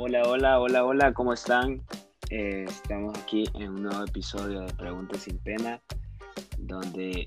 Hola, 0.00 0.22
hola, 0.28 0.60
hola, 0.60 0.84
hola, 0.84 1.12
¿cómo 1.12 1.32
están? 1.32 1.82
Eh, 2.30 2.66
estamos 2.68 3.18
aquí 3.18 3.42
en 3.54 3.70
un 3.70 3.82
nuevo 3.82 4.04
episodio 4.04 4.60
de 4.60 4.72
Preguntas 4.74 5.22
sin 5.22 5.38
Pena, 5.38 5.82
donde 6.56 7.26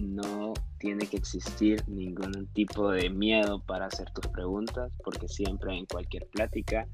no 0.00 0.52
tiene 0.80 1.06
que 1.06 1.16
existir 1.16 1.80
ningún 1.86 2.48
tipo 2.54 2.90
de 2.90 3.08
miedo 3.08 3.62
para 3.64 3.86
hacer 3.86 4.10
tus 4.10 4.26
preguntas, 4.32 4.90
porque 5.04 5.28
siempre 5.28 5.78
en 5.78 5.86
cualquier 5.86 6.26
plática, 6.26 6.88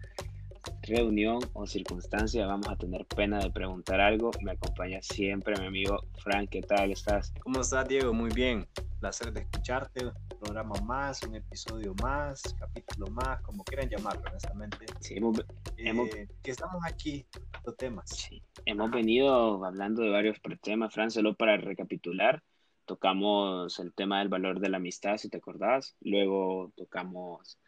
reunión 0.82 1.38
o 1.54 1.66
circunstancia 1.66 2.46
vamos 2.46 2.68
a 2.68 2.76
tener 2.76 3.06
pena 3.06 3.38
de 3.38 3.50
preguntar 3.50 4.02
algo. 4.02 4.30
Me 4.42 4.52
acompaña 4.52 5.00
siempre 5.00 5.58
mi 5.58 5.68
amigo 5.68 6.04
Frank, 6.22 6.50
¿qué 6.50 6.60
tal 6.60 6.92
estás? 6.92 7.32
¿Cómo 7.42 7.62
estás, 7.62 7.88
Diego? 7.88 8.12
Muy 8.12 8.30
bien. 8.30 8.66
Placer 9.04 9.34
de 9.34 9.40
escucharte. 9.42 10.06
Un 10.06 10.14
programa 10.40 10.80
más, 10.80 11.22
un 11.24 11.34
episodio 11.34 11.94
más, 12.02 12.42
capítulo 12.58 13.08
más, 13.08 13.38
como 13.42 13.62
quieran 13.62 13.90
llamarlo, 13.90 14.22
honestamente. 14.30 14.78
Sí, 15.00 15.16
hemos, 15.16 15.38
eh, 15.76 16.26
que 16.42 16.50
estamos 16.50 16.82
aquí 16.86 17.26
con 17.62 17.76
temas. 17.76 18.08
Sí, 18.08 18.42
hemos 18.64 18.90
venido 18.90 19.62
hablando 19.62 20.00
de 20.00 20.08
varios 20.08 20.38
temas, 20.62 20.94
Fran, 20.94 21.10
solo 21.10 21.34
para 21.34 21.58
recapitular 21.58 22.42
tocamos 22.86 23.78
el 23.78 23.92
tema 23.92 24.20
del 24.20 24.28
valor 24.28 24.58
de 24.58 24.70
la 24.70 24.78
amistad, 24.78 25.18
si 25.18 25.28
te 25.28 25.36
acordás. 25.36 25.94
Luego 26.00 26.72
tocamos 26.74 27.58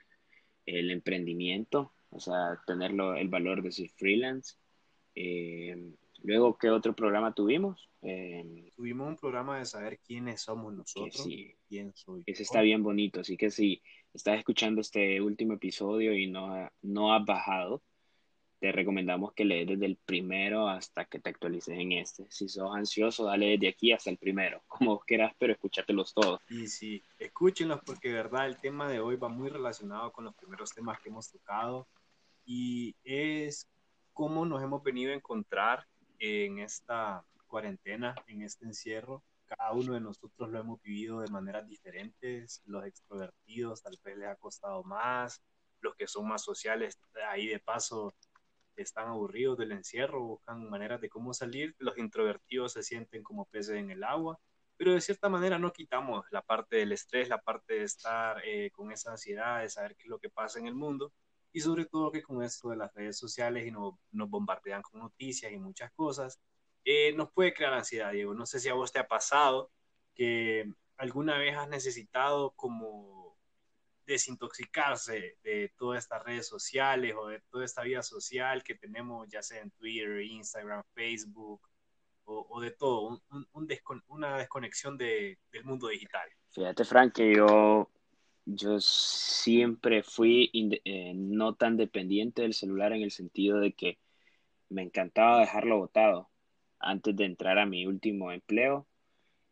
el 0.64 0.90
emprendimiento, 0.90 1.92
o 2.09 2.18
sea, 2.18 2.62
tenerlo, 2.66 3.14
el 3.14 3.28
valor 3.28 3.62
de 3.62 3.73
ser 3.73 3.90
freelance. 3.90 4.54
Eh, 5.14 5.76
luego, 6.22 6.56
¿qué 6.58 6.70
otro 6.70 6.94
programa 6.94 7.34
tuvimos? 7.34 7.88
Eh, 8.02 8.70
tuvimos 8.76 9.08
un 9.08 9.16
programa 9.16 9.58
de 9.58 9.64
saber 9.64 9.98
quiénes 9.98 10.42
somos 10.42 10.74
nosotros. 10.74 11.22
Sí, 11.24 11.54
quién 11.68 11.92
soy. 11.94 12.22
Ese 12.26 12.42
está 12.42 12.60
bien 12.60 12.82
bonito, 12.82 13.20
así 13.20 13.36
que 13.36 13.50
si 13.50 13.82
estás 14.12 14.38
escuchando 14.38 14.80
este 14.80 15.20
último 15.20 15.54
episodio 15.54 16.14
y 16.14 16.26
no, 16.26 16.70
no 16.82 17.14
has 17.14 17.24
bajado, 17.24 17.82
te 18.58 18.73
recomendamos 18.73 19.32
que 19.34 19.45
lees 19.45 19.66
desde 19.68 19.86
el 19.86 19.96
primero 19.96 20.68
hasta 20.68 21.04
que 21.04 21.18
te 21.18 21.30
actualices 21.30 21.78
en 21.78 21.92
este. 21.92 22.26
Si 22.30 22.48
sos 22.48 22.74
ansioso, 22.74 23.24
dale 23.24 23.51
desde 23.51 23.68
aquí 23.68 23.92
hasta 23.92 24.10
el 24.10 24.18
primero, 24.18 24.62
como 24.68 24.98
quieras, 25.01 25.34
pero 25.38 25.52
escúchatelos 25.52 26.14
todos. 26.14 26.40
Y 26.48 26.66
sí, 26.68 27.02
escúchenlos 27.18 27.80
porque 27.84 28.08
de 28.08 28.14
verdad 28.14 28.46
el 28.46 28.56
tema 28.56 28.88
de 28.88 29.01
hoy 29.01 29.16
va 29.16 29.28
muy 29.28 29.51
relacionado 29.51 30.12
con 30.12 30.24
los 30.24 30.34
primeros 30.34 30.73
temas 30.73 31.01
que 31.01 31.08
hemos 31.10 31.30
tocado 31.30 31.86
y 32.45 32.95
es 33.04 33.68
cómo 34.12 34.46
nos 34.46 34.62
hemos 34.62 34.82
venido 34.82 35.12
a 35.12 35.16
encontrar 35.16 35.86
en 36.18 36.59
esta 36.59 37.24
cuarentena, 37.46 38.14
en 38.26 38.42
este 38.42 38.64
encierro. 38.64 39.22
Cada 39.46 39.72
uno 39.72 39.95
de 39.95 40.00
nosotros 40.00 40.50
lo 40.50 40.58
hemos 40.58 40.82
vivido 40.82 41.20
de 41.20 41.30
maneras 41.30 41.66
diferentes. 41.68 42.62
Los 42.66 42.84
extrovertidos 42.84 43.82
tal 43.82 43.98
vez 44.04 44.16
les 44.16 44.28
ha 44.28 44.36
costado 44.36 44.82
más, 44.84 45.42
los 45.80 45.95
que 45.95 46.06
son 46.06 46.26
más 46.26 46.42
sociales, 46.42 46.98
ahí 47.28 47.46
de 47.46 47.60
paso 47.60 48.14
están 48.76 49.08
aburridos 49.08 49.56
del 49.56 49.73
encierro, 49.73 50.23
buscan 50.23 50.68
maneras 50.68 51.00
de 51.00 51.08
cómo 51.08 51.32
salir, 51.32 51.74
los 51.78 51.96
introvertidos 51.96 52.73
se 52.73 52.82
sienten 52.82 53.23
como 53.23 53.46
peces 53.46 53.76
en 53.76 53.90
el 53.90 54.04
agua, 54.04 54.38
pero 54.76 54.92
de 54.92 55.01
cierta 55.01 55.28
manera 55.28 55.58
no 55.58 55.73
quitamos 55.73 56.26
la 56.30 56.42
parte 56.42 56.76
del 56.76 56.92
estrés, 56.92 57.28
la 57.28 57.40
parte 57.40 57.74
de 57.74 57.84
estar 57.84 58.42
eh, 58.45 58.70
con 58.73 58.92
esa 58.92 59.12
ansiedad 59.12 59.62
de 59.62 59.70
saber 59.70 59.96
qué 59.96 60.02
es 60.02 60.08
lo 60.08 60.18
que 60.18 60.28
pasa 60.28 60.58
en 60.58 60.66
el 60.66 60.74
mundo 60.74 61.12
y 61.57 61.60
sobre 61.62 61.87
todo 61.87 62.12
que 62.12 62.23
con 62.23 62.43
esto 62.43 62.68
de 62.68 62.76
las 62.76 62.93
redes 62.93 63.16
sociales 63.16 63.66
y 63.66 63.71
nos 63.71 63.95
bombardean 64.31 64.82
con 64.82 65.00
noticias 65.00 65.50
y 65.50 65.56
muchas 65.56 65.91
cosas, 65.93 66.38
eh, 66.84 67.15
nos 67.15 67.32
puede 67.32 67.54
crear 67.54 67.72
ansiedad, 67.72 68.12
Diego. 68.12 68.34
No 68.34 68.44
sé 68.44 68.60
si 68.60 68.69
a 68.69 68.75
vos 68.75 68.93
te 68.93 68.98
ha 68.98 69.09
pasado 69.09 69.71
que 70.15 70.71
alguna 70.98 71.38
vez 71.38 71.56
has 71.56 71.66
necesitado 71.71 72.50
como 72.50 73.38
desintoxicarse 74.04 75.38
de 75.43 75.72
todas 75.78 76.03
estas 76.03 76.22
redes 76.25 76.47
sociales 76.47 77.14
o 77.19 77.28
de 77.28 77.41
toda 77.48 77.64
esta 77.64 77.84
vida 77.84 78.03
social 78.03 78.62
que 78.62 78.75
tenemos, 78.75 79.26
ya 79.30 79.42
sea 79.42 79.62
en 79.62 79.70
Twitter, 79.70 80.20
Instagram, 80.20 80.82
Facebook 80.92 81.66
o, 82.26 82.60
de 82.60 82.72
todo, 82.72 83.22
una 84.09 84.36
desconexión 84.36 84.98
de, 84.98 85.38
del 85.50 85.64
mundo 85.64 85.88
digital. 85.88 86.28
Fíjate, 86.50 86.84
Frank, 86.84 87.14
que 87.14 87.34
yo, 87.34 87.88
yo 88.46 88.80
siempre 88.80 90.02
fui 90.02 90.50
eh, 90.84 91.12
no 91.14 91.54
tan 91.54 91.76
dependiente 91.76 92.42
del 92.42 92.54
celular 92.54 92.92
en 92.92 93.02
el 93.02 93.10
sentido 93.10 93.58
de 93.60 93.72
que 93.74 93.98
me 94.70 94.82
encantaba 94.82 95.40
dejarlo 95.40 95.78
botado. 95.78 96.30
Antes 96.78 97.16
de 97.16 97.26
entrar 97.26 97.58
a 97.58 97.66
mi 97.66 97.86
último 97.86 98.32
empleo, 98.32 98.86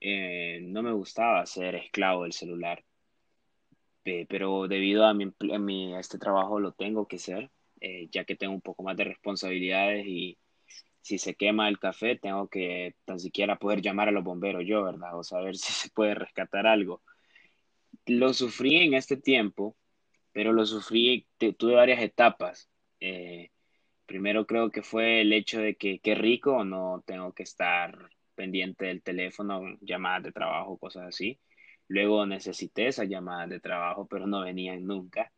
eh, 0.01 0.61
no 0.63 0.83
me 0.83 0.93
gustaba 0.93 1.47
ser 1.47 1.75
esclavo 1.77 2.25
del 2.25 2.33
celular 2.33 2.85
pero 4.29 4.69
debido 4.69 5.07
a, 5.07 5.15
mi, 5.15 5.95
a, 5.95 6.01
este 6.01 6.19
trabajo 6.19 6.61
lo 6.61 6.73
tengo 6.73 7.09
que 7.09 7.19
ser, 7.19 7.51
eh, 7.81 8.09
ya 8.11 8.25
que 8.25 8.37
tengo 8.37 8.55
un 8.55 8.61
poco 8.61 8.83
más 8.83 8.97
de 8.97 9.05
responsabilidades 9.05 10.07
y 10.07 10.39
si 11.01 11.19
se 11.19 11.35
quema 11.35 11.69
el 11.69 11.79
café, 11.79 12.17
tengo 12.17 12.49
que 12.49 12.97
tan 13.05 13.21
siquiera 13.21 13.59
poder 13.59 13.83
llamar 13.83 14.09
a 14.09 14.13
los 14.13 14.25
bomberos 14.25 14.65
yo, 14.67 14.85
¿verdad? 14.85 15.19
O 15.19 15.25
saber 15.25 15.57
si 15.57 15.73
se 15.73 15.91
puede 15.91 16.15
rescatar 16.15 16.67
algo. 16.67 17.03
Lo 18.07 18.35
sufrí 18.35 18.77
en 18.77 18.95
este 18.95 19.17
tiempo, 19.17 19.77
pero 20.33 20.53
lo 20.53 20.67
sufrí, 20.67 21.27
tuve 21.59 21.75
varias 21.75 22.03
etapas. 22.03 22.69
Eh, 23.01 23.51
primero 24.07 24.47
creo 24.47 24.71
que 24.71 24.83
fue 24.83 25.23
el 25.23 25.33
hecho 25.33 25.61
de 25.61 25.77
que 25.77 26.01
qué 26.01 26.15
rico, 26.15 26.65
no 26.65 27.03
tengo 27.07 27.33
que 27.33 27.45
estar 27.45 28.11
pendiente 28.35 28.87
del 28.87 29.03
teléfono, 29.03 29.63
llamadas 29.81 30.25
de 30.25 30.33
trabajo, 30.33 30.79
cosas 30.79 31.07
así. 31.09 31.41
Luego 31.89 32.27
necesité 32.27 32.89
esas 32.89 33.09
llamadas 33.09 33.51
de 33.51 33.61
trabajo, 33.61 34.07
pero 34.07 34.27
no 34.27 34.43
venían 34.43 34.85
nunca. 34.87 35.33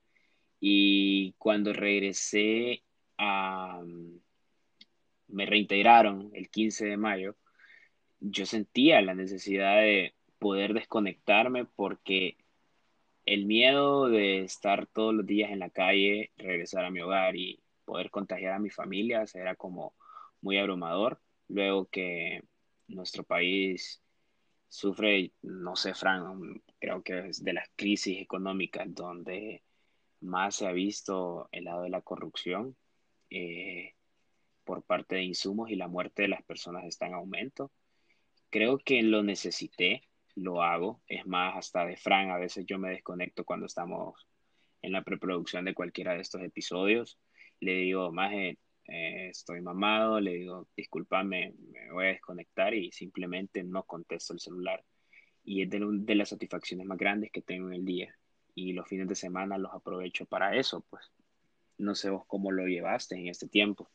Y 0.60 1.34
cuando 1.38 1.72
regresé 1.72 2.82
a... 3.18 3.82
me 5.28 5.46
reintegraron 5.46 6.30
el 6.34 6.48
15 6.50 6.86
de 6.86 6.96
mayo, 6.96 7.36
yo 8.20 8.46
sentía 8.46 9.00
la 9.02 9.14
necesidad 9.14 9.80
de 9.80 10.14
poder 10.38 10.74
desconectarme 10.74 11.64
porque 11.64 12.36
el 13.26 13.44
miedo 13.46 14.08
de 14.08 14.44
estar 14.44 14.86
todos 14.86 15.12
los 15.12 15.26
días 15.26 15.50
en 15.50 15.58
la 15.58 15.70
calle, 15.70 16.30
regresar 16.36 16.84
a 16.84 16.90
mi 16.90 17.00
hogar 17.00 17.36
y 17.36 17.60
poder 17.84 18.10
contagiar 18.10 18.54
a 18.54 18.58
mi 18.60 18.70
familia 18.70 19.24
era 19.34 19.56
como 19.56 19.94
muy 20.40 20.58
abrumador. 20.58 21.20
Luego 21.48 21.86
que 21.86 22.42
nuestro 22.88 23.24
país 23.24 24.02
sufre, 24.68 25.32
no 25.42 25.74
sé, 25.76 25.94
Fran, 25.94 26.62
creo 26.78 27.02
que 27.02 27.28
es 27.28 27.42
de 27.42 27.52
las 27.52 27.68
crisis 27.76 28.20
económicas 28.20 28.86
donde 28.94 29.62
más 30.20 30.56
se 30.56 30.66
ha 30.66 30.72
visto 30.72 31.48
el 31.52 31.64
lado 31.64 31.82
de 31.82 31.90
la 31.90 32.02
corrupción 32.02 32.76
eh, 33.30 33.94
por 34.64 34.84
parte 34.84 35.16
de 35.16 35.24
insumos 35.24 35.70
y 35.70 35.76
la 35.76 35.88
muerte 35.88 36.22
de 36.22 36.28
las 36.28 36.42
personas 36.44 36.84
está 36.84 37.06
en 37.06 37.14
aumento. 37.14 37.72
Creo 38.50 38.78
que 38.78 39.02
lo 39.02 39.22
necesité, 39.22 40.02
lo 40.36 40.62
hago. 40.62 41.02
Es 41.08 41.26
más, 41.26 41.56
hasta 41.56 41.84
de 41.84 41.96
Fran, 41.96 42.30
a 42.30 42.38
veces 42.38 42.64
yo 42.66 42.78
me 42.78 42.90
desconecto 42.90 43.44
cuando 43.44 43.66
estamos 43.66 44.26
en 44.82 44.92
la 44.92 45.02
preproducción 45.02 45.64
de 45.64 45.74
cualquiera 45.74 46.14
de 46.14 46.20
estos 46.20 46.42
episodios. 46.42 47.18
Le 47.60 47.72
digo, 47.72 48.12
más 48.12 48.32
eh, 48.32 48.58
estoy 49.30 49.60
mamado, 49.60 50.20
le 50.20 50.34
digo, 50.34 50.68
discúlpame, 50.76 51.54
me 51.72 51.90
voy 51.90 52.04
a 52.06 52.08
desconectar 52.08 52.74
y 52.74 52.92
simplemente 52.92 53.64
no 53.64 53.82
contesto 53.82 54.32
el 54.32 54.40
celular. 54.40 54.84
Y 55.44 55.62
es 55.62 55.70
de, 55.70 56.14
las 56.14 56.28
satisfacciones 56.28 56.86
más 56.86 56.98
grandes 56.98 57.30
que 57.30 57.42
tengo 57.42 57.68
en 57.68 57.74
el 57.74 57.84
día. 57.84 58.14
Y 58.54 58.72
los 58.72 58.88
fines 58.88 59.08
de 59.08 59.14
semana 59.14 59.58
los 59.58 59.72
aprovecho 59.72 60.26
para 60.26 60.56
eso, 60.56 60.84
pues. 60.88 61.10
No 61.78 61.94
sé 61.94 62.10
vos 62.10 62.24
cómo 62.26 62.52
lo 62.52 62.66
llevaste 62.66 63.16
en 63.16 63.28
este 63.28 63.48
tiempo. 63.48 63.88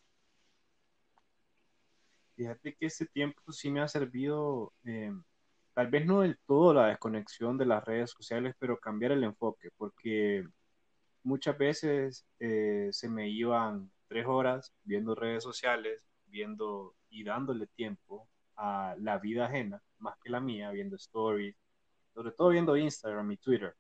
Fíjate 2.36 2.76
que 2.76 2.86
este 2.86 3.06
tiempo 3.06 3.52
sí 3.52 3.70
me 3.70 3.82
ha 3.82 3.88
servido, 3.88 4.74
eh, 4.86 5.12
tal 5.74 5.88
vez 5.88 6.06
no 6.06 6.22
del 6.22 6.38
todo 6.46 6.74
la 6.74 6.88
desconexión 6.88 7.58
de 7.58 7.66
las 7.66 7.84
redes 7.86 8.12
sociales, 8.12 8.56
pero 8.60 8.80
cambiar 8.80 9.12
el 9.14 9.24
enfoque, 9.24 9.70
porque 9.78 10.46
muchas 11.24 11.58
veces 11.58 12.26
eh, 12.40 12.90
se 12.92 13.10
me 13.10 13.30
iban 13.30 13.92
tres 14.08 14.26
horas 14.28 14.74
viendo 14.84 15.16
redes 15.16 15.44
sociales, 15.44 16.06
viendo 16.26 16.96
y 17.10 17.24
dándole 17.24 17.68
tiempo 17.68 18.28
a 18.58 18.96
la 19.00 19.18
vida 19.20 19.46
ajena, 19.46 19.82
más 20.00 20.16
que 20.24 20.30
la 20.30 20.40
mía, 20.40 20.72
viendo 20.72 20.96
stories, 20.96 21.56
sobre 22.14 22.32
todo 22.32 22.50
viendo 22.50 22.78
Instagram 22.78 23.32
y 23.32 23.38
Twitter. 23.38 23.76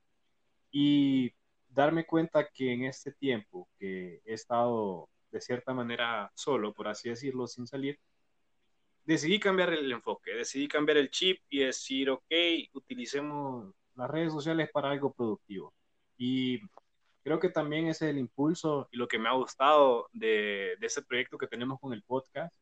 Y 0.71 1.33
darme 1.69 2.05
cuenta 2.05 2.47
que 2.47 2.73
en 2.73 2.85
este 2.85 3.11
tiempo 3.11 3.67
que 3.77 4.21
he 4.25 4.33
estado 4.33 5.09
de 5.31 5.41
cierta 5.41 5.73
manera 5.73 6.31
solo, 6.35 6.73
por 6.73 6.87
así 6.87 7.09
decirlo, 7.09 7.47
sin 7.47 7.67
salir, 7.67 7.99
decidí 9.11 9.39
cambiar 9.39 9.73
el 9.73 9.91
enfoque, 9.91 10.31
decidí 10.31 10.67
cambiar 10.67 10.97
el 10.97 11.09
chip 11.09 11.39
y 11.49 11.59
decir, 11.59 12.09
ok, 12.09 12.31
utilicemos 12.73 13.73
las 13.95 14.09
redes 14.09 14.33
sociales 14.33 14.69
para 14.71 14.91
algo 14.91 15.13
productivo. 15.13 15.73
Y 16.17 16.59
creo 17.23 17.39
que 17.39 17.49
también 17.49 17.87
ese 17.87 18.05
es 18.05 18.11
el 18.11 18.19
impulso 18.19 18.87
y 18.91 18.97
lo 18.97 19.07
que 19.07 19.19
me 19.19 19.29
ha 19.29 19.33
gustado 19.33 20.07
de, 20.13 20.75
de 20.79 20.87
ese 20.87 21.01
proyecto 21.03 21.37
que 21.37 21.47
tenemos 21.47 21.79
con 21.79 21.93
el 21.93 22.03
podcast. 22.03 22.53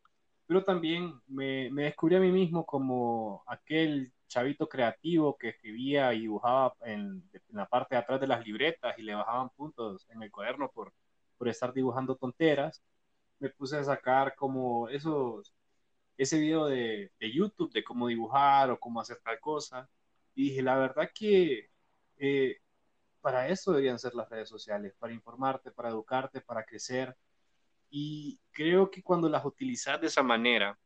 Pero 0.48 0.64
también 0.64 1.14
me, 1.28 1.70
descubrí 1.72 2.16
a 2.16 2.20
mí 2.20 2.32
mismo 2.32 2.66
como 2.66 3.44
aquel 3.48 4.12
chavito 4.28 4.68
creativo 4.68 5.38
que 5.38 5.50
escribía 5.50 6.14
y 6.14 6.22
dibujaba 6.22 6.76
en, 6.82 7.24
en, 7.34 7.42
la 7.56 7.68
parte 7.68 7.96
de 7.96 8.02
atrás 8.02 8.20
de 8.20 8.28
las 8.28 8.46
libretas 8.46 8.98
y 8.98 9.04
le 9.04 9.16
bajaban 9.16 9.50
puntos 9.52 10.08
en 10.10 10.24
el 10.24 10.32
cuaderno 10.32 10.72
por 10.72 10.94
por 11.40 11.48
estar 11.48 11.74
dibujando 11.74 12.16
tonteras, 12.18 12.84
me 13.40 13.50
puse 13.50 13.78
a 13.78 13.84
sacar 13.84 14.36
como 14.36 14.90
esos, 14.90 15.54
ese 16.20 16.38
video 16.38 16.68
de, 16.68 17.12
de 17.18 17.32
YouTube 17.32 17.72
de 17.72 17.84
cómo 17.84 18.08
dibujar 18.08 18.70
o 18.72 18.80
cómo 18.80 19.00
hacer 19.00 19.20
tal 19.24 19.40
cosa. 19.40 19.90
Y 20.36 20.50
dije, 20.50 20.62
la 20.62 20.78
verdad 20.78 21.10
que 21.16 21.70
eh, 22.18 22.58
para 23.22 23.48
eso 23.48 23.72
deberían 23.72 24.00
ser 24.00 24.16
las 24.16 24.30
redes 24.30 24.50
sociales, 24.50 24.94
para 25.00 25.14
informarte, 25.14 25.72
para 25.72 25.90
educarte, 25.90 26.42
para 26.42 26.66
crecer. 26.66 27.16
Y 27.90 28.38
creo 28.52 28.92
que 28.92 29.02
cuando 29.02 29.30
las 29.30 29.46
utilizas 29.46 30.02
de 30.02 30.08
esa 30.08 30.22
manera, 30.22 30.78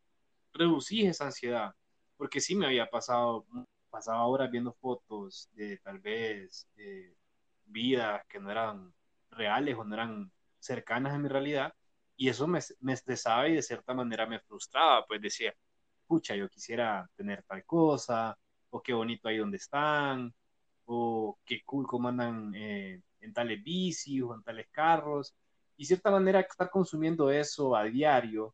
reducís 0.54 1.10
esa 1.10 1.26
ansiedad, 1.26 1.74
porque 2.16 2.40
sí 2.40 2.56
me 2.56 2.68
había 2.68 2.88
pasado, 2.90 3.48
pasaba 3.90 4.26
horas 4.28 4.52
viendo 4.52 4.74
fotos 4.74 5.50
de 5.54 5.80
tal 5.80 5.98
vez 6.00 6.68
eh, 6.78 7.16
vidas 7.66 8.24
que 8.28 8.40
no 8.40 8.52
eran 8.52 8.94
reales 9.32 9.76
o 9.78 9.84
no 9.84 9.96
eran 9.96 10.32
cercanas 10.60 11.14
a 11.14 11.18
mi 11.18 11.28
realidad, 11.28 11.74
y 12.16 12.30
eso 12.30 12.48
me, 12.48 12.60
me 12.82 12.94
estresaba 12.94 13.48
y 13.48 13.56
de 13.56 13.62
cierta 13.62 13.94
manera 13.94 14.26
me 14.26 14.40
frustraba, 14.40 15.06
pues 15.06 15.22
decía, 15.22 15.54
pucha, 16.08 16.36
yo 16.36 16.50
quisiera 16.50 17.10
tener 17.16 17.44
tal 17.44 17.66
cosa, 17.66 18.38
o 18.70 18.82
qué 18.82 18.94
bonito 18.94 19.28
ahí 19.28 19.38
donde 19.38 19.58
están, 19.58 20.34
o 20.86 21.40
qué 21.46 21.64
cool 21.64 21.88
cómo 21.88 22.10
andan 22.10 22.54
eh, 22.56 23.02
en 23.22 23.34
tales 23.34 23.64
bicis 23.64 24.22
o 24.24 24.36
en 24.36 24.44
tales 24.44 24.68
carros, 24.72 25.34
y 25.78 25.84
de 25.84 25.88
cierta 25.88 26.12
manera 26.12 26.40
estar 26.42 26.70
consumiendo 26.70 27.32
eso 27.32 27.76
a 27.76 27.84
diario 27.86 28.54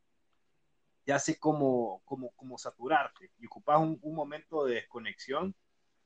te 1.04 1.14
hace 1.14 1.40
como, 1.40 2.02
como, 2.06 2.32
como 2.36 2.58
saturarte 2.58 3.32
y 3.40 3.48
ocupas 3.48 3.80
un, 3.80 3.98
un 4.02 4.16
momento 4.16 4.66
de 4.66 4.76
desconexión. 4.76 5.56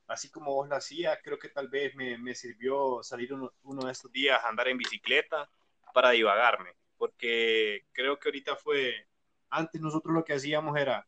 Así 0.06 0.30
como 0.30 0.54
vos 0.54 0.68
lo 0.68 0.76
hacías, 0.76 1.18
creo 1.22 1.38
que 1.38 1.48
tal 1.48 1.68
vez 1.68 1.94
me, 1.94 2.18
me 2.18 2.34
sirvió 2.34 3.02
salir 3.02 3.32
uno, 3.32 3.52
uno, 3.64 3.86
de 3.86 3.92
estos 3.92 4.12
días 4.12 4.42
a 4.42 4.48
andar 4.48 4.68
en 4.68 4.78
bicicleta 4.78 5.48
para 5.92 6.10
divagarme, 6.10 6.70
porque 7.04 7.84
creo 7.92 8.18
que 8.18 8.28
ahorita 8.28 8.56
fue, 8.56 9.06
antes 9.50 9.78
nosotros 9.78 10.14
lo 10.14 10.24
que 10.24 10.32
hacíamos 10.32 10.74
era, 10.78 11.06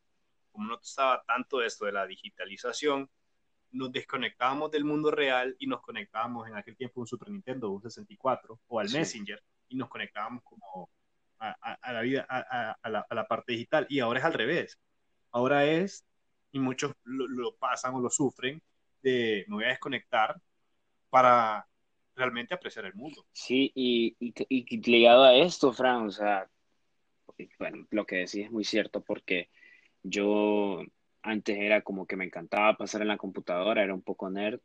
como 0.52 0.66
no 0.68 0.78
estaba 0.78 1.24
tanto 1.24 1.62
esto 1.62 1.86
de 1.86 1.92
la 1.92 2.06
digitalización, 2.06 3.08
nos 3.70 3.90
desconectábamos 3.92 4.70
del 4.70 4.84
mundo 4.84 5.10
real 5.10 5.56
y 5.58 5.66
nos 5.66 5.80
conectábamos 5.80 6.46
en 6.48 6.56
aquel 6.56 6.76
tiempo 6.76 7.00
un 7.00 7.06
Super 7.06 7.30
Nintendo, 7.30 7.70
un 7.70 7.80
64 7.80 8.60
o 8.68 8.78
al 8.78 8.90
sí. 8.90 8.98
Messenger 8.98 9.42
y 9.70 9.76
nos 9.76 9.88
conectábamos 9.88 10.42
como 10.44 10.90
a, 11.38 11.56
a, 11.62 11.72
a 11.80 11.92
la 11.94 12.02
vida, 12.02 12.26
a, 12.28 12.90
la, 12.90 13.00
a, 13.00 13.14
la, 13.14 13.26
parte 13.26 13.52
digital. 13.52 13.86
Y 13.88 14.00
ahora 14.00 14.18
es 14.18 14.26
al 14.26 14.34
revés. 14.34 14.78
Ahora 15.30 15.64
es, 15.64 16.04
y 16.52 16.58
muchos 16.58 16.92
lo, 17.04 17.26
lo 17.26 17.56
pasan 17.56 17.94
o 17.94 18.00
lo 18.00 18.10
sufren, 18.10 18.62
de 19.00 19.46
me 19.48 19.54
voy 19.54 19.64
a 19.64 19.68
desconectar 19.68 20.38
para 21.08 21.66
realmente 22.16 22.54
apreciar 22.54 22.86
el 22.86 22.94
mundo. 22.94 23.24
Sí, 23.32 23.70
y, 23.74 24.16
y, 24.18 24.34
y 24.48 24.90
ligado 24.90 25.24
a 25.24 25.36
esto, 25.36 25.72
Fran, 25.72 26.06
o 26.06 26.10
sea, 26.10 26.48
bueno, 27.58 27.86
lo 27.90 28.06
que 28.06 28.16
decís 28.16 28.46
es 28.46 28.50
muy 28.50 28.64
cierto 28.64 29.02
porque 29.02 29.50
yo 30.02 30.82
antes 31.22 31.58
era 31.58 31.82
como 31.82 32.06
que 32.06 32.16
me 32.16 32.24
encantaba 32.24 32.76
pasar 32.76 33.02
en 33.02 33.08
la 33.08 33.18
computadora, 33.18 33.82
era 33.82 33.94
un 33.94 34.02
poco 34.02 34.30
nerd, 34.30 34.60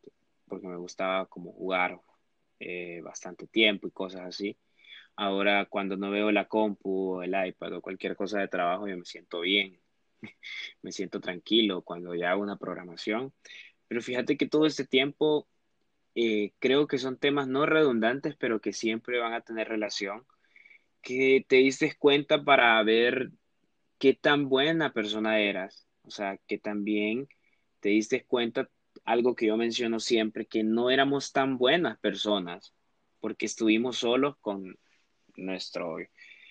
porque 0.46 0.66
me 0.66 0.76
gustaba 0.76 1.26
como 1.26 1.52
jugar 1.52 2.00
eh, 2.60 3.00
bastante 3.02 3.46
tiempo 3.46 3.86
y 3.88 3.90
cosas 3.90 4.22
así. 4.22 4.56
Ahora 5.16 5.66
cuando 5.66 5.96
no 5.96 6.10
veo 6.10 6.30
la 6.32 6.48
compu, 6.48 7.20
el 7.22 7.34
iPad 7.46 7.74
o 7.74 7.82
cualquier 7.82 8.16
cosa 8.16 8.40
de 8.40 8.48
trabajo, 8.48 8.88
yo 8.88 8.96
me 8.96 9.04
siento 9.04 9.40
bien, 9.40 9.80
me 10.82 10.92
siento 10.92 11.20
tranquilo 11.20 11.82
cuando 11.82 12.14
ya 12.14 12.30
hago 12.30 12.42
una 12.42 12.56
programación. 12.56 13.32
Pero 13.88 14.00
fíjate 14.00 14.36
que 14.36 14.48
todo 14.48 14.66
este 14.66 14.86
tiempo 14.86 15.48
eh, 16.14 16.52
creo 16.58 16.86
que 16.86 16.98
son 16.98 17.18
temas 17.18 17.48
no 17.48 17.66
redundantes, 17.66 18.36
pero 18.36 18.60
que 18.60 18.72
siempre 18.72 19.18
van 19.18 19.32
a 19.34 19.42
tener 19.42 19.68
relación, 19.68 20.26
que 21.02 21.44
te 21.48 21.56
diste 21.56 21.94
cuenta 21.98 22.44
para 22.44 22.82
ver 22.82 23.30
qué 23.98 24.14
tan 24.14 24.48
buena 24.48 24.92
persona 24.92 25.40
eras, 25.40 25.86
o 26.02 26.10
sea, 26.10 26.38
que 26.46 26.58
también 26.58 27.28
te 27.80 27.90
diste 27.90 28.24
cuenta 28.24 28.68
algo 29.04 29.34
que 29.34 29.46
yo 29.46 29.56
menciono 29.56 30.00
siempre, 30.00 30.46
que 30.46 30.62
no 30.64 30.90
éramos 30.90 31.32
tan 31.32 31.58
buenas 31.58 31.98
personas, 31.98 32.74
porque 33.20 33.46
estuvimos 33.46 33.98
solos 33.98 34.36
con 34.40 34.78
nuestro 35.36 35.96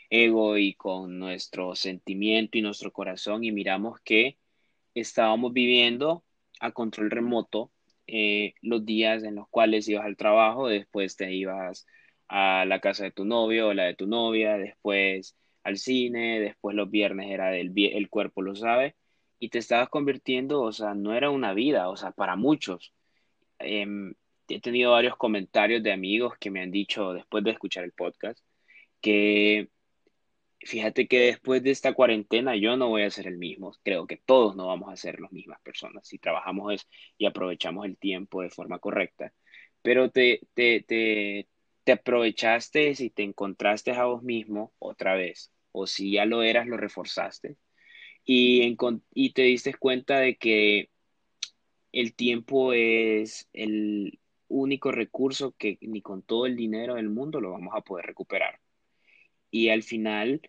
ego 0.09 0.57
y 0.57 0.73
con 0.75 1.19
nuestro 1.19 1.75
sentimiento 1.75 2.57
y 2.57 2.61
nuestro 2.61 2.91
corazón 2.91 3.43
y 3.43 3.51
miramos 3.51 3.99
que 4.01 4.37
estábamos 4.93 5.53
viviendo 5.53 6.23
a 6.59 6.71
control 6.71 7.11
remoto 7.11 7.71
eh, 8.11 8.55
los 8.61 8.85
días 8.85 9.23
en 9.23 9.35
los 9.35 9.47
cuales 9.49 9.87
ibas 9.87 10.05
al 10.05 10.17
trabajo, 10.17 10.67
después 10.67 11.15
te 11.15 11.33
ibas 11.33 11.87
a 12.27 12.65
la 12.65 12.79
casa 12.81 13.05
de 13.05 13.11
tu 13.11 13.25
novio 13.25 13.69
o 13.69 13.73
la 13.73 13.85
de 13.85 13.95
tu 13.95 14.07
novia, 14.07 14.57
después 14.57 15.35
al 15.63 15.77
cine, 15.77 16.39
después 16.41 16.75
los 16.75 16.89
viernes 16.91 17.31
era 17.31 17.51
del 17.51 17.73
el 17.75 18.09
cuerpo 18.09 18.41
lo 18.41 18.55
sabe, 18.55 18.95
y 19.39 19.49
te 19.49 19.59
estabas 19.59 19.89
convirtiendo, 19.89 20.61
o 20.61 20.71
sea, 20.73 20.93
no 20.93 21.13
era 21.15 21.29
una 21.29 21.53
vida, 21.53 21.89
o 21.89 21.97
sea, 21.97 22.11
para 22.11 22.35
muchos. 22.35 22.93
Eh, 23.59 23.85
he 24.47 24.61
tenido 24.61 24.91
varios 24.91 25.15
comentarios 25.17 25.83
de 25.83 25.91
amigos 25.93 26.33
que 26.39 26.51
me 26.51 26.61
han 26.61 26.71
dicho 26.71 27.13
después 27.13 27.43
de 27.43 27.51
escuchar 27.51 27.83
el 27.85 27.93
podcast 27.93 28.39
que 29.01 29.69
fíjate 30.65 31.07
que 31.07 31.19
después 31.21 31.63
de 31.63 31.71
esta 31.71 31.93
cuarentena 31.93 32.55
yo 32.55 32.77
no 32.77 32.89
voy 32.89 33.03
a 33.03 33.11
ser 33.11 33.27
el 33.27 33.37
mismo. 33.37 33.73
Creo 33.83 34.07
que 34.07 34.17
todos 34.17 34.55
no 34.55 34.67
vamos 34.67 34.91
a 34.91 34.95
ser 34.95 35.19
las 35.19 35.31
mismas 35.31 35.61
personas 35.61 36.07
si 36.07 36.19
trabajamos 36.19 36.73
es, 36.73 36.87
y 37.17 37.25
aprovechamos 37.25 37.85
el 37.85 37.97
tiempo 37.97 38.41
de 38.41 38.49
forma 38.49 38.79
correcta. 38.79 39.33
Pero 39.81 40.11
te, 40.11 40.41
te, 40.53 40.81
te, 40.87 41.47
te 41.83 41.91
aprovechaste 41.93 42.93
y 42.99 43.09
te 43.09 43.23
encontraste 43.23 43.91
a 43.91 44.05
vos 44.05 44.23
mismo 44.23 44.73
otra 44.79 45.15
vez. 45.15 45.51
O 45.71 45.87
si 45.87 46.13
ya 46.13 46.25
lo 46.25 46.43
eras, 46.43 46.67
lo 46.67 46.77
reforzaste. 46.77 47.57
Y, 48.25 48.61
en, 48.63 48.77
y 49.13 49.33
te 49.33 49.43
diste 49.43 49.73
cuenta 49.73 50.19
de 50.19 50.37
que 50.37 50.89
el 51.91 52.13
tiempo 52.13 52.73
es 52.73 53.49
el 53.53 54.19
único 54.47 54.91
recurso 54.91 55.55
que 55.57 55.77
ni 55.81 56.01
con 56.01 56.21
todo 56.23 56.45
el 56.45 56.55
dinero 56.55 56.95
del 56.95 57.09
mundo 57.09 57.41
lo 57.41 57.51
vamos 57.51 57.73
a 57.75 57.81
poder 57.81 58.05
recuperar. 58.05 58.59
Y 59.51 59.69
al 59.69 59.83
final 59.83 60.42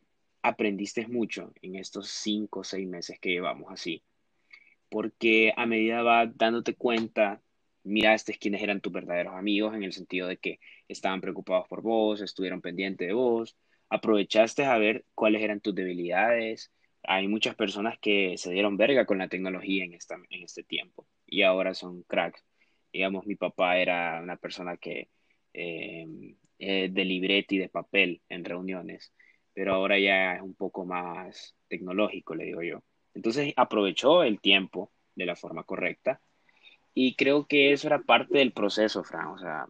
aprendiste 0.42 1.06
mucho 1.06 1.52
en 1.62 1.76
estos 1.76 2.08
cinco 2.08 2.60
o 2.60 2.64
seis 2.64 2.88
meses 2.88 3.18
que 3.20 3.30
llevamos 3.30 3.70
así. 3.70 4.02
Porque 4.88 5.52
a 5.56 5.66
medida 5.66 6.02
va 6.02 6.26
dándote 6.26 6.74
cuenta, 6.74 7.42
miraste 7.84 8.34
quiénes 8.34 8.62
eran 8.62 8.80
tus 8.80 8.92
verdaderos 8.92 9.34
amigos 9.34 9.74
en 9.74 9.82
el 9.82 9.92
sentido 9.92 10.28
de 10.28 10.36
que 10.36 10.60
estaban 10.88 11.20
preocupados 11.20 11.66
por 11.68 11.82
vos, 11.82 12.20
estuvieron 12.20 12.60
pendientes 12.60 13.08
de 13.08 13.14
vos, 13.14 13.56
aprovechaste 13.88 14.64
a 14.64 14.78
ver 14.78 15.04
cuáles 15.14 15.42
eran 15.42 15.60
tus 15.60 15.74
debilidades. 15.74 16.72
Hay 17.04 17.28
muchas 17.28 17.54
personas 17.56 17.98
que 18.00 18.36
se 18.38 18.52
dieron 18.52 18.76
verga 18.76 19.06
con 19.06 19.18
la 19.18 19.28
tecnología 19.28 19.84
en, 19.84 19.94
esta, 19.94 20.16
en 20.30 20.42
este 20.42 20.62
tiempo 20.62 21.06
y 21.26 21.42
ahora 21.42 21.74
son 21.74 22.02
cracks. 22.02 22.44
Digamos, 22.92 23.26
mi 23.26 23.36
papá 23.36 23.78
era 23.78 24.20
una 24.22 24.36
persona 24.36 24.76
que 24.76 25.08
eh, 25.54 26.06
eh, 26.64 26.88
de 26.92 27.04
libreta 27.04 27.56
y 27.56 27.58
de 27.58 27.68
papel 27.68 28.22
en 28.28 28.44
reuniones, 28.44 29.12
pero 29.52 29.74
ahora 29.74 29.98
ya 29.98 30.36
es 30.36 30.42
un 30.42 30.54
poco 30.54 30.84
más 30.86 31.56
tecnológico, 31.66 32.36
le 32.36 32.44
digo 32.44 32.62
yo. 32.62 32.84
Entonces 33.14 33.52
aprovechó 33.56 34.22
el 34.22 34.40
tiempo 34.40 34.92
de 35.16 35.26
la 35.26 35.34
forma 35.34 35.64
correcta 35.64 36.20
y 36.94 37.16
creo 37.16 37.48
que 37.48 37.72
eso 37.72 37.88
era 37.88 38.02
parte 38.02 38.38
del 38.38 38.52
proceso, 38.52 39.02
Fran, 39.02 39.26
o 39.26 39.38
sea, 39.38 39.66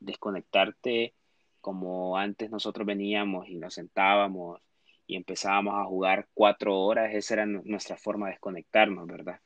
desconectarte 0.00 1.14
como 1.60 2.16
antes 2.16 2.50
nosotros 2.50 2.86
veníamos 2.86 3.46
y 3.46 3.56
nos 3.56 3.74
sentábamos 3.74 4.58
y 5.06 5.16
empezábamos 5.16 5.74
a 5.74 5.84
jugar 5.84 6.28
cuatro 6.32 6.80
horas, 6.80 7.14
esa 7.14 7.34
era 7.34 7.44
nuestra 7.44 7.98
forma 7.98 8.28
de 8.28 8.32
desconectarnos, 8.32 9.06
¿verdad? 9.06 9.38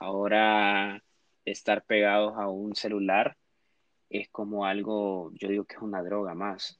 Ahora 0.00 1.04
estar 1.44 1.84
pegados 1.84 2.34
a 2.36 2.48
un 2.48 2.74
celular 2.74 3.36
es 4.12 4.28
como 4.28 4.66
algo, 4.66 5.32
yo 5.34 5.48
digo 5.48 5.64
que 5.64 5.76
es 5.76 5.82
una 5.82 6.02
droga 6.02 6.34
más. 6.34 6.78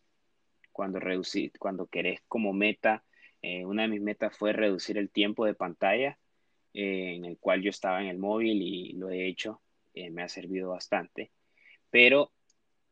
Cuando, 0.71 1.01
reducir, 1.01 1.53
cuando 1.59 1.87
querés 1.87 2.21
como 2.29 2.53
meta, 2.53 3.05
eh, 3.41 3.65
una 3.65 3.83
de 3.83 3.89
mis 3.89 4.03
metas 4.03 4.37
fue 4.37 4.53
reducir 4.53 4.99
el 4.99 5.11
tiempo 5.11 5.47
de 5.47 5.55
pantalla 5.55 6.19
eh, 6.75 7.15
en 7.17 7.25
el 7.25 7.39
cual 7.39 7.63
yo 7.63 7.71
estaba 7.71 8.03
en 8.03 8.09
el 8.09 8.19
móvil 8.19 8.61
y 8.63 8.93
lo 8.95 9.11
he 9.11 9.27
hecho, 9.27 9.63
eh, 9.95 10.11
me 10.11 10.23
ha 10.23 10.29
servido 10.29 10.71
bastante, 10.71 11.33
pero 11.91 12.33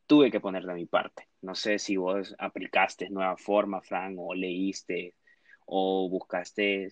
tuve 0.07 0.31
que 0.31 0.41
poner 0.41 0.65
de 0.65 0.75
mi 0.75 0.87
parte. 0.87 1.29
No 1.43 1.55
sé 1.55 1.79
si 1.79 1.97
vos 1.97 2.35
aplicaste 2.39 3.11
nueva 3.11 3.37
forma, 3.37 3.83
Frank, 3.83 4.17
o 4.19 4.35
leíste 4.35 5.15
o 5.67 6.09
buscaste 6.11 6.89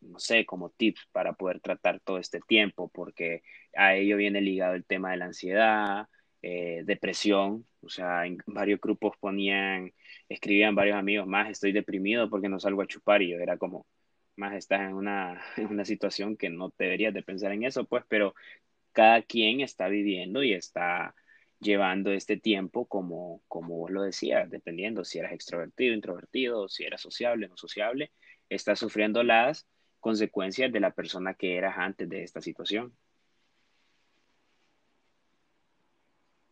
no 0.00 0.18
sé, 0.18 0.46
como 0.46 0.70
tips 0.70 1.08
para 1.12 1.34
poder 1.34 1.60
tratar 1.60 2.00
todo 2.00 2.18
este 2.18 2.40
tiempo, 2.40 2.88
porque 2.88 3.42
a 3.74 3.94
ello 3.96 4.16
viene 4.16 4.40
ligado 4.40 4.74
el 4.74 4.84
tema 4.84 5.10
de 5.10 5.16
la 5.18 5.26
ansiedad, 5.26 6.06
eh, 6.42 6.82
depresión, 6.84 7.66
o 7.80 7.88
sea, 7.88 8.26
en 8.26 8.38
varios 8.46 8.80
grupos 8.80 9.16
ponían, 9.18 9.92
escribían 10.28 10.74
varios 10.74 10.96
amigos, 10.96 11.26
más 11.26 11.50
estoy 11.50 11.72
deprimido 11.72 12.30
porque 12.30 12.48
no 12.48 12.60
salgo 12.60 12.82
a 12.82 12.86
chupar 12.86 13.22
y 13.22 13.30
yo 13.30 13.38
era 13.38 13.58
como, 13.58 13.86
más 14.36 14.54
estás 14.54 14.82
en 14.82 14.94
una, 14.94 15.42
en 15.56 15.66
una 15.66 15.84
situación 15.84 16.36
que 16.36 16.50
no 16.50 16.72
deberías 16.78 17.14
de 17.14 17.22
pensar 17.22 17.52
en 17.52 17.64
eso, 17.64 17.84
pues, 17.86 18.04
pero 18.08 18.34
cada 18.92 19.22
quien 19.22 19.60
está 19.60 19.88
viviendo 19.88 20.42
y 20.42 20.52
está 20.52 21.14
llevando 21.60 22.12
este 22.12 22.36
tiempo 22.36 22.86
como, 22.86 23.42
como 23.48 23.76
vos 23.78 23.90
lo 23.90 24.02
decías, 24.02 24.50
dependiendo 24.50 25.04
si 25.04 25.18
eras 25.18 25.32
extrovertido, 25.32 25.94
introvertido, 25.94 26.68
si 26.68 26.84
eras 26.84 27.00
sociable, 27.00 27.48
no 27.48 27.56
sociable, 27.56 28.12
estás 28.48 28.78
sufriendo 28.78 29.22
las 29.22 29.66
consecuencias 30.06 30.70
de 30.72 30.78
la 30.78 30.92
persona 30.92 31.34
que 31.34 31.56
eras 31.56 31.74
antes 31.78 32.08
de 32.08 32.22
esta 32.22 32.40
situación. 32.40 32.96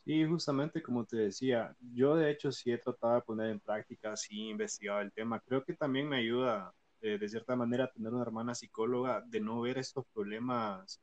Sí, 0.05 0.25
justamente 0.25 0.83
como 0.83 1.05
te 1.05 1.19
decía, 1.19 1.77
yo 1.95 2.17
de 2.17 2.33
hecho 2.33 2.51
sí 2.51 2.73
he 2.73 2.79
tratado 2.79 3.15
de 3.15 3.21
poner 3.23 3.51
en 3.51 3.61
práctica, 3.61 4.17
sí 4.17 4.49
he 4.49 4.51
investigado 4.51 5.03
el 5.03 5.13
tema. 5.13 5.39
Creo 5.39 5.63
que 5.63 5.75
también 5.75 6.09
me 6.09 6.17
ayuda 6.17 6.75
eh, 7.01 7.17
de 7.17 7.29
cierta 7.29 7.55
manera 7.55 7.93
tener 7.93 8.13
una 8.13 8.23
hermana 8.23 8.57
psicóloga 8.57 9.23
de 9.25 9.39
no 9.39 9.61
ver 9.61 9.79
estos 9.79 10.05
problemas 10.13 11.01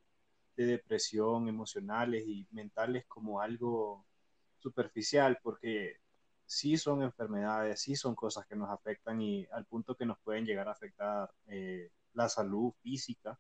de 0.58 0.66
depresión 0.66 1.48
emocionales 1.48 2.26
y 2.28 2.46
mentales 2.52 3.06
como 3.08 3.40
algo 3.40 4.06
superficial, 4.60 5.40
porque 5.42 6.02
sí 6.46 6.76
son 6.76 7.02
enfermedades, 7.02 7.80
sí 7.80 7.96
son 7.96 8.14
cosas 8.14 8.46
que 8.46 8.58
nos 8.58 8.70
afectan 8.70 9.22
y 9.22 9.48
al 9.54 9.64
punto 9.64 9.96
que 9.96 10.06
nos 10.06 10.20
pueden 10.20 10.46
llegar 10.46 10.68
a 10.68 10.74
afectar 10.74 11.32
eh, 11.48 11.90
la 12.14 12.30
salud 12.30 12.74
física. 12.82 13.40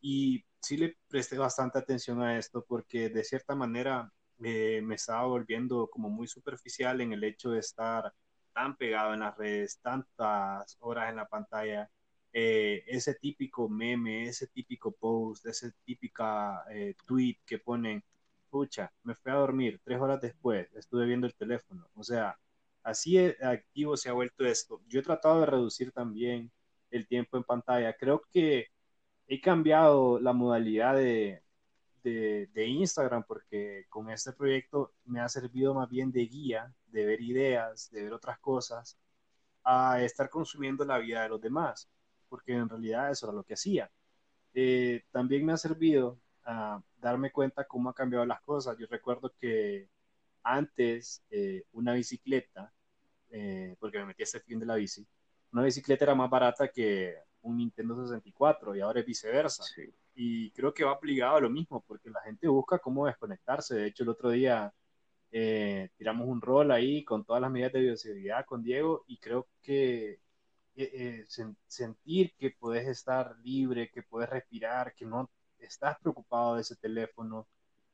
Y 0.00 0.44
sí 0.60 0.76
le 0.76 0.96
presté 1.08 1.38
bastante 1.38 1.78
atención 1.78 2.22
a 2.22 2.38
esto 2.38 2.64
porque 2.66 3.08
de 3.10 3.24
cierta 3.24 3.54
manera 3.54 4.12
eh, 4.42 4.80
me 4.82 4.94
estaba 4.94 5.26
volviendo 5.26 5.88
como 5.88 6.08
muy 6.10 6.26
superficial 6.26 7.00
en 7.00 7.12
el 7.12 7.24
hecho 7.24 7.50
de 7.50 7.60
estar 7.60 8.12
tan 8.52 8.76
pegado 8.76 9.14
en 9.14 9.20
las 9.20 9.36
redes, 9.36 9.78
tantas 9.80 10.76
horas 10.80 11.10
en 11.10 11.16
la 11.16 11.28
pantalla, 11.28 11.90
eh, 12.32 12.84
ese 12.86 13.14
típico 13.14 13.68
meme, 13.68 14.28
ese 14.28 14.46
típico 14.48 14.92
post, 14.92 15.46
ese 15.46 15.72
típica 15.84 16.64
eh, 16.70 16.94
tweet 17.06 17.38
que 17.46 17.58
ponen, 17.58 18.02
pucha, 18.50 18.92
me 19.02 19.14
fui 19.14 19.32
a 19.32 19.36
dormir, 19.36 19.80
tres 19.84 20.00
horas 20.00 20.20
después 20.20 20.68
estuve 20.74 21.06
viendo 21.06 21.26
el 21.26 21.34
teléfono. 21.34 21.88
O 21.94 22.02
sea, 22.02 22.36
así 22.82 23.18
activo 23.18 23.96
se 23.96 24.08
ha 24.08 24.12
vuelto 24.12 24.44
esto. 24.46 24.80
Yo 24.88 25.00
he 25.00 25.02
tratado 25.02 25.40
de 25.40 25.46
reducir 25.46 25.92
también 25.92 26.50
el 26.90 27.06
tiempo 27.06 27.36
en 27.36 27.44
pantalla. 27.44 27.96
Creo 27.96 28.22
que 28.30 28.68
he 29.26 29.40
cambiado 29.40 30.18
la 30.20 30.32
modalidad 30.32 30.96
de, 30.96 31.42
de, 32.02 32.66
Instagram, 32.66 33.24
porque 33.24 33.86
con 33.88 34.10
este 34.10 34.32
proyecto 34.32 34.92
me 35.04 35.20
ha 35.20 35.28
servido 35.28 35.74
más 35.74 35.88
bien 35.88 36.10
de 36.12 36.26
guía, 36.26 36.74
de 36.86 37.06
ver 37.06 37.20
ideas, 37.20 37.90
de 37.90 38.04
ver 38.04 38.12
otras 38.12 38.38
cosas, 38.38 38.98
a 39.64 40.02
estar 40.02 40.30
consumiendo 40.30 40.84
la 40.84 40.98
vida 40.98 41.22
de 41.22 41.28
los 41.28 41.40
demás, 41.40 41.88
porque 42.28 42.52
en 42.52 42.68
realidad 42.68 43.10
eso 43.10 43.26
era 43.26 43.34
lo 43.34 43.44
que 43.44 43.54
hacía. 43.54 43.90
Eh, 44.54 45.04
también 45.10 45.44
me 45.44 45.52
ha 45.52 45.56
servido 45.56 46.18
a 46.44 46.82
darme 46.98 47.30
cuenta 47.30 47.66
cómo 47.66 47.90
ha 47.90 47.94
cambiado 47.94 48.24
las 48.26 48.40
cosas. 48.42 48.76
Yo 48.78 48.86
recuerdo 48.88 49.32
que 49.38 49.88
antes 50.42 51.22
eh, 51.30 51.64
una 51.72 51.92
bicicleta, 51.94 52.72
eh, 53.30 53.76
porque 53.78 53.98
me 53.98 54.06
metí 54.06 54.22
a 54.22 54.24
este 54.24 54.40
fin 54.40 54.58
de 54.58 54.66
la 54.66 54.76
bici, 54.76 55.06
una 55.52 55.62
bicicleta 55.62 56.04
era 56.04 56.14
más 56.14 56.30
barata 56.30 56.68
que 56.68 57.16
un 57.42 57.56
Nintendo 57.56 57.96
64 58.06 58.76
y 58.76 58.80
ahora 58.80 59.00
es 59.00 59.06
viceversa. 59.06 59.64
Y 60.14 60.50
creo 60.52 60.74
que 60.74 60.84
va 60.84 60.92
obligado 60.92 61.36
a 61.36 61.40
lo 61.40 61.50
mismo, 61.50 61.82
porque 61.86 62.10
la 62.10 62.20
gente 62.22 62.48
busca 62.48 62.78
cómo 62.78 63.06
desconectarse. 63.06 63.74
De 63.74 63.86
hecho, 63.86 64.02
el 64.02 64.10
otro 64.10 64.30
día 64.30 64.72
eh, 65.32 65.90
tiramos 65.96 66.28
un 66.28 66.40
rol 66.40 66.70
ahí 66.72 67.04
con 67.04 67.24
todas 67.24 67.40
las 67.40 67.50
medidas 67.50 67.72
de 67.72 67.80
bioseguridad 67.80 68.44
con 68.44 68.62
Diego 68.62 69.04
y 69.06 69.18
creo 69.18 69.48
que 69.62 70.20
eh, 70.76 71.26
eh, 71.26 71.26
sentir 71.66 72.34
que 72.36 72.50
puedes 72.50 72.86
estar 72.88 73.36
libre, 73.42 73.90
que 73.90 74.02
puedes 74.02 74.28
respirar, 74.28 74.94
que 74.94 75.06
no 75.06 75.30
estás 75.58 75.98
preocupado 76.00 76.56
de 76.56 76.62
ese 76.62 76.76
teléfono, 76.76 77.46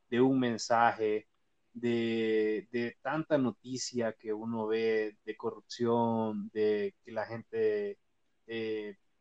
de 0.08 0.20
un 0.20 0.38
mensaje, 0.38 1.28
de, 1.76 2.68
de, 2.72 2.96
tanta 3.02 3.36
noticia 3.38 4.14
que 4.14 4.32
uno 4.32 4.66
ve 4.66 5.16
de 5.24 5.36
corrupción, 5.36 6.50
de 6.52 6.94
que 7.04 7.12
la 7.12 7.26
gente 7.26 7.98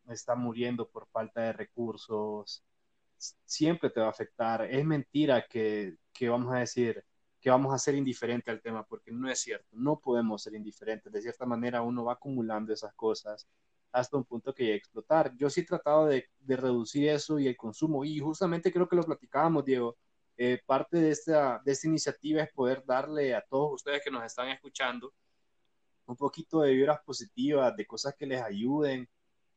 está 0.07 0.35
muriendo 0.35 0.87
por 0.89 1.07
falta 1.07 1.41
de 1.41 1.53
recursos, 1.53 2.63
siempre 3.45 3.89
te 3.89 3.99
va 3.99 4.07
a 4.07 4.09
afectar. 4.11 4.63
Es 4.63 4.85
mentira 4.85 5.45
que, 5.47 5.97
que 6.13 6.29
vamos 6.29 6.53
a 6.53 6.59
decir 6.59 7.03
que 7.41 7.49
vamos 7.49 7.73
a 7.73 7.77
ser 7.77 7.95
indiferentes 7.95 8.51
al 8.51 8.61
tema, 8.61 8.83
porque 8.85 9.11
no 9.11 9.29
es 9.29 9.39
cierto, 9.39 9.67
no 9.73 9.99
podemos 9.99 10.41
ser 10.41 10.55
indiferentes. 10.55 11.11
De 11.11 11.21
cierta 11.21 11.45
manera 11.45 11.81
uno 11.81 12.05
va 12.05 12.13
acumulando 12.13 12.73
esas 12.73 12.93
cosas 12.95 13.47
hasta 13.91 14.17
un 14.17 14.25
punto 14.25 14.53
que 14.53 14.63
llega 14.63 14.77
explotar. 14.77 15.35
Yo 15.37 15.49
sí 15.49 15.61
he 15.61 15.65
tratado 15.65 16.07
de, 16.07 16.27
de 16.39 16.57
reducir 16.57 17.09
eso 17.09 17.37
y 17.39 17.47
el 17.47 17.57
consumo, 17.57 18.03
y 18.05 18.19
justamente 18.19 18.71
creo 18.71 18.87
que 18.87 18.95
lo 18.95 19.03
platicábamos, 19.03 19.65
Diego. 19.65 19.97
Eh, 20.37 20.61
parte 20.65 20.97
de 20.97 21.11
esta, 21.11 21.61
de 21.63 21.71
esta 21.71 21.87
iniciativa 21.87 22.41
es 22.41 22.51
poder 22.51 22.83
darle 22.85 23.33
a 23.33 23.41
todos 23.41 23.73
ustedes 23.75 24.03
que 24.03 24.11
nos 24.11 24.23
están 24.25 24.49
escuchando 24.49 25.13
un 26.05 26.15
poquito 26.17 26.61
de 26.61 26.73
vibras 26.73 26.99
positivas, 27.03 27.75
de 27.75 27.85
cosas 27.85 28.13
que 28.15 28.25
les 28.25 28.41
ayuden, 28.41 29.09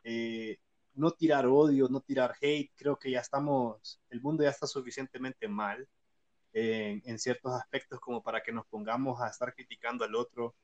eh, 0.05 0.59
no 0.95 1.11
tirar 1.11 1.47
odio, 1.47 1.89
no 1.89 2.01
tirar 2.01 2.35
hate, 2.41 2.73
creo 2.77 2.97
que 2.97 3.11
ya 3.11 3.21
estamos, 3.21 4.01
el 4.09 4.21
mundo 4.21 4.43
ya 4.43 4.51
está 4.51 4.67
suficientemente 4.67 5.49
mal 5.49 5.87
en, 6.53 7.03
en, 7.05 7.19
ciertos 7.19 7.53
aspectos 7.53 8.01
como 8.01 8.23
para 8.23 8.43
que 8.43 8.53
nos 8.53 8.67
pongamos 8.67 9.21
a 9.21 9.29
estar 9.29 9.55
criticando 9.55 10.05
al 10.05 10.15
otro. 10.15 10.55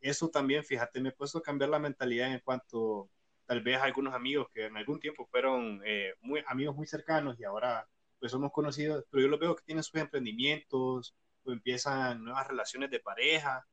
Eso 0.00 0.28
también, 0.28 0.64
fíjate, 0.64 1.00
me 1.00 1.10
he 1.10 1.12
puesto 1.12 1.38
a 1.38 1.42
cambiar 1.42 1.70
la 1.70 1.78
mentalidad 1.78 2.32
en 2.32 2.40
cuanto 2.40 3.08
tal 3.46 3.62
vez 3.62 3.80
algunos 3.80 4.14
amigos 4.14 4.48
que 4.52 4.66
en 4.66 4.76
algún 4.76 5.00
tiempo 5.00 5.26
fueron 5.26 5.80
eh, 5.84 6.14
muy, 6.20 6.42
amigos 6.46 6.76
muy 6.76 6.86
cercanos 6.86 7.38
y 7.40 7.44
ahora 7.44 7.88
pues 8.20 8.32
somos 8.32 8.52
conocidos, 8.52 9.04
pero 9.10 9.22
yo 9.22 9.28
los 9.28 9.40
veo 9.40 9.56
que 9.56 9.64
tienen 9.64 9.82
sus 9.82 10.00
emprendimientos 10.00 11.16
o 11.42 11.52
empiezan 11.52 12.22
nuevas 12.22 12.46
relaciones 12.46 12.90
de 12.90 13.00
pareja 13.00 13.66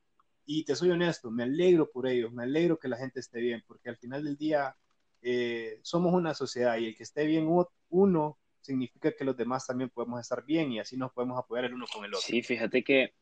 y 0.45 0.63
te 0.63 0.75
soy 0.75 0.89
honesto, 0.89 1.29
me 1.29 1.43
alegro 1.43 1.91
por 1.91 2.07
ellos, 2.07 2.31
me 2.31 2.43
alegro 2.43 2.79
que 2.79 2.87
la 2.87 2.97
gente 2.97 3.19
esté 3.19 3.41
bien, 3.41 3.63
porque 3.67 3.89
al 3.89 3.97
final 3.97 4.23
del 4.23 4.37
día 4.37 4.75
eh, 5.21 5.79
somos 5.83 6.13
una 6.13 6.33
sociedad 6.33 6.77
y 6.77 6.85
el 6.85 6.95
que 6.95 7.03
esté 7.03 7.25
bien 7.25 7.47
uno 7.89 8.39
significa 8.61 9.11
que 9.11 9.25
los 9.25 9.35
demás 9.35 9.67
también 9.67 9.89
podemos 9.89 10.21
estar 10.21 10.45
bien 10.45 10.71
y 10.71 10.79
así 10.79 10.95
nos 10.95 11.11
podemos 11.11 11.37
apoyar 11.37 11.65
el 11.65 11.73
uno 11.73 11.85
con 11.93 12.05
el 12.05 12.13
otro. 12.13 12.25
Sí, 12.25 12.41
fíjate 12.41 12.83
que 12.83 13.13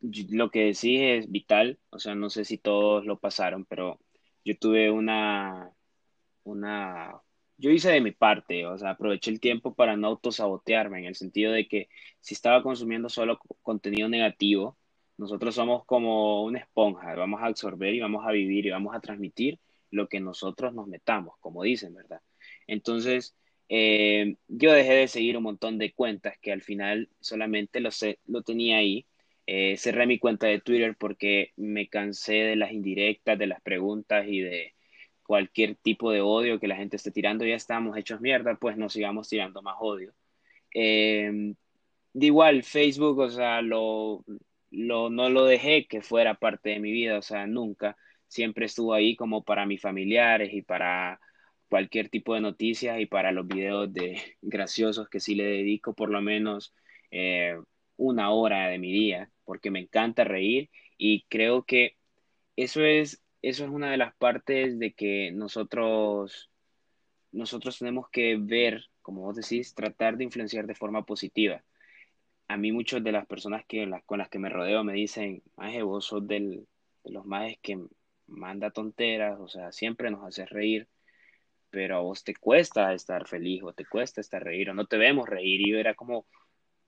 lo 0.00 0.50
que 0.50 0.66
decís 0.66 1.00
es 1.00 1.30
vital, 1.30 1.78
o 1.88 1.98
sea, 1.98 2.14
no 2.14 2.28
sé 2.28 2.44
si 2.44 2.58
todos 2.58 3.06
lo 3.06 3.18
pasaron, 3.18 3.64
pero 3.64 3.98
yo 4.44 4.58
tuve 4.58 4.90
una, 4.90 5.70
una, 6.42 7.22
yo 7.56 7.70
hice 7.70 7.90
de 7.90 8.00
mi 8.00 8.12
parte, 8.12 8.66
o 8.66 8.76
sea, 8.78 8.90
aproveché 8.90 9.30
el 9.30 9.40
tiempo 9.40 9.74
para 9.74 9.96
no 9.96 10.08
autosabotearme, 10.08 10.98
en 10.98 11.04
el 11.06 11.14
sentido 11.14 11.52
de 11.52 11.68
que 11.68 11.88
si 12.20 12.34
estaba 12.34 12.62
consumiendo 12.62 13.08
solo 13.08 13.38
contenido 13.62 14.08
negativo, 14.08 14.76
nosotros 15.16 15.54
somos 15.54 15.84
como 15.84 16.44
una 16.44 16.58
esponja, 16.60 17.14
vamos 17.14 17.40
a 17.42 17.46
absorber 17.46 17.94
y 17.94 18.00
vamos 18.00 18.26
a 18.26 18.32
vivir 18.32 18.66
y 18.66 18.70
vamos 18.70 18.94
a 18.94 19.00
transmitir 19.00 19.60
lo 19.90 20.08
que 20.08 20.20
nosotros 20.20 20.74
nos 20.74 20.88
metamos, 20.88 21.36
como 21.40 21.62
dicen, 21.62 21.94
¿verdad? 21.94 22.20
Entonces, 22.66 23.36
eh, 23.68 24.36
yo 24.48 24.72
dejé 24.72 24.92
de 24.94 25.08
seguir 25.08 25.36
un 25.36 25.44
montón 25.44 25.78
de 25.78 25.92
cuentas 25.92 26.36
que 26.40 26.52
al 26.52 26.62
final 26.62 27.08
solamente 27.20 27.80
lo, 27.80 27.90
lo 28.26 28.42
tenía 28.42 28.78
ahí. 28.78 29.06
Eh, 29.46 29.76
cerré 29.76 30.06
mi 30.06 30.18
cuenta 30.18 30.46
de 30.46 30.60
Twitter 30.60 30.96
porque 30.98 31.52
me 31.56 31.88
cansé 31.88 32.34
de 32.34 32.56
las 32.56 32.72
indirectas, 32.72 33.38
de 33.38 33.46
las 33.46 33.60
preguntas 33.62 34.26
y 34.28 34.40
de 34.40 34.74
cualquier 35.24 35.76
tipo 35.76 36.10
de 36.12 36.20
odio 36.20 36.60
que 36.60 36.68
la 36.68 36.76
gente 36.76 36.96
esté 36.96 37.10
tirando. 37.10 37.44
Ya 37.44 37.56
estamos 37.56 37.96
hechos 37.96 38.20
mierda, 38.20 38.56
pues 38.56 38.76
no 38.76 38.88
sigamos 38.88 39.28
tirando 39.28 39.62
más 39.62 39.76
odio. 39.80 40.14
Eh, 40.74 41.54
de 42.14 42.26
igual, 42.26 42.62
Facebook, 42.62 43.18
o 43.18 43.30
sea, 43.30 43.62
lo, 43.62 44.24
lo, 44.70 45.10
no 45.10 45.28
lo 45.30 45.44
dejé 45.46 45.86
que 45.86 46.02
fuera 46.02 46.34
parte 46.34 46.70
de 46.70 46.80
mi 46.80 46.92
vida, 46.92 47.18
o 47.18 47.22
sea, 47.22 47.46
nunca 47.46 47.96
siempre 48.28 48.66
estuvo 48.66 48.94
ahí 48.94 49.16
como 49.16 49.44
para 49.44 49.66
mis 49.66 49.80
familiares 49.80 50.52
y 50.54 50.62
para 50.62 51.20
cualquier 51.68 52.08
tipo 52.08 52.34
de 52.34 52.40
noticias 52.40 53.00
y 53.00 53.06
para 53.06 53.32
los 53.32 53.46
videos 53.46 53.92
de 53.92 54.20
graciosos 54.42 55.08
que 55.08 55.20
sí 55.20 55.34
le 55.34 55.44
dedico 55.44 55.94
por 55.94 56.10
lo 56.10 56.20
menos 56.22 56.74
eh, 57.10 57.56
una 57.96 58.30
hora 58.30 58.68
de 58.68 58.78
mi 58.78 58.92
día, 58.92 59.30
porque 59.44 59.70
me 59.70 59.80
encanta 59.80 60.24
reír 60.24 60.70
y 60.98 61.24
creo 61.28 61.64
que 61.64 61.96
eso 62.56 62.82
es, 62.82 63.22
eso 63.48 63.64
es 63.64 63.70
una 63.70 63.90
de 63.90 63.98
las 63.98 64.14
partes 64.16 64.78
de 64.78 64.94
que 64.94 65.30
nosotros, 65.32 66.50
nosotros 67.32 67.78
tenemos 67.78 68.08
que 68.10 68.36
ver, 68.40 68.86
como 69.02 69.22
vos 69.22 69.36
decís, 69.36 69.74
tratar 69.74 70.16
de 70.16 70.24
influenciar 70.24 70.66
de 70.66 70.74
forma 70.74 71.04
positiva. 71.04 71.62
A 72.48 72.56
mí 72.56 72.72
muchas 72.72 73.04
de 73.04 73.12
las 73.12 73.26
personas 73.26 73.64
que, 73.66 73.90
con 74.06 74.18
las 74.18 74.28
que 74.30 74.38
me 74.38 74.48
rodeo 74.48 74.82
me 74.84 74.94
dicen, 74.94 75.42
Maje, 75.56 75.82
vos 75.82 76.06
sos 76.06 76.26
del, 76.26 76.66
de 77.04 77.12
los 77.12 77.26
más 77.26 77.54
que 77.62 77.78
manda 78.26 78.70
tonteras, 78.70 79.38
o 79.40 79.48
sea, 79.48 79.72
siempre 79.72 80.10
nos 80.10 80.24
hace 80.26 80.46
reír, 80.46 80.88
pero 81.70 81.96
a 81.96 82.00
vos 82.00 82.24
te 82.24 82.34
cuesta 82.34 82.94
estar 82.94 83.28
feliz 83.28 83.62
o 83.62 83.72
te 83.74 83.84
cuesta 83.84 84.20
estar 84.20 84.42
reír 84.42 84.70
o 84.70 84.74
no 84.74 84.86
te 84.86 84.96
vemos 84.96 85.28
reír. 85.28 85.60
Y 85.60 85.72
yo 85.72 85.78
era 85.78 85.94
como, 85.94 86.26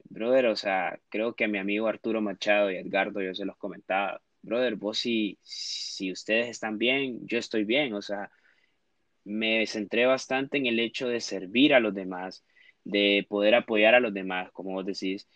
brother, 0.04 0.46
o 0.46 0.56
sea, 0.56 0.98
creo 1.10 1.34
que 1.34 1.44
a 1.44 1.48
mi 1.48 1.58
amigo 1.58 1.88
Arturo 1.88 2.22
Machado 2.22 2.70
y 2.70 2.76
Edgardo 2.76 3.20
yo 3.20 3.34
se 3.34 3.44
los 3.44 3.56
comentaba, 3.58 4.22
brother, 4.46 4.76
vos 4.76 4.98
si, 4.98 5.38
si 5.42 6.12
ustedes 6.12 6.48
están 6.48 6.78
bien, 6.78 7.26
yo 7.26 7.38
estoy 7.38 7.64
bien, 7.64 7.94
o 7.94 8.02
sea, 8.02 8.30
me 9.24 9.66
centré 9.66 10.06
bastante 10.06 10.56
en 10.58 10.66
el 10.66 10.78
hecho 10.80 11.08
de 11.08 11.20
servir 11.20 11.74
a 11.74 11.80
los 11.80 11.94
demás, 11.94 12.44
de 12.84 13.26
poder 13.28 13.54
apoyar 13.56 13.94
a 13.94 14.00
los 14.00 14.14
demás, 14.14 14.50
como 14.52 14.72
vos 14.72 14.86
decís, 14.86 15.28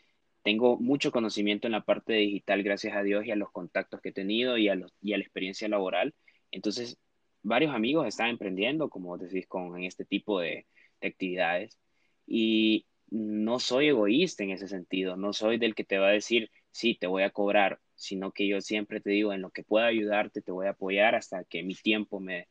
tengo 0.42 0.78
mucho 0.78 1.12
conocimiento 1.12 1.66
en 1.66 1.72
la 1.72 1.84
parte 1.84 2.14
digital, 2.14 2.62
gracias 2.62 2.96
a 2.96 3.02
Dios, 3.02 3.26
y 3.26 3.30
a 3.32 3.36
los 3.36 3.50
contactos 3.50 4.00
que 4.00 4.10
he 4.10 4.12
tenido 4.12 4.56
y 4.58 4.68
a, 4.68 4.74
los, 4.74 4.92
y 5.02 5.12
a 5.12 5.18
la 5.18 5.24
experiencia 5.24 5.68
laboral. 5.68 6.14
Entonces, 6.50 6.98
varios 7.42 7.74
amigos 7.74 8.06
están 8.06 8.30
emprendiendo, 8.30 8.88
como 8.88 9.18
decís, 9.18 9.46
con 9.46 9.76
en 9.76 9.84
este 9.84 10.04
tipo 10.04 10.40
de, 10.40 10.66
de 11.00 11.08
actividades. 11.08 11.78
Y 12.26 12.86
no 13.10 13.58
soy 13.58 13.88
egoísta 13.88 14.44
en 14.44 14.50
ese 14.50 14.68
sentido, 14.68 15.16
no 15.16 15.32
soy 15.32 15.58
del 15.58 15.74
que 15.74 15.84
te 15.84 15.98
va 15.98 16.08
a 16.08 16.12
decir, 16.12 16.50
sí, 16.70 16.96
te 16.98 17.06
voy 17.06 17.24
a 17.24 17.30
cobrar, 17.30 17.80
sino 18.00 18.32
que 18.32 18.48
yo 18.48 18.60
siempre 18.60 19.00
te 19.00 19.10
digo, 19.10 19.32
en 19.32 19.42
lo 19.42 19.50
que 19.50 19.64
pueda 19.64 19.86
ayudarte, 19.86 20.42
te 20.42 20.52
voy 20.52 20.66
a 20.66 20.70
apoyar 20.70 21.14
hasta 21.14 21.44
que 21.44 21.62
mi 21.62 21.74
tiempo 21.74 22.20
me, 22.20 22.48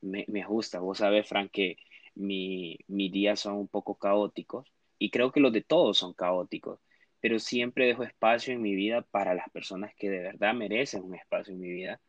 me, 0.00 0.24
me 0.28 0.42
ajusta. 0.42 0.80
Vos 0.80 0.98
sabes, 0.98 1.28
Frank, 1.28 1.50
que 1.52 1.76
mi, 2.14 2.78
mis 2.88 3.12
días 3.12 3.40
son 3.40 3.54
un 3.56 3.68
poco 3.68 3.96
caóticos 3.98 4.72
y 4.98 5.10
creo 5.10 5.32
que 5.32 5.40
los 5.40 5.52
de 5.52 5.62
todos 5.62 5.98
son 5.98 6.14
caóticos, 6.14 6.80
pero 7.20 7.38
siempre 7.38 7.86
dejo 7.86 8.04
espacio 8.04 8.54
en 8.54 8.62
mi 8.62 8.74
vida 8.74 9.02
para 9.02 9.34
las 9.34 9.50
personas 9.50 9.92
que 9.96 10.10
de 10.10 10.20
verdad 10.20 10.54
merecen 10.54 11.02
un 11.02 11.14
espacio 11.14 11.54
en 11.54 11.60
mi 11.60 11.70
vida 11.70 12.00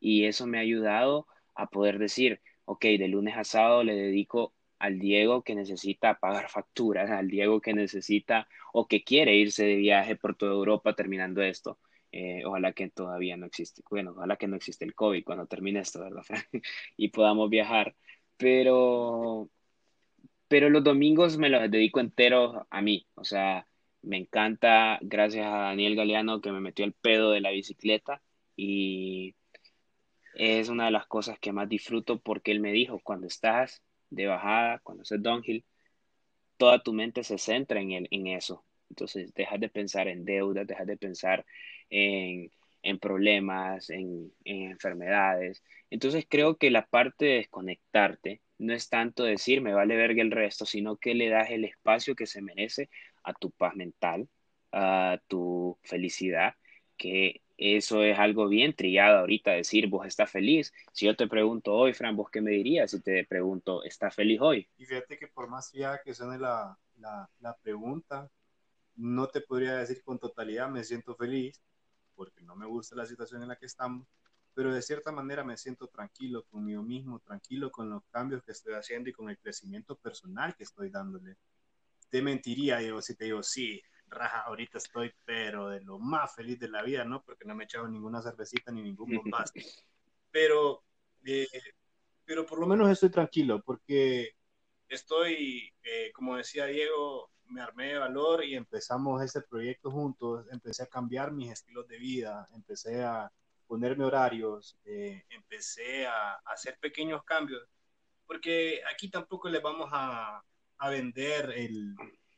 y 0.00 0.26
eso 0.26 0.46
me 0.46 0.58
ha 0.58 0.62
ayudado 0.62 1.26
a 1.54 1.68
poder 1.68 1.98
decir, 1.98 2.40
ok, 2.64 2.84
de 2.84 3.08
lunes 3.08 3.36
a 3.36 3.44
sábado 3.44 3.84
le 3.84 3.94
dedico 3.94 4.54
al 4.78 4.98
Diego 4.98 5.42
que 5.42 5.54
necesita 5.54 6.18
pagar 6.18 6.50
facturas, 6.50 7.10
al 7.10 7.28
Diego 7.28 7.60
que 7.60 7.72
necesita 7.74 8.48
o 8.72 8.86
que 8.86 9.02
quiere 9.04 9.36
irse 9.36 9.64
de 9.64 9.76
viaje 9.76 10.16
por 10.16 10.36
toda 10.36 10.52
Europa 10.52 10.94
terminando 10.94 11.42
esto. 11.42 11.78
Eh, 12.16 12.44
ojalá 12.46 12.72
que 12.72 12.88
todavía 12.90 13.36
no 13.36 13.44
existe, 13.46 13.82
bueno, 13.90 14.12
ojalá 14.12 14.36
que 14.36 14.46
no 14.46 14.54
existe 14.54 14.84
el 14.84 14.94
COVID 14.94 15.24
cuando 15.24 15.48
termine 15.48 15.80
esto, 15.80 15.98
¿verdad? 15.98 16.22
y 16.96 17.08
podamos 17.08 17.50
viajar. 17.50 17.96
Pero, 18.36 19.50
pero 20.46 20.70
los 20.70 20.84
domingos 20.84 21.38
me 21.38 21.48
los 21.48 21.68
dedico 21.68 21.98
entero 21.98 22.68
a 22.70 22.82
mí, 22.82 23.08
o 23.16 23.24
sea, 23.24 23.66
me 24.02 24.16
encanta, 24.16 25.00
gracias 25.02 25.44
a 25.46 25.58
Daniel 25.58 25.96
Galeano 25.96 26.40
que 26.40 26.52
me 26.52 26.60
metió 26.60 26.84
el 26.84 26.92
pedo 26.92 27.32
de 27.32 27.40
la 27.40 27.50
bicicleta 27.50 28.22
y 28.54 29.34
es 30.34 30.68
una 30.68 30.84
de 30.84 30.92
las 30.92 31.06
cosas 31.08 31.40
que 31.40 31.52
más 31.52 31.68
disfruto 31.68 32.20
porque 32.20 32.52
él 32.52 32.60
me 32.60 32.70
dijo, 32.70 33.00
cuando 33.02 33.26
estás 33.26 33.82
de 34.10 34.26
bajada, 34.28 34.78
cuando 34.84 35.02
haces 35.02 35.20
downhill, 35.20 35.64
toda 36.58 36.80
tu 36.80 36.92
mente 36.92 37.24
se 37.24 37.38
centra 37.38 37.80
en, 37.80 37.90
el, 37.90 38.08
en 38.12 38.28
eso. 38.28 38.64
Entonces, 38.88 39.34
dejas 39.34 39.58
de 39.58 39.68
pensar 39.68 40.06
en 40.06 40.24
deudas, 40.24 40.66
dejas 40.66 40.86
de 40.86 40.96
pensar 40.96 41.44
en, 41.94 42.98
problemas, 42.98 43.90
en, 43.90 44.32
en, 44.44 44.70
enfermedades. 44.72 45.62
Entonces, 45.90 46.26
creo 46.28 46.56
que 46.56 46.70
la 46.70 46.86
parte 46.86 47.24
de 47.26 47.34
desconectarte 47.36 48.40
no 48.58 48.72
es 48.72 48.88
tanto 48.88 49.24
decir 49.24 49.60
me 49.60 49.74
vale 49.74 49.96
verga 49.96 50.22
el 50.22 50.30
resto, 50.30 50.64
sino 50.66 50.96
que 50.96 51.14
le 51.14 51.28
das 51.28 51.50
el 51.50 51.64
espacio 51.64 52.14
que 52.14 52.26
se 52.26 52.42
merece 52.42 52.90
a 53.22 53.32
tu 53.32 53.50
paz 53.50 53.74
mental, 53.76 54.28
a 54.72 55.20
tu 55.28 55.78
felicidad, 55.82 56.54
que 56.96 57.42
eso 57.56 58.02
es 58.02 58.18
algo 58.18 58.48
bien 58.48 58.74
trillado 58.74 59.18
ahorita, 59.18 59.52
decir 59.52 59.86
vos 59.86 60.06
estás 60.06 60.30
feliz. 60.30 60.72
Si 60.92 61.06
yo 61.06 61.14
te 61.14 61.28
pregunto 61.28 61.72
hoy, 61.72 61.92
Fran, 61.92 62.16
vos 62.16 62.30
qué 62.30 62.40
me 62.40 62.50
dirías 62.50 62.90
si 62.90 63.00
te 63.00 63.24
pregunto, 63.24 63.84
¿estás 63.84 64.14
feliz 64.14 64.40
hoy? 64.40 64.68
Y 64.76 64.84
fíjate 64.84 65.16
que 65.16 65.28
por 65.28 65.48
más 65.48 65.70
ya 65.72 66.02
que 66.02 66.14
suene 66.14 66.38
la, 66.38 66.76
la, 66.96 67.30
la 67.40 67.56
pregunta, 67.56 68.28
no 68.96 69.28
te 69.28 69.40
podría 69.40 69.76
decir 69.76 70.02
con 70.02 70.18
totalidad 70.18 70.68
me 70.68 70.82
siento 70.84 71.14
feliz, 71.14 71.60
porque 72.14 72.42
no 72.42 72.56
me 72.56 72.66
gusta 72.66 72.96
la 72.96 73.06
situación 73.06 73.42
en 73.42 73.48
la 73.48 73.56
que 73.56 73.66
estamos, 73.66 74.06
pero 74.54 74.72
de 74.72 74.82
cierta 74.82 75.10
manera 75.10 75.42
me 75.44 75.56
siento 75.56 75.88
tranquilo 75.88 76.44
conmigo 76.44 76.82
mismo, 76.82 77.20
tranquilo 77.20 77.70
con 77.70 77.90
los 77.90 78.04
cambios 78.10 78.42
que 78.44 78.52
estoy 78.52 78.74
haciendo 78.74 79.10
y 79.10 79.12
con 79.12 79.28
el 79.28 79.38
crecimiento 79.38 79.96
personal 79.96 80.54
que 80.54 80.64
estoy 80.64 80.90
dándole. 80.90 81.36
Te 82.08 82.22
mentiría, 82.22 82.80
yo 82.80 83.02
si 83.02 83.16
te 83.16 83.24
digo, 83.24 83.42
sí, 83.42 83.82
raja, 84.06 84.42
ahorita 84.42 84.78
estoy, 84.78 85.12
pero 85.24 85.68
de 85.68 85.80
lo 85.80 85.98
más 85.98 86.34
feliz 86.34 86.58
de 86.60 86.68
la 86.68 86.82
vida, 86.82 87.04
¿no? 87.04 87.22
Porque 87.22 87.44
no 87.44 87.54
me 87.54 87.64
he 87.64 87.66
echado 87.66 87.88
ninguna 87.88 88.22
cervecita 88.22 88.70
ni 88.70 88.82
ningún 88.82 89.08
bombazo. 89.24 89.52
Pero, 90.30 90.84
eh, 91.24 91.48
pero 92.24 92.46
por 92.46 92.60
lo 92.60 92.66
menos 92.66 92.88
estoy 92.90 93.10
tranquilo, 93.10 93.60
porque 93.62 94.36
estoy, 94.88 95.72
eh, 95.82 96.12
como 96.12 96.36
decía 96.36 96.66
Diego, 96.66 97.30
me 97.48 97.60
armé 97.60 97.88
de 97.88 97.98
valor 97.98 98.44
y 98.44 98.54
empezamos 98.54 99.22
ese 99.22 99.42
proyecto 99.42 99.90
juntos, 99.90 100.46
empecé 100.50 100.82
a 100.82 100.88
cambiar 100.88 101.32
mis 101.32 101.52
estilos 101.52 101.86
de 101.88 101.98
vida, 101.98 102.48
empecé 102.52 103.02
a 103.02 103.30
ponerme 103.66 104.04
horarios, 104.04 104.76
eh, 104.84 105.24
empecé 105.30 106.06
a, 106.06 106.34
a, 106.34 106.40
hacer 106.46 106.78
pequeños 106.80 107.22
cambios, 107.24 107.66
porque 108.26 108.80
aquí 108.92 109.08
tampoco 109.10 109.48
les 109.48 109.62
vamos 109.62 109.88
a, 109.92 110.42
a 110.78 110.90
vender 110.90 111.52
el, 111.56 111.94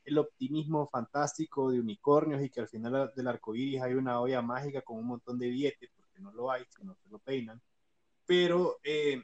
el 0.06 0.18
optimismo 0.18 0.88
fantástico 0.88 1.70
de 1.70 1.80
unicornios 1.80 2.42
y 2.42 2.48
que 2.48 2.60
al 2.60 2.68
final 2.68 3.12
del 3.14 3.28
arco 3.28 3.54
iris 3.54 3.82
hay 3.82 3.94
una 3.94 4.20
olla 4.20 4.40
mágica 4.40 4.80
con 4.82 4.98
un 4.98 5.06
montón 5.06 5.38
de 5.38 5.48
billetes, 5.48 5.90
porque 5.96 6.20
no 6.20 6.32
lo 6.32 6.50
hay, 6.50 6.64
si 6.68 6.84
no 6.84 6.94
se 6.94 7.08
lo 7.08 7.18
peinan. 7.18 7.60
Pero 8.24 8.78
eh, 8.84 9.22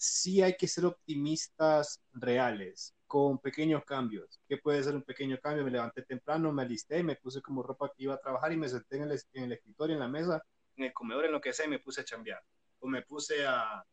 sí 0.00 0.40
hay 0.40 0.56
que 0.56 0.66
ser 0.66 0.86
optimistas 0.86 2.00
reales, 2.14 2.94
con 3.06 3.38
pequeños 3.38 3.84
cambios. 3.84 4.40
¿Qué 4.48 4.56
puede 4.56 4.82
ser 4.82 4.94
un 4.94 5.02
pequeño 5.02 5.38
cambio? 5.38 5.62
Me 5.62 5.70
levanté 5.70 6.02
temprano, 6.02 6.50
me 6.52 6.62
alisté, 6.62 7.02
me 7.02 7.16
puse 7.16 7.42
como 7.42 7.62
ropa 7.62 7.92
que 7.94 8.04
iba 8.04 8.14
a 8.14 8.20
trabajar 8.20 8.50
y 8.50 8.56
me 8.56 8.68
senté 8.68 8.96
en 8.96 9.02
el, 9.02 9.20
en 9.34 9.44
el 9.44 9.52
escritorio, 9.52 9.94
en 9.94 10.00
la 10.00 10.08
mesa, 10.08 10.42
en 10.76 10.84
el 10.84 10.92
comedor, 10.94 11.26
en 11.26 11.32
lo 11.32 11.40
que 11.40 11.52
sea, 11.52 11.66
y 11.66 11.68
me 11.68 11.80
puse 11.80 12.00
a 12.00 12.04
chambear. 12.04 12.42
O 12.78 12.88
me 12.88 13.02
puse 13.02 13.44
a, 13.46 13.84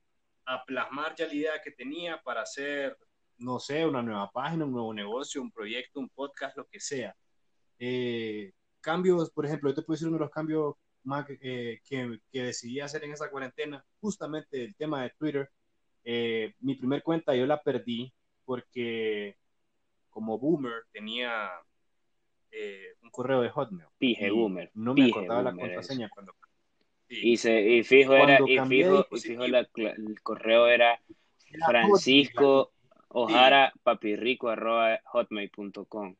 plasmar 0.65 1.13
ya 1.13 1.27
la 1.27 1.33
idea 1.33 1.61
que 1.61 1.71
tenía 1.71 2.21
para 2.23 2.43
hacer 2.43 2.97
no 3.39 3.59
sé, 3.59 3.85
una 3.85 4.01
nueva 4.01 4.31
página, 4.31 4.63
un 4.63 4.71
nuevo 4.71 4.93
negocio, 4.93 5.41
un 5.41 5.51
proyecto, 5.51 5.99
un 5.99 6.09
podcast, 6.09 6.55
lo 6.55 6.65
que 6.65 6.79
sea. 6.79 7.13
Eh, 7.77 8.53
cambios, 8.79 9.29
por 9.29 9.45
ejemplo, 9.45 9.69
yo 9.69 9.75
te 9.75 9.81
puedo 9.81 9.95
decir 9.95 10.07
uno 10.07 10.17
de 10.17 10.23
los 10.23 10.31
cambios 10.31 10.75
eh, 11.41 11.81
que, 11.83 12.19
que, 12.31 12.43
decidí 12.43 12.79
hacer 12.79 13.03
en 13.03 13.11
esa 13.11 13.29
cuarentena, 13.29 13.85
justamente 13.99 14.63
el 14.63 14.75
tema 14.75 15.03
de 15.03 15.11
Twitter. 15.11 15.51
Eh, 16.09 16.53
mi 16.61 16.75
primer 16.75 17.03
cuenta 17.03 17.35
yo 17.35 17.45
la 17.45 17.61
perdí 17.61 18.13
porque 18.45 19.35
como 20.09 20.39
boomer 20.39 20.85
tenía 20.93 21.49
eh, 22.49 22.95
un 23.03 23.09
correo 23.09 23.41
de 23.41 23.49
Hotmail. 23.49 23.89
Pije 23.97 24.31
boomer. 24.31 24.71
No 24.73 24.93
me 24.93 25.09
acordaba 25.09 25.41
la 25.41 25.51
contraseña 25.51 26.07
cuando... 26.07 26.33
Sí. 27.09 27.31
Y, 27.31 27.37
se, 27.37 27.59
y 27.61 27.83
fijo 27.83 28.13
era, 28.13 28.39
y 28.47 28.57
fijo, 28.69 29.05
y 29.11 29.19
fijo 29.19 29.47
la, 29.47 29.67
el 29.75 30.21
correo 30.23 30.67
era 30.67 30.97
Francisco 31.65 32.71
Ojara 33.09 33.73
papirrico 33.83 34.47
arroba 34.47 35.01
hotmail.com. 35.05 36.15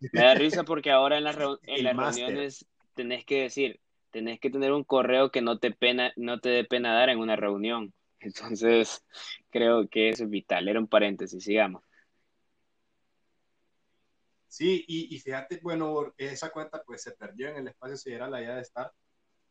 Me 0.12 0.20
da 0.20 0.34
risa 0.34 0.62
porque 0.62 0.92
ahora 0.92 1.18
en, 1.18 1.24
la 1.24 1.58
en 1.64 1.84
las 1.84 1.96
reuniones 1.96 2.68
tenés 2.94 3.24
que 3.24 3.42
decir, 3.42 3.80
tenés 4.10 4.38
que 4.38 4.50
tener 4.50 4.72
un 4.72 4.84
correo 4.84 5.32
que 5.32 5.40
no 5.42 5.58
te, 5.58 5.72
pena, 5.72 6.12
no 6.14 6.38
te 6.38 6.50
dé 6.50 6.64
pena 6.64 6.94
dar 6.94 7.08
en 7.08 7.18
una 7.18 7.34
reunión. 7.34 7.92
Entonces, 8.26 9.04
creo 9.50 9.88
que 9.88 10.10
es 10.10 10.28
vital. 10.28 10.68
Era 10.68 10.80
un 10.80 10.88
paréntesis, 10.88 11.42
sigamos. 11.42 11.82
Sí, 14.48 14.84
y, 14.88 15.14
y, 15.14 15.20
fíjate, 15.20 15.60
bueno, 15.62 16.14
esa 16.16 16.50
cuenta 16.50 16.82
pues 16.84 17.02
se 17.02 17.12
perdió 17.12 17.48
en 17.48 17.56
el 17.58 17.68
espacio 17.68 17.96
sideral 17.96 18.34
allá 18.34 18.56
de 18.56 18.62
estar 18.62 18.90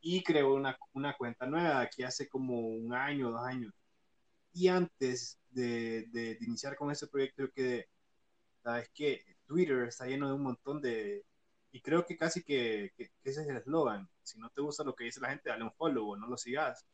y 0.01 0.23
creó 0.23 0.53
una, 0.55 0.77
una 0.93 1.15
cuenta 1.15 1.45
nueva 1.45 1.81
aquí 1.81 2.03
hace 2.03 2.27
como 2.27 2.59
un 2.59 2.93
año, 2.93 3.31
dos 3.31 3.45
años. 3.45 3.73
Y 4.53 4.67
antes 4.67 5.39
de, 5.51 6.05
de, 6.11 6.38
iniciar 6.41 6.75
con 6.75 6.91
ese 6.91 7.07
proyecto, 7.07 7.43
yo 7.43 7.51
quedé, 7.51 7.89
sabes 8.63 8.89
que 8.93 9.23
Twitter 9.45 9.88
está 9.88 10.05
lleno 10.07 10.27
de 10.27 10.35
un 10.35 10.43
montón 10.43 10.81
de, 10.81 11.25
y 11.71 11.81
creo 11.81 12.05
que 12.05 12.17
casi 12.17 12.43
que, 12.43 12.91
que, 12.97 13.09
que 13.09 13.29
ese 13.29 13.41
es 13.41 13.47
el 13.47 13.57
eslogan, 13.57 14.09
si 14.23 14.39
no 14.39 14.49
te 14.49 14.61
gusta 14.61 14.83
lo 14.83 14.95
que 14.95 15.05
dice 15.05 15.21
la 15.21 15.29
gente, 15.29 15.49
dale 15.49 15.63
un 15.63 15.73
follow 15.73 16.11
o 16.11 16.17
no 16.17 16.27
lo 16.27 16.38
sigas, 16.38 16.85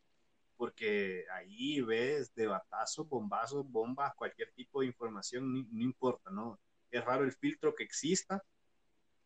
porque 0.62 1.24
ahí 1.32 1.80
ves 1.80 2.32
de 2.36 2.46
batazos, 2.46 3.08
bombazos, 3.08 3.68
bombas, 3.68 4.14
cualquier 4.14 4.52
tipo 4.52 4.80
de 4.80 4.86
información, 4.86 5.52
no, 5.52 5.66
no 5.72 5.82
importa, 5.82 6.30
¿no? 6.30 6.60
Es 6.88 7.04
raro 7.04 7.24
el 7.24 7.32
filtro 7.32 7.74
que 7.74 7.82
exista, 7.82 8.40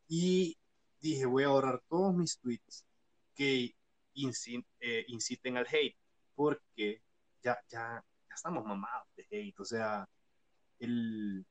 y 0.08 0.56
dije, 0.98 1.26
voy 1.26 1.42
a 1.42 1.48
ahorrar 1.48 1.82
todos 1.90 2.14
mis 2.14 2.38
tweets 2.38 2.86
que 3.34 3.76
inciten, 4.14 4.66
eh, 4.80 5.04
inciten 5.08 5.58
al 5.58 5.66
hate, 5.66 5.98
porque 6.34 7.02
ya, 7.42 7.58
ya, 7.68 8.02
estamos 8.34 8.64
mamados 8.64 9.06
de 9.14 9.26
hate, 9.30 9.60
o 9.60 9.64
sea, 9.66 10.08
el, 10.78 11.44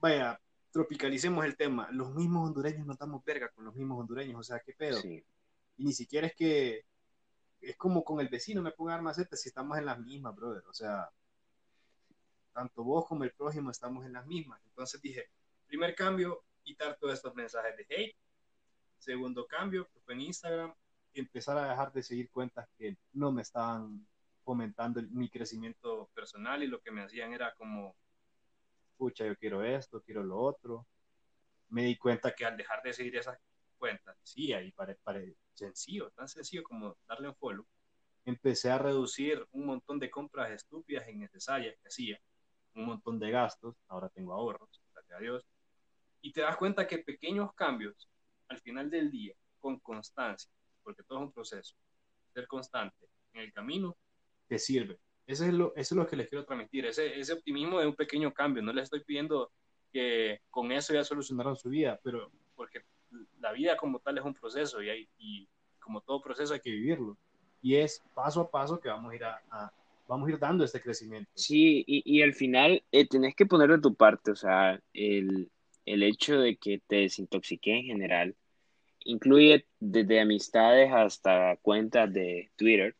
vaya, 0.00 0.38
tropicalicemos 0.70 1.46
el 1.46 1.56
tema, 1.56 1.88
los 1.92 2.12
mismos 2.12 2.46
hondureños 2.48 2.86
no 2.86 2.92
estamos 2.92 3.24
verga 3.24 3.48
con 3.52 3.64
los 3.64 3.74
mismos 3.74 4.00
hondureños, 4.00 4.38
o 4.38 4.42
sea, 4.42 4.60
¿qué 4.60 4.74
pedo? 4.74 5.00
Sí. 5.00 5.24
Y 5.78 5.84
ni 5.86 5.94
siquiera 5.94 6.26
es 6.26 6.34
que, 6.36 6.84
es 7.62 7.76
como 7.76 8.04
con 8.04 8.20
el 8.20 8.28
vecino, 8.28 8.60
me 8.60 8.72
pongo 8.72 8.90
a 8.90 9.00
dar 9.00 9.14
si 9.36 9.48
estamos 9.48 9.78
en 9.78 9.86
las 9.86 9.98
mismas, 9.98 10.34
brother, 10.34 10.64
o 10.68 10.74
sea, 10.74 11.08
tanto 12.52 12.82
vos 12.82 13.06
como 13.06 13.24
el 13.24 13.32
prójimo 13.32 13.70
estamos 13.70 14.04
en 14.04 14.12
las 14.12 14.26
mismas, 14.26 14.60
entonces 14.66 15.00
dije, 15.00 15.30
primer 15.66 15.94
cambio, 15.94 16.44
quitar 16.62 16.98
todos 16.98 17.14
estos 17.14 17.34
mensajes 17.34 17.76
de 17.76 17.86
hate, 17.88 18.16
segundo 18.98 19.46
cambio, 19.46 19.88
fue 20.04 20.14
en 20.14 20.22
Instagram, 20.22 20.74
empezar 21.14 21.56
a 21.56 21.68
dejar 21.68 21.92
de 21.92 22.02
seguir 22.02 22.30
cuentas 22.30 22.68
que 22.76 22.96
no 23.12 23.32
me 23.32 23.42
estaban 23.42 24.06
fomentando 24.44 25.00
mi 25.10 25.28
crecimiento 25.28 26.10
personal 26.14 26.62
y 26.62 26.66
lo 26.66 26.80
que 26.80 26.90
me 26.90 27.02
hacían 27.02 27.32
era 27.32 27.54
como, 27.54 27.94
pucha, 28.96 29.26
yo 29.26 29.36
quiero 29.36 29.62
esto, 29.62 30.02
quiero 30.02 30.22
lo 30.22 30.38
otro. 30.38 30.86
me 31.68 31.84
di 31.84 31.96
cuenta 31.96 32.34
que 32.34 32.44
al 32.44 32.56
dejar 32.56 32.82
de 32.82 32.92
seguir 32.92 33.16
esas 33.16 33.38
cuentas, 33.78 34.16
sí, 34.22 34.52
ahí 34.52 34.72
pare, 34.72 34.96
sencillo, 35.54 36.10
tan 36.10 36.28
sencillo 36.28 36.62
como 36.62 36.96
darle 37.06 37.28
un 37.28 37.34
follow, 37.36 37.66
empecé 38.24 38.70
a 38.70 38.78
reducir 38.78 39.46
un 39.52 39.66
montón 39.66 39.98
de 39.98 40.10
compras 40.10 40.50
estúpidas 40.50 41.08
innecesarias 41.08 41.76
que 41.80 41.88
hacía, 41.88 42.20
un 42.74 42.86
montón 42.86 43.18
de 43.18 43.30
gastos, 43.30 43.76
ahora 43.88 44.08
tengo 44.08 44.32
ahorros, 44.32 44.82
gracias 44.92 45.18
a 45.18 45.22
Dios, 45.22 45.46
y 46.20 46.32
te 46.32 46.40
das 46.40 46.56
cuenta 46.56 46.86
que 46.86 46.98
pequeños 46.98 47.52
cambios 47.54 48.08
al 48.48 48.60
final 48.60 48.90
del 48.90 49.10
día, 49.10 49.34
con 49.58 49.78
constancia, 49.80 50.50
porque 50.82 51.02
todo 51.02 51.18
es 51.18 51.24
un 51.24 51.32
proceso, 51.32 51.74
ser 52.32 52.46
constante 52.46 53.08
en 53.32 53.40
el 53.42 53.52
camino, 53.52 53.96
te 54.46 54.58
sirve. 54.58 54.98
Eso 55.26 55.44
es 55.44 55.52
lo, 55.52 55.74
eso 55.76 55.94
es 55.94 55.96
lo 55.96 56.06
que 56.06 56.16
les 56.16 56.28
quiero 56.28 56.44
transmitir, 56.44 56.86
ese, 56.86 57.18
ese 57.18 57.32
optimismo 57.32 57.80
de 57.80 57.86
un 57.86 57.94
pequeño 57.94 58.32
cambio. 58.32 58.62
No 58.62 58.72
les 58.72 58.84
estoy 58.84 59.04
pidiendo 59.04 59.52
que 59.92 60.40
con 60.50 60.72
eso 60.72 60.92
ya 60.92 61.04
solucionaron 61.04 61.56
su 61.56 61.68
vida, 61.68 62.00
pero 62.02 62.30
porque 62.54 62.82
la 63.40 63.52
vida 63.52 63.76
como 63.76 63.98
tal 63.98 64.18
es 64.18 64.24
un 64.24 64.34
proceso 64.34 64.82
y, 64.82 64.90
hay, 64.90 65.08
y 65.18 65.48
como 65.80 66.00
todo 66.00 66.22
proceso 66.22 66.54
hay 66.54 66.60
que 66.60 66.70
vivirlo. 66.70 67.16
Y 67.60 67.76
es 67.76 68.02
paso 68.14 68.40
a 68.40 68.50
paso 68.50 68.80
que 68.80 68.88
vamos 68.88 69.12
a 69.12 69.14
ir, 69.14 69.22
vamos 70.08 70.28
a 70.28 70.32
ir 70.32 70.38
dando 70.38 70.64
este 70.64 70.80
crecimiento. 70.80 71.30
Sí, 71.34 71.84
y, 71.86 72.02
y 72.04 72.22
al 72.22 72.34
final 72.34 72.82
eh, 72.90 73.06
tenés 73.06 73.34
que 73.34 73.46
poner 73.46 73.70
de 73.70 73.80
tu 73.80 73.94
parte, 73.94 74.32
o 74.32 74.36
sea, 74.36 74.80
el, 74.92 75.50
el 75.86 76.02
hecho 76.02 76.38
de 76.38 76.56
que 76.56 76.80
te 76.86 76.96
desintoxique 76.96 77.72
en 77.72 77.84
general 77.84 78.36
incluye 79.04 79.66
desde 79.80 80.20
amistades 80.20 80.92
hasta 80.92 81.56
cuentas 81.56 82.12
de 82.12 82.50
Twitter. 82.56 82.96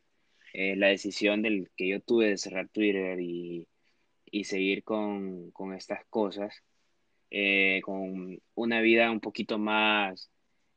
Eh, 0.53 0.77
la 0.77 0.89
decisión 0.89 1.43
del 1.43 1.71
que 1.77 1.89
yo 1.89 2.01
tuve 2.01 2.29
de 2.29 2.37
cerrar 2.37 2.69
Twitter 2.69 3.19
y, 3.21 3.67
y 4.27 4.45
seguir 4.45 4.85
con, 4.85 5.51
con, 5.53 5.73
estas 5.73 6.05
cosas, 6.07 6.55
eh, 7.35 7.81
con 7.83 8.39
una 8.55 8.83
vida 8.83 9.11
un 9.11 9.21
poquito 9.21 9.59
más 9.59 10.31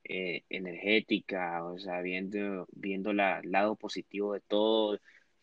eh, 0.05 0.43
energética, 0.49 1.65
o 1.65 1.77
sea, 1.77 1.99
viendo, 2.01 2.65
viendo 2.71 3.11
el 3.11 3.17
lado 3.17 3.75
positivo 3.75 4.33
de 4.33 4.39
todo, 4.39 4.97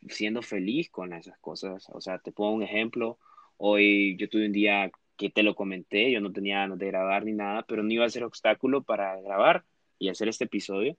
siendo 0.08 0.40
feliz 0.40 0.88
con 0.90 1.12
esas 1.12 1.38
cosas. 1.38 1.86
O 1.90 2.00
sea, 2.00 2.18
te 2.18 2.32
pongo 2.32 2.52
un 2.54 2.62
ejemplo. 2.62 3.18
Hoy 3.58 4.16
yo 4.16 4.28
tuve 4.30 4.46
un 4.46 4.52
día 4.52 4.90
que 5.18 5.28
te 5.28 5.42
lo 5.42 5.54
comenté, 5.54 6.10
yo 6.10 6.20
no 6.22 6.32
tenía 6.32 6.60
ganas 6.60 6.78
de 6.78 6.86
grabar 6.86 7.26
ni 7.26 7.32
nada, 7.32 7.62
pero 7.68 7.82
no 7.82 7.92
iba 7.92 8.06
a 8.06 8.10
ser 8.10 8.24
obstáculo 8.24 8.82
para 8.82 9.20
grabar 9.20 9.66
y 9.98 10.08
hacer 10.08 10.28
este 10.28 10.44
episodio. 10.44 10.96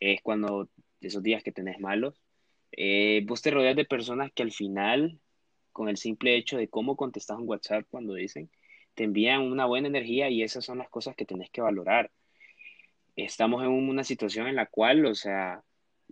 Es 0.00 0.22
cuando 0.22 0.70
esos 1.02 1.22
días 1.22 1.42
que 1.42 1.52
tenés 1.52 1.78
malos, 1.80 2.18
eh, 2.72 3.22
vos 3.26 3.42
te 3.42 3.50
rodeas 3.50 3.76
de 3.76 3.84
personas 3.84 4.32
que 4.32 4.42
al 4.42 4.52
final, 4.52 5.20
con 5.72 5.90
el 5.90 5.98
simple 5.98 6.36
hecho 6.36 6.56
de 6.56 6.68
cómo 6.68 6.96
contestas 6.96 7.38
un 7.38 7.48
WhatsApp 7.48 7.84
cuando 7.90 8.14
dicen, 8.14 8.50
te 8.94 9.04
envían 9.04 9.42
una 9.42 9.66
buena 9.66 9.88
energía 9.88 10.28
y 10.28 10.42
esas 10.42 10.64
son 10.64 10.78
las 10.78 10.88
cosas 10.88 11.16
que 11.16 11.26
tenés 11.26 11.50
que 11.50 11.60
valorar. 11.60 12.10
Estamos 13.16 13.62
en 13.62 13.70
una 13.70 14.04
situación 14.04 14.46
en 14.46 14.56
la 14.56 14.66
cual, 14.66 15.06
o 15.06 15.14
sea, 15.14 15.62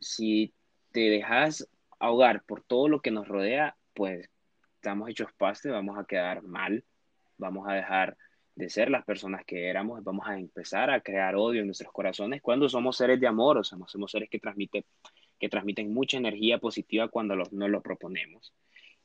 si 0.01 0.53
te 0.93 1.01
dejas 1.11 1.69
ahogar 1.99 2.45
por 2.45 2.63
todo 2.63 2.89
lo 2.89 3.01
que 3.01 3.11
nos 3.11 3.29
rodea, 3.29 3.77
pues 3.95 4.31
estamos 4.77 5.09
hechos 5.11 5.33
paste, 5.37 5.71
vamos 5.71 5.99
a 5.99 6.05
quedar 6.05 6.43
mal, 6.43 6.85
vamos 7.37 7.69
a 7.69 7.75
dejar 7.75 8.17
de 8.55 8.69
ser 8.69 8.91
las 8.91 9.05
personas 9.05 9.45
que 9.45 9.69
éramos, 9.69 10.03
vamos 10.03 10.27
a 10.27 10.39
empezar 10.39 10.91
a 10.91 11.01
crear 11.01 11.37
odio 11.37 11.61
en 11.61 11.67
nuestros 11.67 11.93
corazones 11.93 12.43
cuando 12.43 12.69
somos 12.69 12.97
seres 12.97 13.21
de 13.21 13.27
amor, 13.27 13.59
o 13.59 13.65
sea, 13.65 13.79
somos 13.87 14.11
seres 14.11 14.29
que 14.29 14.41
transmiten, 14.41 14.85
que 15.39 15.49
transmiten 15.49 15.93
mucha 15.93 16.17
energía 16.17 16.59
positiva 16.59 17.09
cuando 17.09 17.37
los, 17.37 17.53
nos 17.53 17.71
lo 17.71 17.81
proponemos. 17.83 18.53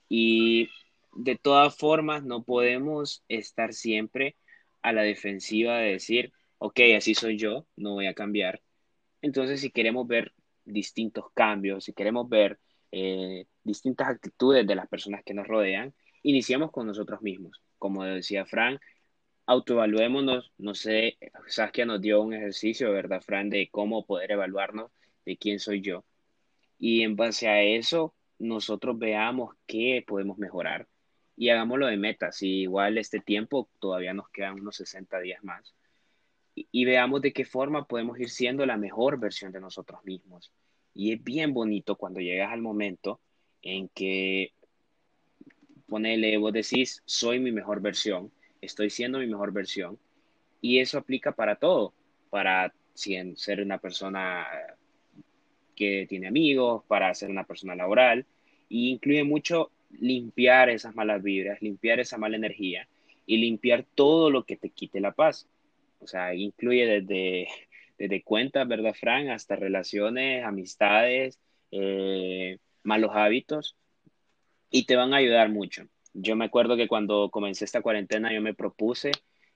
Y 0.09 0.69
de 1.15 1.35
todas 1.37 1.75
formas, 1.77 2.23
no 2.23 2.43
podemos 2.43 3.23
estar 3.27 3.73
siempre 3.73 4.37
a 4.81 4.93
la 4.93 5.03
defensiva 5.03 5.77
de 5.77 5.93
decir, 5.93 6.33
ok, 6.57 6.79
así 6.97 7.15
soy 7.15 7.37
yo, 7.37 7.67
no 7.75 7.93
voy 7.93 8.07
a 8.07 8.13
cambiar. 8.13 8.61
Entonces, 9.21 9.61
si 9.61 9.71
queremos 9.71 10.07
ver 10.07 10.33
distintos 10.65 11.25
cambios, 11.33 11.85
si 11.85 11.93
queremos 11.93 12.29
ver 12.29 12.59
eh, 12.91 13.45
distintas 13.63 14.09
actitudes 14.09 14.67
de 14.67 14.75
las 14.75 14.87
personas 14.87 15.23
que 15.25 15.33
nos 15.33 15.47
rodean, 15.47 15.93
iniciamos 16.23 16.71
con 16.71 16.87
nosotros 16.87 17.21
mismos. 17.21 17.61
Como 17.77 18.03
decía 18.03 18.45
Frank, 18.45 18.81
autoevaluémonos, 19.45 20.53
no 20.57 20.73
sé, 20.73 21.17
Saskia 21.47 21.85
nos 21.85 22.01
dio 22.01 22.21
un 22.21 22.33
ejercicio, 22.33 22.91
¿verdad, 22.91 23.21
Fran? 23.21 23.49
De 23.49 23.69
cómo 23.71 24.05
poder 24.05 24.31
evaluarnos 24.31 24.91
de 25.25 25.37
quién 25.37 25.59
soy 25.59 25.81
yo. 25.81 26.05
Y 26.79 27.03
en 27.03 27.15
base 27.15 27.47
a 27.47 27.61
eso, 27.63 28.15
nosotros 28.39 28.97
veamos 28.99 29.55
qué 29.67 30.03
podemos 30.07 30.37
mejorar 30.37 30.87
y 31.35 31.49
hagámoslo 31.49 31.87
de 31.87 31.97
meta. 31.97 32.31
Si 32.31 32.61
igual 32.61 32.97
este 32.97 33.19
tiempo 33.19 33.69
todavía 33.79 34.13
nos 34.13 34.29
quedan 34.29 34.59
unos 34.59 34.75
60 34.77 35.19
días 35.19 35.43
más. 35.43 35.73
Y, 36.55 36.67
y, 36.71 36.85
veamos 36.85 37.21
de 37.21 37.33
qué 37.33 37.45
forma 37.45 37.87
podemos 37.87 38.19
ir 38.19 38.29
siendo 38.29 38.65
la 38.65 38.77
mejor 38.77 39.19
versión 39.19 39.51
de 39.51 39.59
nosotros 39.59 40.03
mismos. 40.03 40.51
Y 40.93 41.13
es 41.13 41.23
bien 41.23 41.53
bonito 41.53 41.95
cuando 41.95 42.19
llegas 42.19 42.51
al 42.51 42.61
momento 42.61 43.19
en 43.63 43.89
que, 43.89 44.53
ponele, 45.87 46.37
vos 46.37 46.53
decís, 46.53 47.01
soy 47.05 47.39
mi 47.39 47.51
mejor 47.51 47.81
versión 47.81 48.31
estoy 48.65 48.89
siendo 48.89 49.19
mi 49.19 49.27
mejor 49.27 49.51
versión. 49.51 49.99
Y 50.61 50.79
eso 50.79 50.97
aplica 50.97 51.33
para 51.33 51.57
todo, 51.57 51.93
para 52.29 52.73
ser 52.93 53.61
una 53.61 53.77
persona 53.77 54.47
que 55.75 56.05
tiene 56.07 56.27
amigos, 56.27 56.83
para 56.87 57.13
ser 57.13 57.29
una 57.29 57.43
persona 57.43 57.75
laboral, 57.75 58.25
y 58.69 58.91
incluye 58.91 59.23
mucho 59.23 59.71
limpiar 59.99 60.69
esas 60.69 60.95
malas 60.95 61.21
vibras, 61.23 61.61
limpiar 61.61 61.99
esa 61.99 62.17
mala 62.17 62.37
energía 62.37 62.87
y 63.25 63.37
limpiar 63.37 63.85
todo 63.95 64.29
lo 64.29 64.43
que 64.45 64.57
te 64.57 64.69
quite 64.69 64.99
la 64.99 65.13
paz. 65.13 65.47
O 65.99 66.07
sea, 66.07 66.33
incluye 66.35 66.85
desde, 66.85 67.47
desde 67.97 68.23
cuentas, 68.23 68.67
¿verdad, 68.67 68.93
Fran? 68.93 69.29
Hasta 69.29 69.55
relaciones, 69.55 70.43
amistades, 70.43 71.39
eh, 71.71 72.57
malos 72.83 73.11
hábitos, 73.13 73.77
y 74.69 74.85
te 74.85 74.95
van 74.95 75.13
a 75.13 75.17
ayudar 75.17 75.49
mucho. 75.49 75.87
Yo 76.13 76.35
me 76.35 76.45
acuerdo 76.45 76.75
que 76.75 76.87
cuando 76.87 77.29
comencé 77.29 77.65
esta 77.65 77.81
cuarentena 77.81 78.33
yo 78.33 78.41
me 78.41 78.53
propuse 78.53 79.11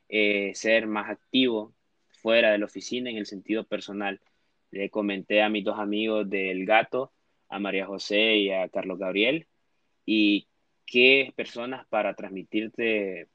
eh, 0.10 0.52
ser 0.56 0.88
más 0.88 1.10
activo 1.10 1.73
fuera 2.21 2.52
de 2.52 2.58
la 2.58 2.65
oficina 2.65 3.10
en 3.10 3.17
el 3.17 3.26
sentido 3.26 3.63
personal. 3.63 4.21
Le 4.71 4.89
comenté 4.89 5.41
a 5.41 5.50
mis 5.50 5.63
dos 5.63 5.80
amigos 5.80 6.30
del 6.30 6.65
gato, 6.65 7.12
a 7.50 7.60
María 7.60 7.86
José 7.86 8.38
y 8.38 8.52
a 8.52 8.67
Carlos 8.69 9.00
Gabriel, 9.00 9.47
y 10.08 10.48
qué 10.88 11.34
personas 11.36 11.86
para 11.88 12.15
transmitirte 12.15 13.28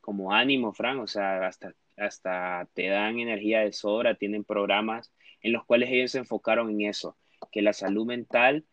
como 0.00 0.32
ánimo, 0.32 0.72
Fran, 0.72 1.00
o 1.00 1.06
sea, 1.06 1.46
hasta, 1.46 1.74
hasta 1.98 2.66
te 2.72 2.86
dan 2.86 3.18
energía 3.18 3.60
de 3.60 3.72
sobra, 3.74 4.14
tienen 4.14 4.44
programas 4.44 5.12
en 5.42 5.52
los 5.52 5.66
cuales 5.66 5.90
ellos 5.90 6.12
se 6.12 6.18
enfocaron 6.18 6.70
en 6.70 6.88
eso, 6.88 7.18
que 7.52 7.60
la 7.60 7.74
salud 7.74 8.06
mental 8.06 8.64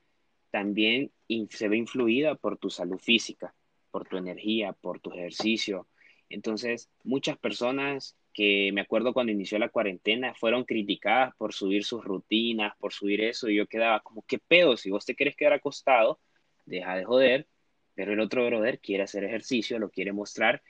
también 0.52 1.12
se 1.50 1.68
ve 1.68 1.78
influida 1.78 2.36
por 2.36 2.58
tu 2.58 2.70
salud 2.70 3.00
física 3.00 3.54
por 3.98 4.08
tu 4.08 4.18
energía, 4.18 4.74
por 4.74 5.00
tu 5.00 5.12
ejercicio. 5.12 5.88
Entonces, 6.30 6.90
muchas 7.04 7.38
personas 7.38 8.16
que 8.34 8.70
me 8.72 8.82
acuerdo 8.82 9.12
cuando 9.12 9.32
inició 9.32 9.58
la 9.58 9.70
cuarentena 9.70 10.36
fueron 10.36 10.66
criticadas 10.66 11.34
por 11.36 11.52
subir 11.52 11.84
sus 11.84 12.06
rutinas, 12.06 12.78
por 12.78 12.94
subir 12.94 13.22
eso, 13.22 13.50
y 13.50 13.56
yo 13.56 13.66
quedaba 13.66 14.02
como, 14.02 14.24
¿qué 14.28 14.38
pedo? 14.38 14.78
Si 14.78 14.92
vos 14.92 15.06
te 15.06 15.16
quieres 15.16 15.36
quedar 15.36 15.54
acostado, 15.54 16.20
deja 16.68 16.96
de 16.96 17.06
joder, 17.06 17.48
pero 17.96 18.14
el 18.14 18.20
otro 18.20 18.46
brother 18.46 18.80
quiere 18.80 19.04
hacer 19.04 19.24
ejercicio, 19.24 19.80
lo 19.80 19.90
quiere 19.90 20.14
mostrar, 20.14 20.62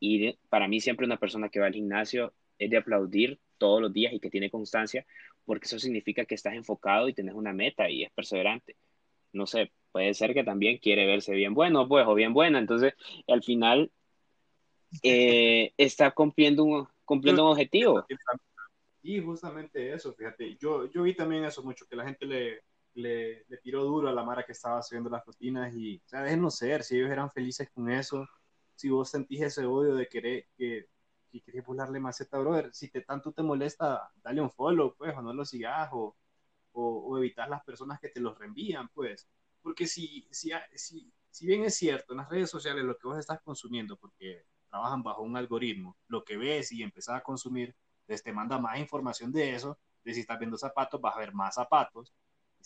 y 0.00 0.32
para 0.48 0.68
mí 0.68 0.80
siempre 0.80 1.06
una 1.06 1.18
persona 1.18 1.48
que 1.48 1.60
va 1.60 1.66
al 1.66 1.74
gimnasio 1.74 2.34
es 2.58 2.70
de 2.70 2.76
aplaudir 2.76 3.38
todos 3.58 3.80
los 3.80 3.92
días 3.92 4.12
y 4.12 4.20
que 4.20 4.30
tiene 4.30 4.50
constancia, 4.50 5.06
porque 5.44 5.66
eso 5.66 5.78
significa 5.78 6.24
que 6.24 6.34
estás 6.34 6.54
enfocado 6.54 7.08
y 7.08 7.14
tienes 7.14 7.34
una 7.34 7.52
meta 7.52 7.88
y 7.88 8.02
es 8.02 8.10
perseverante. 8.12 8.76
No 9.32 9.46
sé, 9.46 9.72
puede 9.92 10.12
ser 10.14 10.34
que 10.34 10.44
también 10.44 10.78
quiere 10.78 11.06
verse 11.06 11.34
bien 11.34 11.54
bueno, 11.54 11.88
pues, 11.88 12.06
o 12.06 12.14
bien 12.14 12.32
buena. 12.32 12.58
Entonces, 12.58 12.94
al 13.28 13.42
final, 13.42 13.90
eh, 15.02 15.72
está 15.76 16.10
cumpliendo 16.10 16.64
un, 16.64 16.88
cumpliendo 17.04 17.44
un 17.44 17.52
objetivo. 17.52 18.04
Y 19.02 19.20
justamente 19.20 19.92
eso, 19.92 20.12
fíjate, 20.14 20.56
yo, 20.56 20.90
yo 20.90 21.02
vi 21.02 21.14
también 21.14 21.44
eso 21.44 21.62
mucho, 21.62 21.86
que 21.86 21.96
la 21.96 22.04
gente 22.04 22.26
le, 22.26 22.62
le, 22.96 23.44
tiró 23.62 23.84
duro 23.84 24.08
a 24.08 24.12
la 24.12 24.24
Mara 24.24 24.44
que 24.44 24.52
estaba 24.52 24.78
haciendo 24.78 25.10
las 25.10 25.24
rutinas 25.24 25.72
y, 25.74 25.98
o 25.98 26.08
sea, 26.08 26.22
déjenlo 26.22 26.50
ser, 26.50 26.82
si 26.82 26.96
ellos 26.96 27.10
eran 27.10 27.30
felices 27.30 27.70
con 27.70 27.90
eso, 27.90 28.26
si 28.74 28.88
vos 28.88 29.10
sentís 29.10 29.42
ese 29.42 29.66
odio 29.66 29.94
de 29.94 30.08
querer, 30.08 30.46
que, 30.56 30.88
que 31.30 31.40
querés 31.42 31.64
burlarle 31.64 32.00
maceta, 32.00 32.38
brother, 32.38 32.72
si 32.74 32.88
te 32.88 33.02
tanto 33.02 33.32
te 33.32 33.42
molesta, 33.42 34.10
dale 34.22 34.40
un 34.40 34.50
follow, 34.50 34.94
pues, 34.96 35.14
o 35.16 35.22
no 35.22 35.32
lo 35.34 35.44
sigas, 35.44 35.90
o, 35.92 36.16
o, 36.72 37.16
o 37.16 37.20
las 37.20 37.64
personas 37.64 38.00
que 38.00 38.08
te 38.08 38.20
los 38.20 38.38
reenvían, 38.38 38.88
pues. 38.88 39.28
Porque 39.62 39.86
si, 39.86 40.26
si, 40.30 40.50
si, 40.74 41.12
si 41.30 41.46
bien 41.46 41.64
es 41.64 41.74
cierto, 41.74 42.14
en 42.14 42.18
las 42.18 42.30
redes 42.30 42.50
sociales 42.50 42.84
lo 42.84 42.96
que 42.96 43.08
vos 43.08 43.18
estás 43.18 43.40
consumiendo, 43.42 43.96
porque 43.96 44.46
trabajan 44.70 45.02
bajo 45.02 45.22
un 45.22 45.36
algoritmo, 45.36 45.96
lo 46.08 46.24
que 46.24 46.36
ves 46.38 46.72
y 46.72 46.82
empezás 46.82 47.16
a 47.16 47.22
consumir, 47.22 47.74
les 48.06 48.22
te 48.22 48.32
manda 48.32 48.58
más 48.58 48.78
información 48.78 49.32
de 49.32 49.54
eso, 49.54 49.78
de 50.04 50.14
si 50.14 50.20
estás 50.20 50.38
viendo 50.38 50.56
zapatos, 50.56 51.00
vas 51.00 51.16
a 51.16 51.20
ver 51.20 51.34
más 51.34 51.56
zapatos, 51.56 52.14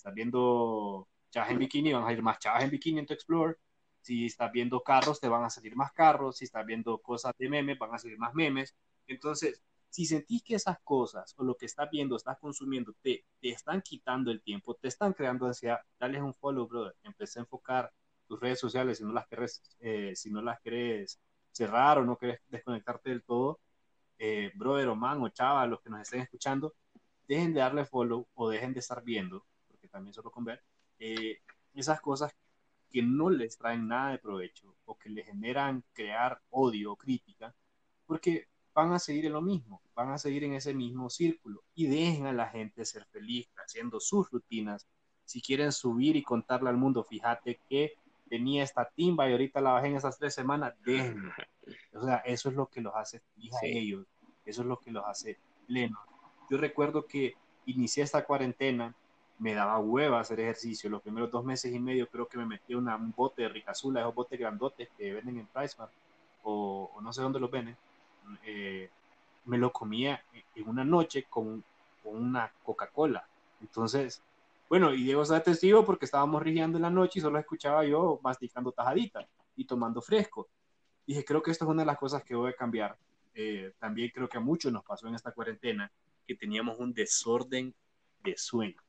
estás 0.00 0.14
viendo 0.14 1.08
chavas 1.30 1.50
en 1.50 1.58
bikini, 1.58 1.92
van 1.92 2.04
a 2.04 2.12
ir 2.12 2.22
más 2.22 2.38
chavas 2.38 2.64
en 2.64 2.70
bikini 2.70 3.00
en 3.00 3.06
tu 3.06 3.14
Explore, 3.14 3.56
si 4.00 4.26
estás 4.26 4.50
viendo 4.50 4.82
carros, 4.82 5.20
te 5.20 5.28
van 5.28 5.44
a 5.44 5.50
salir 5.50 5.76
más 5.76 5.92
carros, 5.92 6.38
si 6.38 6.44
estás 6.46 6.64
viendo 6.66 6.98
cosas 6.98 7.32
de 7.38 7.48
memes, 7.48 7.78
van 7.78 7.94
a 7.94 7.98
salir 7.98 8.18
más 8.18 8.34
memes, 8.34 8.74
entonces 9.06 9.62
si 9.90 10.06
sentís 10.06 10.42
que 10.42 10.54
esas 10.54 10.78
cosas 10.82 11.34
o 11.36 11.44
lo 11.44 11.56
que 11.56 11.66
estás 11.66 11.90
viendo, 11.90 12.16
estás 12.16 12.38
consumiendo, 12.38 12.94
te, 13.02 13.24
te 13.40 13.50
están 13.50 13.82
quitando 13.82 14.30
el 14.30 14.40
tiempo, 14.40 14.74
te 14.76 14.88
están 14.88 15.12
creando 15.12 15.46
ansiedad, 15.46 15.80
dale 15.98 16.22
un 16.22 16.32
follow, 16.32 16.66
brother. 16.66 16.94
Empecé 17.02 17.40
a 17.40 17.42
enfocar 17.42 17.92
tus 18.26 18.38
redes 18.40 18.60
sociales 18.60 18.98
si 18.98 19.04
no 19.04 19.12
las 19.12 19.26
querés, 19.26 19.62
eh, 19.80 20.14
si 20.14 20.30
no 20.30 20.40
las 20.42 20.60
querés 20.60 21.20
cerrar 21.50 21.98
o 21.98 22.04
no 22.04 22.16
querés 22.16 22.40
desconectarte 22.48 23.10
del 23.10 23.24
todo. 23.24 23.58
Eh, 24.18 24.52
brother 24.54 24.88
o 24.88 24.94
man 24.94 25.20
o 25.22 25.28
chava, 25.30 25.66
los 25.66 25.80
que 25.80 25.90
nos 25.90 26.02
estén 26.02 26.20
escuchando, 26.20 26.74
dejen 27.26 27.52
de 27.52 27.60
darle 27.60 27.84
follow 27.84 28.28
o 28.34 28.48
dejen 28.48 28.72
de 28.72 28.80
estar 28.80 29.02
viendo, 29.02 29.44
también 29.90 30.14
solo 30.14 30.30
con 30.30 30.44
ver, 30.44 30.62
eh, 30.98 31.40
esas 31.74 32.00
cosas 32.00 32.34
que 32.90 33.02
no 33.02 33.30
les 33.30 33.56
traen 33.56 33.88
nada 33.88 34.12
de 34.12 34.18
provecho 34.18 34.74
o 34.84 34.98
que 34.98 35.10
les 35.10 35.26
generan 35.26 35.84
crear 35.92 36.40
odio 36.50 36.92
o 36.92 36.96
crítica, 36.96 37.54
porque 38.06 38.48
van 38.74 38.92
a 38.92 38.98
seguir 38.98 39.26
en 39.26 39.32
lo 39.32 39.42
mismo, 39.42 39.82
van 39.94 40.10
a 40.10 40.18
seguir 40.18 40.44
en 40.44 40.54
ese 40.54 40.74
mismo 40.74 41.10
círculo 41.10 41.62
y 41.74 41.86
dejen 41.86 42.26
a 42.26 42.32
la 42.32 42.48
gente 42.48 42.84
ser 42.84 43.04
feliz 43.06 43.48
haciendo 43.56 44.00
sus 44.00 44.30
rutinas. 44.30 44.86
Si 45.24 45.40
quieren 45.40 45.70
subir 45.72 46.16
y 46.16 46.22
contarle 46.22 46.70
al 46.70 46.76
mundo, 46.76 47.04
fíjate 47.04 47.60
que 47.68 47.94
tenía 48.28 48.62
esta 48.62 48.88
timba 48.88 49.28
y 49.28 49.32
ahorita 49.32 49.60
la 49.60 49.72
bajé 49.72 49.88
en 49.88 49.96
esas 49.96 50.18
tres 50.18 50.34
semanas, 50.34 50.74
déjenlo. 50.84 51.32
O 51.92 52.04
sea, 52.04 52.16
eso 52.16 52.48
es 52.48 52.56
lo 52.56 52.66
que 52.66 52.80
los 52.80 52.92
hace 52.96 53.20
feliz 53.20 53.52
a 53.62 53.66
ellos, 53.66 54.04
eso 54.44 54.62
es 54.62 54.66
lo 54.66 54.80
que 54.80 54.90
los 54.90 55.04
hace 55.04 55.38
plenos. 55.68 56.00
Yo 56.50 56.58
recuerdo 56.58 57.06
que 57.06 57.34
inicié 57.66 58.02
esta 58.02 58.24
cuarentena, 58.24 58.96
me 59.40 59.54
daba 59.54 59.78
hueva 59.80 60.20
hacer 60.20 60.38
ejercicio. 60.38 60.88
Los 60.88 61.02
primeros 61.02 61.30
dos 61.30 61.44
meses 61.44 61.74
y 61.74 61.80
medio 61.80 62.06
creo 62.08 62.28
que 62.28 62.38
me 62.38 62.46
metí 62.46 62.74
una, 62.74 62.94
un 62.96 63.12
bote 63.12 63.42
de 63.42 63.48
ricazula, 63.48 64.00
esos 64.00 64.14
botes 64.14 64.38
grandotes 64.38 64.88
que 64.96 65.12
venden 65.12 65.38
en 65.38 65.46
PriceMart 65.46 65.92
o, 66.44 66.92
o 66.94 67.00
no 67.00 67.12
sé 67.12 67.20
dónde 67.22 67.40
los 67.40 67.50
venden 67.50 67.76
eh, 68.44 68.90
me 69.46 69.58
lo 69.58 69.72
comía 69.72 70.22
en 70.54 70.68
una 70.68 70.84
noche 70.84 71.26
con, 71.28 71.64
una 72.02 72.50
Coca-Cola. 72.62 73.28
Entonces, 73.60 74.22
bueno, 74.68 74.94
y 74.94 75.02
Diego 75.02 75.22
está 75.22 75.42
testigo 75.42 75.84
porque 75.84 76.06
estábamos 76.06 76.42
rigiendo 76.42 76.78
en 76.78 76.82
la 76.82 76.90
noche 76.90 77.18
y 77.18 77.22
solo 77.22 77.38
escuchaba 77.38 77.84
yo 77.84 78.18
masticando 78.22 78.72
tajaditas 78.72 79.26
y 79.54 79.64
tomando 79.64 80.00
fresco. 80.00 80.48
Dije, 81.06 81.24
creo 81.24 81.42
que 81.42 81.50
esto 81.50 81.66
es 81.66 81.70
una 81.70 81.82
de 81.82 81.86
las 81.86 81.98
cosas 81.98 82.24
que 82.24 82.34
voy 82.34 82.50
a 82.50 82.56
cambiar. 82.56 82.96
Eh, 83.34 83.74
también 83.78 84.10
creo 84.14 84.28
que 84.28 84.38
a 84.38 84.40
muchos 84.40 84.72
nos 84.72 84.82
pasó 84.82 85.08
en 85.08 85.14
esta 85.14 85.32
cuarentena 85.32 85.92
que 86.26 86.34
teníamos 86.34 86.78
un 86.78 86.94
desorden 86.94 87.74
de 88.22 88.36
sueño. 88.36 88.80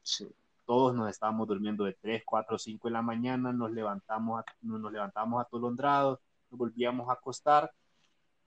Todos 0.72 0.96
nos 0.96 1.10
estábamos 1.10 1.50
durmiendo 1.50 1.84
de 1.84 1.96
3, 1.96 2.24
4, 2.26 2.58
5 2.58 2.88
de 2.88 2.94
la 2.94 3.02
mañana, 3.02 3.52
nos 3.52 3.72
levantamos, 3.72 4.42
nos 4.62 4.90
levantamos 4.90 5.42
atolondrados, 5.42 6.20
nos 6.50 6.58
volvíamos 6.58 7.10
a 7.10 7.12
acostar 7.12 7.74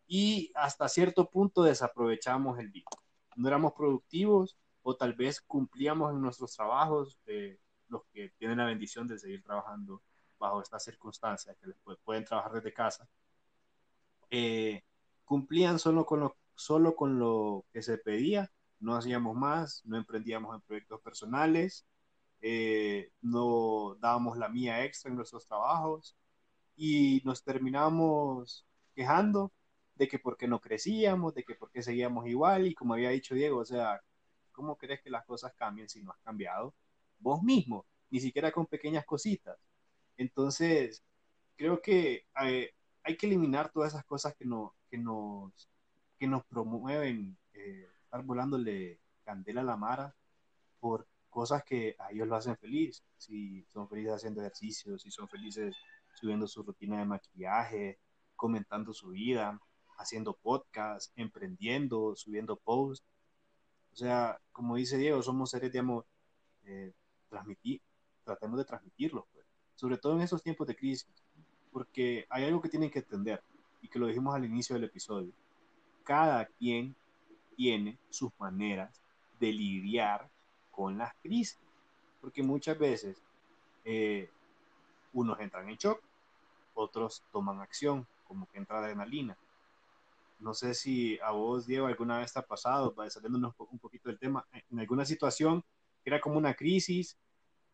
y 0.06 0.50
hasta 0.54 0.88
cierto 0.88 1.28
punto 1.28 1.62
desaprovechamos 1.62 2.58
el 2.58 2.72
día. 2.72 2.86
No 3.36 3.46
éramos 3.46 3.74
productivos 3.74 4.56
o 4.80 4.96
tal 4.96 5.12
vez 5.12 5.42
cumplíamos 5.42 6.14
en 6.14 6.22
nuestros 6.22 6.56
trabajos, 6.56 7.20
eh, 7.26 7.58
los 7.88 8.06
que 8.06 8.30
tienen 8.38 8.56
la 8.56 8.64
bendición 8.64 9.06
de 9.06 9.18
seguir 9.18 9.42
trabajando 9.42 10.00
bajo 10.38 10.62
estas 10.62 10.82
circunstancias, 10.82 11.54
que 11.60 11.72
pueden 12.04 12.24
trabajar 12.24 12.52
desde 12.52 12.72
casa, 12.72 13.06
eh, 14.30 14.82
cumplían 15.26 15.78
solo 15.78 16.06
con, 16.06 16.20
lo, 16.20 16.36
solo 16.54 16.96
con 16.96 17.18
lo 17.18 17.66
que 17.70 17.82
se 17.82 17.98
pedía, 17.98 18.50
no 18.80 18.96
hacíamos 18.96 19.36
más, 19.36 19.82
no 19.84 19.98
emprendíamos 19.98 20.54
en 20.54 20.62
proyectos 20.62 21.02
personales, 21.02 21.84
eh, 22.46 23.10
no 23.22 23.96
dábamos 24.00 24.36
la 24.36 24.50
mía 24.50 24.84
extra 24.84 25.10
en 25.10 25.16
nuestros 25.16 25.46
trabajos 25.46 26.14
y 26.76 27.22
nos 27.24 27.42
terminamos 27.42 28.66
quejando 28.94 29.50
de 29.94 30.08
que 30.08 30.18
por 30.18 30.36
qué 30.36 30.46
no 30.46 30.60
crecíamos, 30.60 31.34
de 31.34 31.42
que 31.42 31.54
por 31.54 31.70
qué 31.70 31.82
seguíamos 31.82 32.26
igual 32.26 32.66
y 32.66 32.74
como 32.74 32.92
había 32.92 33.08
dicho 33.08 33.34
Diego, 33.34 33.60
o 33.60 33.64
sea, 33.64 33.98
¿cómo 34.52 34.76
crees 34.76 35.00
que 35.00 35.08
las 35.08 35.24
cosas 35.24 35.54
cambien 35.54 35.88
si 35.88 36.02
no 36.02 36.10
has 36.10 36.18
cambiado 36.18 36.74
vos 37.18 37.42
mismo? 37.42 37.86
Ni 38.10 38.20
siquiera 38.20 38.52
con 38.52 38.66
pequeñas 38.66 39.06
cositas. 39.06 39.58
Entonces, 40.18 41.02
creo 41.56 41.80
que 41.80 42.26
eh, 42.42 42.74
hay, 43.04 43.16
que 43.16 43.26
eliminar 43.26 43.72
todas 43.72 43.94
esas 43.94 44.04
cosas 44.04 44.34
que, 44.34 44.44
no, 44.44 44.74
que, 44.90 44.98
nos, 44.98 45.70
que 46.18 46.26
nos 46.26 46.44
promueven 46.44 47.38
eh, 47.54 47.88
estar 48.02 48.22
volándole 48.22 49.00
candela 49.24 49.62
a 49.62 49.64
la 49.64 49.76
mara 49.78 50.14
por 50.78 51.06
cosas 51.34 51.64
que 51.64 51.96
a 51.98 52.12
ellos 52.12 52.28
lo 52.28 52.36
hacen 52.36 52.56
feliz. 52.56 53.02
Si 53.18 53.64
son 53.72 53.88
felices 53.88 54.12
haciendo 54.14 54.40
ejercicios, 54.40 55.02
si 55.02 55.10
son 55.10 55.28
felices 55.28 55.74
subiendo 56.14 56.46
su 56.46 56.62
rutina 56.62 57.00
de 57.00 57.06
maquillaje, 57.06 57.98
comentando 58.36 58.94
su 58.94 59.08
vida, 59.08 59.60
haciendo 59.98 60.34
podcast, 60.34 61.12
emprendiendo, 61.16 62.14
subiendo 62.14 62.56
posts. 62.56 63.04
O 63.92 63.96
sea, 63.96 64.40
como 64.52 64.76
dice 64.76 64.96
Diego, 64.96 65.22
somos 65.22 65.50
seres 65.50 65.72
de 65.72 65.80
amor. 65.80 66.06
Eh, 66.66 66.92
transmitir, 67.28 67.82
tratemos 68.22 68.58
de 68.58 68.64
transmitirlo, 68.64 69.26
pues. 69.32 69.44
sobre 69.74 69.98
todo 69.98 70.14
en 70.14 70.20
esos 70.20 70.40
tiempos 70.40 70.68
de 70.68 70.76
crisis, 70.76 71.08
porque 71.72 72.26
hay 72.30 72.44
algo 72.44 72.62
que 72.62 72.68
tienen 72.68 72.90
que 72.90 73.00
entender 73.00 73.42
y 73.82 73.88
que 73.88 73.98
lo 73.98 74.06
dijimos 74.06 74.36
al 74.36 74.44
inicio 74.44 74.74
del 74.74 74.84
episodio. 74.84 75.32
Cada 76.04 76.46
quien 76.46 76.94
tiene 77.56 77.98
sus 78.08 78.30
maneras 78.38 79.02
de 79.40 79.52
lidiar 79.52 80.30
con 80.74 80.98
las 80.98 81.14
crisis, 81.22 81.58
porque 82.20 82.42
muchas 82.42 82.78
veces 82.78 83.22
eh, 83.84 84.28
unos 85.12 85.38
entran 85.40 85.68
en 85.68 85.76
shock, 85.76 86.00
otros 86.74 87.22
toman 87.32 87.60
acción, 87.60 88.06
como 88.26 88.46
que 88.46 88.58
entra 88.58 88.78
adrenalina, 88.78 89.36
no 90.40 90.52
sé 90.52 90.74
si 90.74 91.18
a 91.20 91.30
vos, 91.30 91.66
Diego, 91.66 91.86
alguna 91.86 92.18
vez 92.18 92.32
te 92.32 92.38
ha 92.38 92.42
pasado, 92.42 92.94
saliéndonos 93.08 93.54
un 93.70 93.78
poquito 93.78 94.08
del 94.08 94.18
tema, 94.18 94.46
en 94.70 94.78
alguna 94.78 95.04
situación 95.04 95.62
que 96.02 96.10
era 96.10 96.20
como 96.20 96.36
una 96.36 96.54
crisis, 96.54 97.16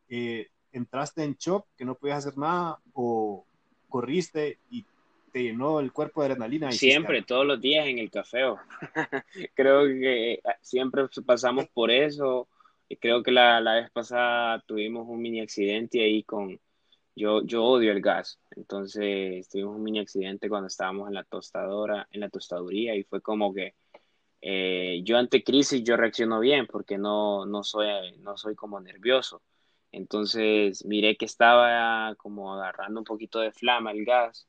eh, 0.09 0.49
entraste 0.73 1.25
en 1.25 1.35
shock, 1.35 1.67
que 1.77 1.85
no 1.85 1.97
podías 1.97 2.19
hacer 2.19 2.39
nada, 2.39 2.79
o 2.93 3.45
corriste 3.89 4.59
y 4.71 4.85
te 5.33 5.43
llenó 5.43 5.81
el 5.81 5.93
cuerpo 5.93 6.21
de 6.21 6.27
adrenalina. 6.27 6.71
siempre, 6.73 7.23
todos 7.23 7.47
los 7.47 7.61
días 7.61 7.87
en 7.87 7.99
el 7.99 8.11
café. 8.11 8.43
creo 9.55 9.85
que 9.87 10.35
eh, 10.35 10.43
siempre 10.61 11.09
pasamos 11.27 11.67
por 11.69 11.91
eso. 11.91 12.47
Creo 12.99 13.23
que 13.23 13.31
la, 13.31 13.61
la 13.61 13.75
vez 13.75 13.91
pasada 13.91 14.61
tuvimos 14.67 15.07
un 15.09 15.21
mini 15.23 15.41
accidente 15.41 16.03
ahí 16.03 16.25
con, 16.25 16.61
yo, 17.17 17.43
yo 17.45 17.65
odio 17.65 17.93
el 17.93 18.01
gas, 18.03 18.41
entonces 18.53 19.49
tuvimos 19.49 19.77
un 19.77 19.83
mini 19.85 20.01
accidente 20.01 20.49
cuando 20.49 20.69
estábamos 20.69 21.09
en 21.09 21.15
la 21.15 21.25
tostadora, 21.25 22.09
en 22.11 22.21
la 22.21 22.31
tostaduría 22.31 22.97
y 22.97 23.05
fue 23.05 23.21
como 23.23 23.55
que 23.55 23.75
eh, 24.43 25.03
yo 25.05 25.19
ante 25.19 25.45
crisis 25.45 25.83
yo 25.85 25.97
reacciono 25.97 26.41
bien 26.41 26.67
porque 26.67 26.99
no, 26.99 27.47
no, 27.47 27.63
soy, 27.65 28.19
no 28.19 28.37
soy 28.37 28.55
como 28.57 28.81
nervioso. 28.81 29.43
Entonces 29.93 30.85
miré 30.87 31.17
que 31.17 31.25
estaba 31.27 32.15
como 32.17 32.55
agarrando 32.55 33.01
un 33.01 33.05
poquito 33.05 33.41
de 33.41 33.53
flama 33.53 33.93
el 33.93 34.05
gas 34.05 34.49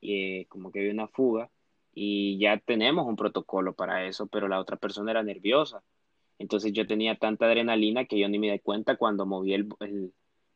y 0.00 0.40
eh, 0.42 0.46
como 0.48 0.70
que 0.72 0.80
había 0.80 0.92
una 0.92 1.08
fuga 1.08 1.50
y 1.92 2.38
ya 2.38 2.58
tenemos 2.58 3.06
un 3.06 3.16
protocolo 3.16 3.74
para 3.74 4.06
eso, 4.06 4.26
pero 4.28 4.48
la 4.48 4.60
otra 4.60 4.76
persona 4.76 5.10
era 5.12 5.22
nerviosa. 5.22 5.82
Entonces 6.38 6.72
yo 6.72 6.86
tenía 6.86 7.16
tanta 7.16 7.46
adrenalina 7.46 8.04
que 8.04 8.18
yo 8.18 8.28
ni 8.28 8.38
me 8.38 8.52
di 8.52 8.58
cuenta 8.60 8.96
cuando 8.96 9.26
moví 9.26 9.54
el, 9.54 9.68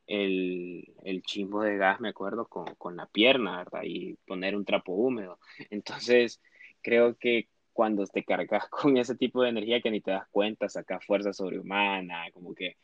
el, 0.06 0.94
el 1.04 1.22
chimbo 1.22 1.62
de 1.62 1.76
gas, 1.76 2.00
me 2.00 2.10
acuerdo, 2.10 2.46
con, 2.46 2.74
con 2.76 2.96
la 2.96 3.06
pierna, 3.06 3.58
¿verdad? 3.58 3.82
Y 3.84 4.14
poner 4.26 4.56
un 4.56 4.64
trapo 4.64 4.92
húmedo. 4.92 5.38
Entonces, 5.70 6.40
creo 6.82 7.16
que 7.16 7.48
cuando 7.72 8.04
te 8.06 8.24
cargas 8.24 8.68
con 8.70 8.96
ese 8.96 9.14
tipo 9.16 9.42
de 9.42 9.50
energía 9.50 9.80
que 9.80 9.90
ni 9.90 10.00
te 10.00 10.10
das 10.10 10.28
cuenta, 10.30 10.68
sacas 10.68 11.04
fuerza 11.04 11.32
sobrehumana, 11.32 12.30
como 12.32 12.54
que 12.54 12.76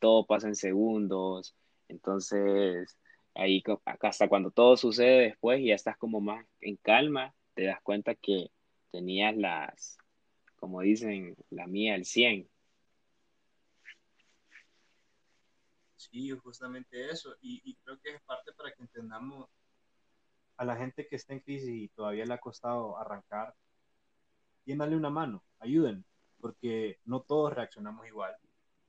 todo 0.00 0.26
pasa 0.26 0.48
en 0.48 0.56
segundos. 0.56 1.54
Entonces, 1.88 2.98
ahí 3.34 3.62
hasta 4.00 4.28
cuando 4.28 4.50
todo 4.50 4.76
sucede 4.76 5.22
después 5.22 5.60
y 5.60 5.66
ya 5.66 5.74
estás 5.74 5.96
como 5.96 6.20
más 6.20 6.46
en 6.60 6.76
calma, 6.76 7.34
te 7.54 7.64
das 7.64 7.80
cuenta 7.82 8.14
que 8.14 8.50
tenías 8.90 9.36
las, 9.36 9.98
como 10.64 10.80
dicen, 10.80 11.36
la 11.50 11.66
mía, 11.66 11.94
el 11.94 12.06
100. 12.06 12.48
Sí, 15.96 16.30
justamente 16.30 17.10
eso. 17.10 17.36
Y, 17.42 17.74
creo 17.84 18.00
que 18.00 18.14
es 18.14 18.22
parte 18.22 18.50
para 18.54 18.72
que 18.72 18.80
entendamos 18.80 19.46
a 20.56 20.64
la 20.64 20.74
gente 20.74 21.06
que 21.06 21.16
está 21.16 21.34
en 21.34 21.40
crisis 21.40 21.68
y 21.68 21.88
todavía 21.88 22.24
le 22.24 22.32
ha 22.32 22.38
costado 22.38 22.96
arrancar, 22.96 23.54
dale 24.64 24.96
una 24.96 25.10
mano, 25.10 25.44
ayuden, 25.58 26.02
porque 26.40 26.98
no 27.04 27.20
todos 27.20 27.52
reaccionamos 27.52 28.06
igual. 28.06 28.34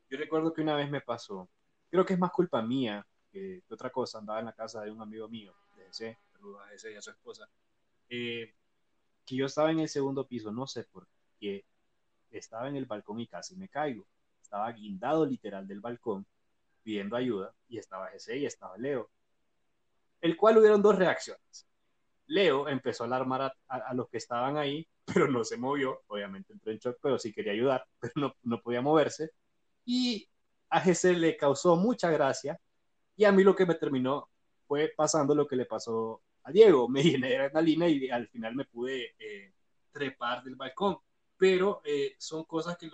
Yo 0.09 0.17
recuerdo 0.17 0.53
que 0.53 0.61
una 0.61 0.77
vez 0.77 0.89
me 0.89 1.01
pasó, 1.01 1.49
creo 1.89 2.05
que 2.05 2.13
es 2.13 2.19
más 2.19 2.31
culpa 2.31 2.61
mía 2.61 3.05
que, 3.33 3.63
otra 3.69 3.89
cosa, 3.89 4.19
andaba 4.19 4.39
en 4.39 4.45
la 4.45 4.53
casa 4.53 4.81
de 4.81 4.91
un 4.91 5.01
amigo 5.01 5.27
mío, 5.27 5.53
de 5.75 5.87
ese, 5.89 6.19
a 6.65 6.73
ese 6.73 6.93
y 6.93 6.95
a 6.95 7.01
su 7.01 7.09
esposa, 7.09 7.49
eh, 8.07 8.53
que 9.25 9.35
yo 9.35 9.47
estaba 9.47 9.71
en 9.71 9.79
el 9.81 9.89
segundo 9.89 10.25
piso, 10.25 10.53
no 10.53 10.67
sé 10.67 10.85
por 10.85 11.05
qué, 11.07 11.14
estaba 12.31 12.67
en 12.67 12.75
el 12.75 12.85
balcón 12.85 13.19
y 13.19 13.27
casi 13.27 13.55
me 13.55 13.69
caigo. 13.69 14.05
Estaba 14.41 14.71
guindado 14.71 15.25
literal 15.25 15.67
del 15.67 15.79
balcón 15.79 16.25
pidiendo 16.83 17.15
ayuda 17.15 17.53
y 17.67 17.77
estaba 17.77 18.09
Jesse 18.09 18.35
y 18.35 18.45
estaba 18.45 18.77
Leo. 18.77 19.09
El 20.21 20.37
cual 20.37 20.57
hubieron 20.57 20.81
dos 20.81 20.95
reacciones. 20.95 21.67
Leo 22.27 22.67
empezó 22.67 23.03
a 23.03 23.07
alarmar 23.07 23.53
a, 23.67 23.93
los 23.93 24.09
que 24.09 24.17
estaban 24.17 24.57
ahí, 24.57 24.87
pero 25.05 25.27
no 25.27 25.43
se 25.43 25.57
movió. 25.57 26.01
Obviamente 26.07 26.53
entró 26.53 26.71
en 26.71 26.79
shock, 26.79 26.97
pero 27.01 27.17
sí 27.17 27.33
quería 27.33 27.53
ayudar, 27.53 27.85
pero 27.99 28.13
no, 28.15 28.35
no 28.43 28.61
podía 28.61 28.81
moverse. 28.81 29.31
Y 29.85 30.27
a 30.69 30.81
Jesse 30.81 31.17
le 31.17 31.37
causó 31.37 31.75
mucha 31.75 32.09
gracia. 32.11 32.59
Y 33.15 33.25
a 33.25 33.31
mí 33.31 33.43
lo 33.43 33.55
que 33.55 33.65
me 33.65 33.75
terminó 33.75 34.29
fue 34.67 34.91
pasando 34.95 35.33
lo 35.35 35.47
que 35.47 35.55
le 35.55 35.65
pasó 35.65 36.21
a 36.43 36.51
Diego. 36.51 36.87
Me 36.89 37.03
llené 37.03 37.29
de 37.29 37.37
adrenalina 37.37 37.87
y 37.87 38.09
al 38.09 38.27
final 38.27 38.55
me 38.55 38.65
pude 38.65 39.15
eh, 39.19 39.53
trepar 39.91 40.43
del 40.43 40.55
balcón. 40.55 40.97
Pero 41.37 41.81
eh, 41.83 42.15
son 42.17 42.43
cosas 42.45 42.77
que, 42.77 42.89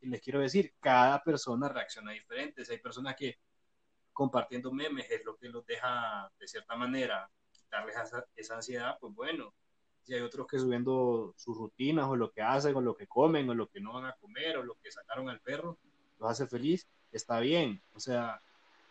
les 0.00 0.20
quiero 0.20 0.40
decir. 0.40 0.74
Cada 0.80 1.22
persona 1.22 1.68
reacciona 1.68 2.12
diferente. 2.12 2.62
hay 2.68 2.78
personas 2.78 3.16
que 3.16 3.38
compartiendo 4.12 4.72
memes 4.72 5.08
es 5.10 5.24
lo 5.24 5.36
que 5.36 5.48
los 5.48 5.64
deja 5.64 6.28
de 6.40 6.48
cierta 6.48 6.74
manera 6.74 7.30
quitarles 7.52 7.94
esa, 8.34 8.56
ansiedad, 8.56 8.98
pues 9.00 9.14
bueno, 9.14 9.54
si 10.02 10.14
hay 10.14 10.22
otros 10.22 10.46
que 10.46 10.58
subiendo 10.58 11.34
sus 11.36 11.56
rutinas 11.56 12.06
o 12.08 12.16
lo 12.16 12.32
que 12.32 12.42
hacen 12.42 12.74
o 12.74 12.80
lo 12.80 12.96
que 12.96 13.06
comen 13.06 13.48
o 13.50 13.54
lo 13.54 13.68
que 13.68 13.80
no 13.80 13.92
van 13.92 14.06
a 14.06 14.14
comer 14.14 14.56
o 14.56 14.64
lo 14.64 14.74
que 14.82 14.90
sacaron 14.90 15.28
al 15.28 15.40
perro, 15.40 15.78
los 16.18 16.30
hace 16.30 16.48
feliz, 16.48 16.88
está 17.12 17.38
bien. 17.38 17.80
O 17.94 18.00
sea, 18.00 18.40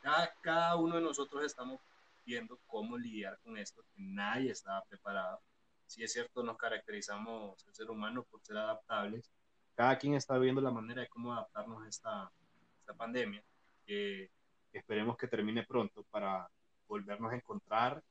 cada, 0.01 0.33
cada 0.41 0.75
uno 0.77 0.95
de 0.95 1.01
nosotros 1.01 1.43
estamos 1.43 1.81
viendo 2.25 2.59
cómo 2.67 2.97
lidiar 2.97 3.37
con 3.39 3.57
esto, 3.57 3.83
que 3.93 4.01
nadie 4.01 4.51
estaba 4.51 4.83
preparado. 4.85 5.41
Si 5.87 6.03
es 6.03 6.13
cierto, 6.13 6.43
nos 6.43 6.57
caracterizamos 6.57 7.65
el 7.65 7.73
ser 7.73 7.89
humano 7.89 8.23
por 8.29 8.41
ser 8.41 8.57
adaptables. 8.57 9.31
Cada 9.75 9.97
quien 9.97 10.13
está 10.15 10.37
viendo 10.37 10.61
la 10.61 10.71
manera 10.71 11.01
de 11.01 11.07
cómo 11.07 11.33
adaptarnos 11.33 11.83
a 11.83 11.89
esta, 11.89 12.31
esta 12.79 12.93
pandemia, 12.93 13.43
que 13.85 14.29
esperemos 14.71 15.17
que 15.17 15.27
termine 15.27 15.63
pronto 15.63 16.03
para 16.11 16.49
volvernos 16.87 17.31
a 17.31 17.35
encontrar 17.35 18.03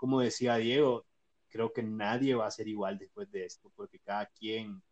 como 0.00 0.20
decía 0.22 0.56
Diego, 0.56 1.04
creo 1.50 1.74
que 1.74 1.82
nadie 1.82 2.34
va 2.34 2.46
a 2.46 2.50
ser 2.50 2.66
igual 2.68 2.96
después 2.96 3.30
de 3.30 3.44
esto, 3.44 3.70
porque 3.76 3.98
cada 3.98 4.24
quien, 4.24 4.82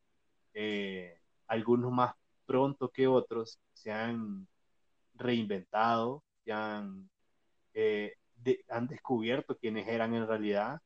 eh, 0.53 1.19
algunos 1.47 1.91
más 1.91 2.15
pronto 2.45 2.91
que 2.91 3.07
otros, 3.07 3.59
se 3.73 3.91
han 3.91 4.47
reinventado, 5.15 6.23
se 6.45 6.53
han, 6.53 7.09
eh, 7.73 8.17
han 8.69 8.87
descubierto 8.87 9.57
quiénes 9.57 9.89
eran 9.89 10.13
en 10.13 10.29
realidad, 10.29 10.83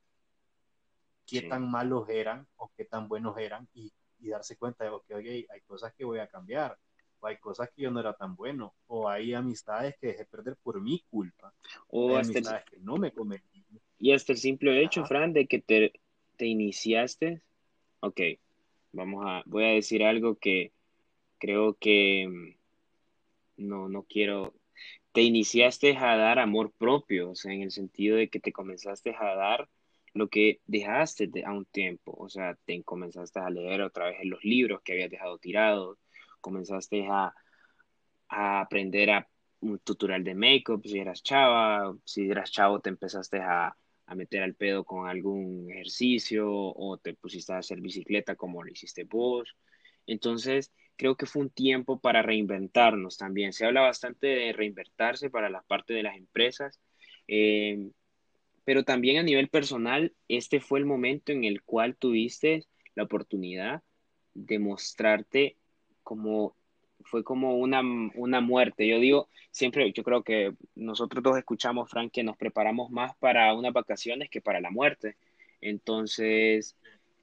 qué 1.25 1.43
tan 1.43 1.69
malos 1.69 2.09
eran 2.09 2.47
o 2.57 2.71
qué 2.75 2.85
tan 2.85 3.07
buenos 3.07 3.37
eran 3.37 3.67
y, 3.73 3.91
darse 4.19 4.55
cuenta 4.55 4.85
de 4.85 4.91
que, 5.05 5.15
oye, 5.15 5.45
hay 5.49 5.61
cosas 5.61 5.93
que 5.93 6.05
voy 6.05 6.19
a 6.19 6.27
cambiar, 6.27 6.77
o 7.19 7.27
hay 7.27 7.37
cosas 7.39 7.69
que 7.75 7.81
yo 7.81 7.91
no 7.91 7.99
era 7.99 8.13
tan 8.13 8.37
bueno, 8.37 8.73
o 8.87 9.09
hay 9.09 9.33
amistades 9.33 9.97
que 9.99 10.07
dejé 10.07 10.23
perder 10.23 10.55
por 10.63 10.79
mi 10.79 11.03
culpa, 11.09 11.53
o 11.89 12.11
hay 12.11 12.23
amistades 12.23 12.63
que 12.63 12.77
no 12.79 12.95
me 12.95 13.11
convenían 13.11 13.53
y 14.03 14.11
hasta 14.11 14.33
el 14.33 14.37
simple 14.37 14.83
hecho, 14.83 15.05
Fran, 15.05 15.31
de 15.31 15.47
que 15.47 15.59
te, 15.59 15.93
te 16.35 16.45
iniciaste, 16.45 17.41
ok, 18.01 18.19
vamos 18.91 19.23
a, 19.25 19.43
voy 19.45 19.63
a 19.63 19.69
decir 19.69 20.03
algo 20.03 20.35
que 20.35 20.73
creo 21.37 21.75
que 21.75 22.27
mm, 22.27 23.65
no, 23.65 23.87
no 23.87 24.03
quiero, 24.03 24.53
te 25.13 25.21
iniciaste 25.21 25.95
a 25.95 26.17
dar 26.17 26.39
amor 26.39 26.73
propio, 26.77 27.29
o 27.29 27.35
sea, 27.35 27.53
en 27.53 27.61
el 27.61 27.71
sentido 27.71 28.17
de 28.17 28.27
que 28.27 28.41
te 28.41 28.51
comenzaste 28.51 29.15
a 29.17 29.35
dar 29.35 29.69
lo 30.13 30.29
que 30.29 30.61
dejaste 30.65 31.29
a 31.45 31.51
un 31.51 31.65
tiempo, 31.65 32.15
o 32.17 32.29
sea, 32.29 32.55
te 32.65 32.83
comenzaste 32.83 33.39
a 33.39 33.49
leer 33.49 33.81
otra 33.81 34.07
vez 34.07 34.17
en 34.21 34.29
los 34.29 34.43
libros 34.43 34.81
que 34.83 34.93
habías 34.93 35.09
dejado 35.09 35.37
tirados, 35.39 35.97
comenzaste 36.41 37.07
a, 37.09 37.33
a 38.29 38.61
aprender 38.61 39.11
a 39.11 39.27
un 39.61 39.79
tutorial 39.79 40.23
de 40.23 40.35
make-up 40.35 40.85
si 40.85 40.99
eras 40.99 41.23
chava, 41.23 41.95
si 42.05 42.29
eras 42.29 42.51
chavo 42.51 42.79
te 42.79 42.89
empezaste 42.89 43.39
a, 43.39 43.75
a 44.05 44.15
meter 44.15 44.43
al 44.43 44.55
pedo 44.55 44.83
con 44.83 45.07
algún 45.07 45.69
ejercicio 45.71 46.47
o 46.49 46.97
te 46.97 47.13
pusiste 47.13 47.53
a 47.53 47.59
hacer 47.59 47.81
bicicleta 47.81 48.35
como 48.35 48.63
lo 48.63 48.71
hiciste 48.71 49.05
vos. 49.05 49.55
Entonces, 50.05 50.71
creo 50.97 51.15
que 51.15 51.25
fue 51.25 51.43
un 51.43 51.49
tiempo 51.49 51.99
para 51.99 52.21
reinventarnos 52.21 53.17
también. 53.17 53.53
Se 53.53 53.65
habla 53.65 53.81
bastante 53.81 54.27
de 54.27 54.53
reinventarse 54.53 55.29
para 55.29 55.49
la 55.49 55.61
parte 55.63 55.93
de 55.93 56.03
las 56.03 56.17
empresas, 56.17 56.79
eh, 57.27 57.89
pero 58.65 58.83
también 58.83 59.17
a 59.17 59.23
nivel 59.23 59.49
personal, 59.49 60.13
este 60.27 60.59
fue 60.59 60.79
el 60.79 60.85
momento 60.85 61.31
en 61.31 61.43
el 61.43 61.63
cual 61.63 61.95
tuviste 61.95 62.65
la 62.95 63.03
oportunidad 63.03 63.83
de 64.33 64.59
mostrarte 64.59 65.57
como 66.03 66.55
fue 67.05 67.23
como 67.23 67.57
una, 67.57 67.81
una 68.15 68.41
muerte. 68.41 68.87
Yo 68.87 68.99
digo, 68.99 69.29
siempre, 69.51 69.91
yo 69.91 70.03
creo 70.03 70.23
que 70.23 70.53
nosotros 70.75 71.23
dos 71.23 71.37
escuchamos, 71.37 71.89
Frank, 71.89 72.11
que 72.11 72.23
nos 72.23 72.37
preparamos 72.37 72.91
más 72.91 73.15
para 73.17 73.53
unas 73.53 73.73
vacaciones 73.73 74.29
que 74.29 74.41
para 74.41 74.61
la 74.61 74.71
muerte. 74.71 75.17
Entonces, 75.61 76.77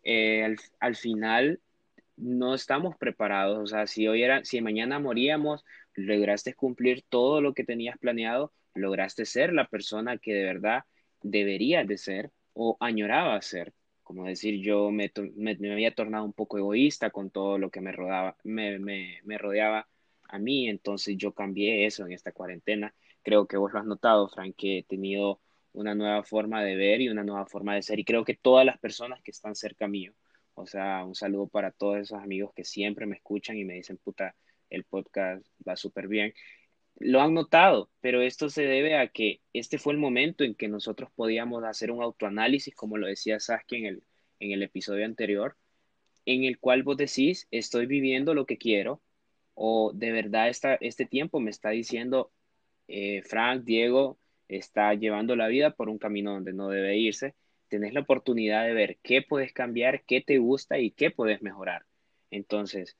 eh, 0.05 0.44
al, 0.44 0.59
al, 0.81 0.96
final, 0.96 1.61
no 2.16 2.55
estamos 2.55 2.96
preparados. 2.96 3.59
O 3.59 3.66
sea, 3.66 3.87
si 3.87 4.07
hoy 4.09 4.22
era, 4.22 4.44
si 4.44 4.61
mañana 4.61 4.98
moríamos, 4.98 5.64
lograste 5.94 6.55
cumplir 6.55 7.03
todo 7.09 7.40
lo 7.40 7.55
que 7.55 7.64
tenías 7.64 7.98
planeado, 7.98 8.53
lograste 8.74 9.24
ser 9.24 9.53
la 9.53 9.66
persona 9.66 10.18
que 10.18 10.35
de 10.35 10.44
verdad 10.44 10.85
deberías 11.22 11.87
de 11.87 11.98
ser 11.98 12.30
o 12.54 12.76
añoraba 12.80 13.40
ser 13.42 13.72
como 14.11 14.24
decir, 14.24 14.61
yo 14.61 14.90
me, 14.90 15.12
me, 15.37 15.72
había 15.72 15.94
tornado 15.94 16.24
un 16.24 16.33
poco 16.33 16.59
egoísta 16.59 17.11
con 17.11 17.30
todo 17.30 17.59
lo 17.59 17.70
que 17.70 17.80
me, 17.80 17.92
rodaba, 17.92 18.37
me, 18.42 18.80
me, 18.80 19.38
rodeaba 19.38 19.87
a 20.28 20.38
mí, 20.40 20.68
entonces 20.68 21.16
yo 21.16 21.33
cambié 21.33 21.87
eso 21.87 22.04
en 22.04 22.11
esta 22.12 22.33
cuarentena. 22.33 22.92
Creo 23.22 23.46
que 23.46 23.56
vos 23.56 23.72
lo 23.72 23.78
has 23.78 23.87
notado, 23.87 24.28
Frank, 24.28 24.56
que 24.56 24.78
he 24.78 24.83
tenido 24.83 25.40
una 25.72 25.94
nueva 25.94 26.24
forma 26.24 26.64
de 26.64 26.74
ver 26.74 27.00
y 27.00 27.09
una 27.09 27.22
nueva 27.22 27.46
forma 27.46 27.76
de 27.76 27.83
ser, 27.83 28.00
y 28.00 28.04
creo 28.04 28.24
que 28.24 28.35
todas 28.35 28.66
las 28.66 28.78
personas 28.78 29.22
que 29.22 29.30
están 29.30 29.54
cerca 29.54 29.87
mío, 29.87 30.12
o 30.54 30.66
sea, 30.66 31.04
un 31.04 31.14
saludo 31.14 31.46
para 31.46 31.70
todos 31.70 31.98
esos 31.98 32.20
amigos 32.20 32.52
que 32.52 32.64
siempre 32.64 33.06
me 33.06 33.14
escuchan 33.14 33.59
y 33.59 33.64
me 33.64 33.74
dicen, 33.74 33.96
puta, 33.96 34.35
el 34.70 34.83
podcast 34.83 35.46
va 35.66 35.76
súper 35.76 36.09
bien 36.09 36.35
lo 37.00 37.22
han 37.22 37.34
notado, 37.34 37.90
pero 38.00 38.20
esto 38.20 38.50
se 38.50 38.62
debe 38.64 38.96
a 38.96 39.08
que 39.08 39.40
este 39.54 39.78
fue 39.78 39.94
el 39.94 39.98
momento 39.98 40.44
en 40.44 40.54
que 40.54 40.68
nosotros 40.68 41.10
podíamos 41.16 41.64
hacer 41.64 41.90
un 41.90 42.02
autoanálisis, 42.02 42.74
como 42.74 42.98
lo 42.98 43.06
decía 43.06 43.40
Saskia 43.40 43.78
en 43.78 43.86
el, 43.86 44.02
en 44.38 44.52
el 44.52 44.62
episodio 44.62 45.06
anterior, 45.06 45.56
en 46.26 46.44
el 46.44 46.58
cual 46.58 46.82
vos 46.82 46.98
decís, 46.98 47.48
estoy 47.50 47.86
viviendo 47.86 48.34
lo 48.34 48.44
que 48.46 48.58
quiero, 48.58 49.02
o 49.54 49.92
de 49.94 50.12
verdad 50.12 50.50
esta, 50.50 50.74
este 50.74 51.06
tiempo 51.06 51.40
me 51.40 51.50
está 51.50 51.70
diciendo, 51.70 52.32
eh, 52.86 53.22
Frank, 53.22 53.64
Diego, 53.64 54.18
está 54.48 54.92
llevando 54.94 55.36
la 55.36 55.48
vida 55.48 55.70
por 55.70 55.88
un 55.88 55.98
camino 55.98 56.32
donde 56.34 56.52
no 56.52 56.68
debe 56.68 56.98
irse, 56.98 57.34
tenés 57.68 57.94
la 57.94 58.00
oportunidad 58.00 58.66
de 58.66 58.74
ver 58.74 58.98
qué 59.02 59.22
puedes 59.22 59.54
cambiar, 59.54 60.04
qué 60.04 60.20
te 60.20 60.38
gusta 60.38 60.78
y 60.78 60.90
qué 60.90 61.10
puedes 61.10 61.40
mejorar. 61.40 61.86
Entonces, 62.30 62.98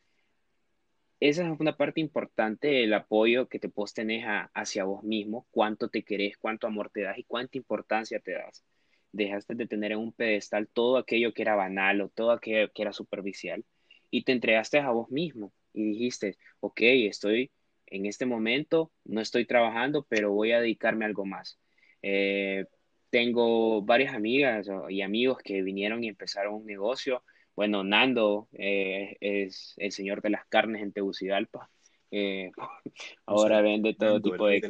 esa 1.21 1.47
es 1.47 1.61
una 1.61 1.77
parte 1.77 2.01
importante 2.01 2.69
del 2.69 2.95
apoyo 2.95 3.49
que 3.49 3.59
te 3.59 3.69
puedes 3.69 3.93
tener 3.95 4.25
hacia 4.55 4.85
vos 4.85 5.05
mismo, 5.05 5.47
cuánto 5.51 5.89
te 5.89 6.03
querés, 6.03 6.39
cuánto 6.39 6.67
amor 6.67 6.91
te 6.91 7.03
das 7.03 7.19
y 7.19 7.25
cuánta 7.25 7.59
importancia 7.59 8.21
te 8.21 8.33
das. 8.33 8.65
Dejaste 9.13 9.55
de 9.55 9.67
tener 9.67 9.93
en 9.93 9.99
un 9.99 10.13
pedestal 10.13 10.69
todo 10.69 10.97
aquello 10.97 11.35
que 11.35 11.43
era 11.43 11.55
banal 11.55 12.01
o 12.01 12.09
todo 12.09 12.33
aquello 12.33 12.73
que 12.73 12.83
era 12.83 12.93
superficial 12.93 13.65
y 14.11 14.25
te 14.25 14.33
entregaste 14.33 14.79
a 14.79 14.91
vos 14.91 15.11
mismo 15.11 15.53
y 15.75 15.85
dijiste, 15.91 16.39
ok, 16.61 16.81
estoy 16.81 17.51
en 17.87 18.07
este 18.07 18.25
momento, 18.25 18.93
no 19.05 19.21
estoy 19.21 19.47
trabajando, 19.47 20.07
pero 20.09 20.33
voy 20.33 20.53
a 20.53 20.61
dedicarme 20.61 21.05
a 21.05 21.09
algo 21.09 21.27
más. 21.27 21.59
Eh, 22.03 22.65
tengo 23.11 23.83
varias 23.83 24.15
amigas 24.15 24.69
y 24.89 25.03
amigos 25.03 25.39
que 25.45 25.63
vinieron 25.63 26.03
y 26.05 26.09
empezaron 26.09 26.55
un 26.55 26.67
negocio 26.67 27.23
bueno, 27.61 27.85
Nando 27.85 28.49
eh, 28.55 29.19
es 29.21 29.75
el 29.77 29.93
señor 29.93 30.23
de 30.23 30.31
las 30.31 30.47
carnes 30.47 30.81
en 30.81 30.93
Tegucigalpa. 30.93 31.69
Eh, 32.11 32.53
ahora 33.27 33.61
vende 33.61 33.93
todo 33.93 34.19
tipo 34.19 34.47
de... 34.47 34.63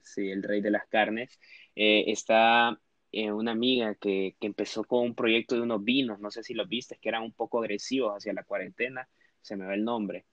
Sí, 0.00 0.30
el 0.30 0.42
rey 0.42 0.62
de 0.62 0.70
las 0.70 0.86
carnes. 0.86 1.38
Eh, 1.76 2.04
está 2.06 2.80
una 3.12 3.50
amiga 3.50 3.94
que, 3.94 4.36
que, 4.40 4.46
empezó 4.46 4.84
con 4.84 5.00
un 5.00 5.14
proyecto 5.14 5.54
de 5.54 5.60
unos 5.60 5.84
vinos, 5.84 6.18
no 6.18 6.30
sé 6.30 6.42
si 6.42 6.54
los 6.54 6.66
viste, 6.66 6.96
que 6.98 7.10
eran 7.10 7.24
un 7.24 7.32
poco 7.32 7.58
agresivos 7.58 8.14
hacia 8.16 8.32
la 8.32 8.44
cuarentena, 8.44 9.06
se 9.42 9.58
me 9.58 9.66
ve 9.66 9.74
el 9.74 9.84
nombre, 9.84 10.24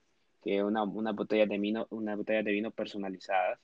que 0.41 0.63
una, 0.63 0.83
una 0.83 1.11
botella 1.11 1.45
de 1.45 1.57
vino, 1.57 1.87
una 1.89 2.15
botella 2.15 2.41
de 2.41 2.53
vino 2.53 2.71
personalizadas. 2.71 3.59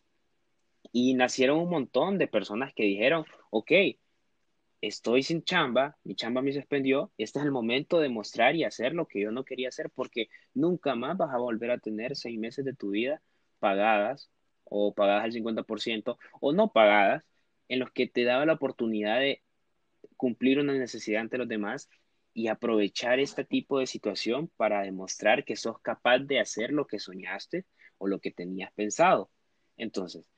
Y 0.92 1.14
nacieron 1.14 1.60
un 1.60 1.70
montón 1.70 2.18
de 2.18 2.28
personas 2.28 2.74
que 2.74 2.84
dijeron, 2.84 3.24
ok, 3.52 3.72
estoy 4.88 5.24
sin 5.24 5.44
chamba, 5.44 5.98
mi 6.04 6.14
chamba 6.14 6.42
me 6.42 6.52
suspendió, 6.52 7.14
este 7.18 7.40
es 7.40 7.46
el 7.46 7.52
momento 7.52 8.02
de 8.02 8.10
mostrar 8.10 8.58
y 8.58 8.66
hacer 8.66 8.94
lo 8.94 9.08
que 9.08 9.22
yo 9.22 9.32
no 9.32 9.46
quería 9.46 9.70
hacer 9.70 9.90
porque 9.90 10.28
nunca 10.54 10.94
más 10.94 11.16
vas 11.16 11.34
a 11.34 11.38
volver 11.38 11.72
a 11.72 11.78
tener 11.78 12.18
seis 12.18 12.38
meses 12.38 12.66
de 12.66 12.76
tu 12.76 12.90
vida 12.90 13.22
pagadas 13.60 14.30
o 14.66 14.94
pagadas 14.94 15.24
al 15.24 15.32
50% 15.32 16.18
o 16.42 16.52
no 16.52 16.74
pagadas 16.74 17.26
en 17.70 17.80
los 17.80 17.92
que 17.92 18.08
te 18.08 18.26
daba 18.26 18.46
la 18.46 18.54
oportunidad 18.54 19.22
de 19.22 19.42
cumplir 20.18 20.60
una 20.60 20.74
necesidad 20.74 21.22
ante 21.22 21.38
los 21.38 21.48
demás 21.48 21.90
y 22.34 22.50
aprovechar 22.50 23.20
este 23.20 23.46
tipo 23.46 23.80
de 23.80 23.88
situación 23.88 24.50
para 24.58 24.82
demostrar 24.82 25.46
que 25.46 25.56
sos 25.56 25.80
capaz 25.80 26.20
de 26.20 26.42
hacer 26.42 26.74
lo 26.74 26.88
que 26.88 27.00
soñaste 27.00 27.66
o 28.00 28.08
lo 28.08 28.20
que 28.20 28.32
tenías 28.32 28.74
pensado. 28.74 29.32
Entonces, 29.78 30.30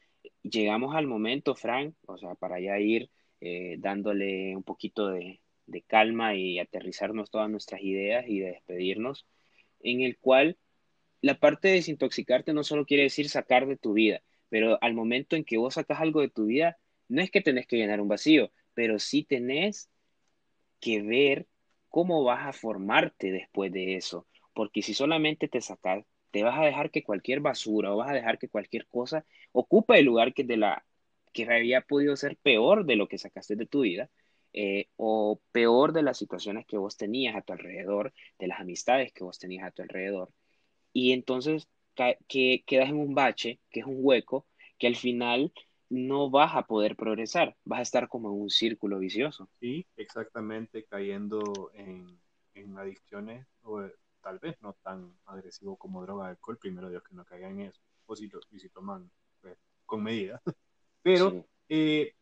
llegamos 0.43 0.96
al 0.96 1.08
momento, 1.08 1.56
Frank, 1.56 1.96
o 2.06 2.18
sea, 2.20 2.36
para 2.36 2.60
ya 2.60 2.78
ir 2.78 3.10
eh, 3.48 3.76
dándole 3.78 4.56
un 4.56 4.64
poquito 4.64 5.10
de, 5.10 5.39
calma 5.86 6.34
y 6.34 6.58
aterrizarnos 6.58 7.30
todas 7.30 7.48
nuestras 7.48 7.80
ideas 7.84 8.26
y 8.28 8.39
de 8.39 8.48
despedirnos, 8.48 9.28
en 9.82 10.02
el 10.02 10.18
cual 10.18 10.58
la 11.22 11.39
parte 11.39 11.68
de 11.68 11.76
desintoxicarte 11.76 12.54
no 12.54 12.64
solo 12.64 12.88
quiere 12.88 13.04
decir 13.04 13.30
sacar 13.30 13.68
de 13.68 13.78
tu 13.78 13.93
vida, 13.93 14.24
pero 14.50 14.80
al 14.82 14.96
momento 14.96 15.36
en 15.36 15.43
que 15.46 15.58
vos 15.58 15.76
sacas 15.76 16.00
algo 16.00 16.22
de 16.22 16.30
tu 16.30 16.46
vida, 16.46 16.80
no 17.08 17.22
es 17.22 17.30
que 17.30 17.41
tenés 17.41 17.68
que 17.68 17.78
llenar 17.78 18.02
un 18.02 18.08
vacío, 18.08 18.52
pero 18.74 18.98
sí 18.98 19.24
tenés 19.24 19.91
que 20.80 21.04
ver 21.04 21.46
cómo 21.89 22.24
vas 22.24 22.48
a 22.48 22.54
formarte 22.54 23.32
después 23.32 23.72
de 23.72 23.96
eso, 23.96 24.26
porque 24.56 24.82
si 24.82 24.96
solamente 24.96 25.48
te 25.48 25.62
sacas, 25.62 26.04
te 26.32 26.41
vas 26.41 26.58
a 26.58 26.66
dejar 26.66 26.89
que 26.89 27.04
cualquier 27.04 27.41
basura 27.41 27.93
o 27.93 27.98
vas 27.98 28.10
a 28.10 28.16
dejar 28.16 28.39
que 28.39 28.50
cualquier 28.50 28.88
cosa 28.88 29.24
ocupe 29.52 30.00
el 30.00 30.06
lugar 30.06 30.34
que 30.34 30.43
de 30.43 30.58
la 30.58 30.84
que 31.36 31.54
había 31.54 31.82
podido 31.82 32.16
ser 32.16 32.38
peor 32.38 32.86
de 32.86 32.96
lo 32.96 33.08
que 33.08 33.18
sacaste 33.18 33.58
de 33.58 33.66
tu 33.68 33.82
vida, 33.82 34.10
eh, 34.54 34.88
o 34.96 35.42
peor 35.52 35.92
de 35.92 36.02
las 36.02 36.18
situaciones 36.18 36.66
que 36.66 36.78
vos 36.78 36.96
tenías 36.96 37.36
a 37.36 37.42
tu 37.42 37.52
alrededor, 37.52 38.14
de 38.40 38.48
las 38.48 38.62
amistades 38.62 39.12
que 39.12 39.26
vos 39.26 39.38
tenías 39.38 39.68
a 39.68 39.72
tu 39.72 39.82
alrededor. 39.82 40.30
Y 40.94 41.12
entonces 41.12 41.68
que 42.28 42.64
quedas 42.66 42.90
en 42.90 42.98
un 42.98 43.16
bache, 43.16 43.60
que 43.70 43.82
es 43.82 43.86
un 43.86 43.98
hueco, 44.00 44.46
que 44.80 44.88
al 44.88 44.96
final 44.96 45.52
no 45.90 46.30
vas 46.30 46.56
a 46.56 46.64
poder 46.64 46.96
progresar, 46.96 47.56
vas 47.66 47.80
a 47.80 47.84
estar 47.84 48.08
como 48.08 48.30
en 48.30 48.42
un 48.42 48.50
círculo 48.50 49.00
vicioso. 49.00 49.50
Sí, 49.60 49.86
exactamente, 49.98 50.86
cayendo 50.86 51.72
en, 51.74 52.18
en 52.54 52.78
adicciones, 52.78 53.46
o 53.64 53.82
eh, 53.82 53.94
tal 54.22 54.40
vez 54.40 54.56
no 54.62 54.74
tan 54.84 55.14
agresivo 55.26 55.76
como 55.78 56.02
droga, 56.02 56.28
alcohol, 56.28 56.58
primero 56.58 56.90
Dios 56.90 57.04
que 57.04 57.16
no 57.16 57.26
caiga 57.26 57.50
en 57.50 57.62
eso, 57.62 57.82
o 58.06 58.16
si, 58.16 58.30
y 58.52 58.60
si 58.60 58.70
toman 58.70 59.10
pues, 59.42 59.58
con 59.86 60.02
medida. 60.02 60.42
Pero 61.06 61.45
eh, 61.70 62.16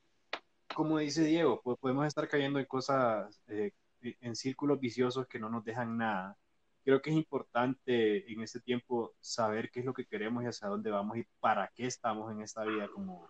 como 0.76 0.98
dice 0.98 1.24
Diego, 1.24 1.62
pues 1.64 1.80
podemos 1.80 2.06
estar 2.06 2.28
cayendo 2.28 2.60
en 2.60 2.66
cosas, 2.66 3.42
eh, 3.48 3.72
en 4.02 4.36
círculos 4.36 4.78
viciosos 4.78 5.26
que 5.26 5.40
no 5.40 5.50
nos 5.50 5.64
dejan 5.64 5.98
nada. 5.98 6.38
Creo 6.84 7.02
que 7.02 7.10
es 7.10 7.16
importante 7.16 8.30
en 8.30 8.42
este 8.42 8.60
tiempo 8.60 9.14
saber 9.22 9.72
qué 9.72 9.80
es 9.80 9.86
lo 9.86 9.94
que 9.94 10.06
queremos 10.06 10.44
y 10.44 10.48
hacia 10.48 10.68
dónde 10.68 10.92
vamos 10.92 11.16
y 11.16 11.26
para 11.40 11.72
qué 11.74 11.86
estamos 11.86 12.30
en 12.34 12.42
esta 12.42 12.66
vida, 12.66 12.90
como 12.90 13.30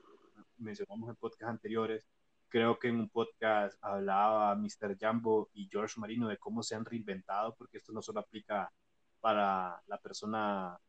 mencionamos 0.58 1.08
en 1.08 1.18
podcasts 1.18 1.52
anteriores. 1.52 2.08
Creo 2.50 2.80
que 2.80 2.88
en 2.88 2.96
un 2.96 3.10
podcast 3.10 3.78
hablaba 3.80 4.56
Mr. 4.56 4.98
Jambo 5.00 5.52
y 5.54 5.70
George 5.70 6.00
Marino 6.00 6.28
de 6.30 6.40
cómo 6.40 6.64
se 6.64 6.74
han 6.74 6.84
reinventado, 6.84 7.54
porque 7.54 7.78
esto 7.78 7.94
no 7.94 8.02
solo 8.02 8.22
aplica 8.22 8.74
para 9.22 9.80
la 9.86 10.00
persona 10.00 10.80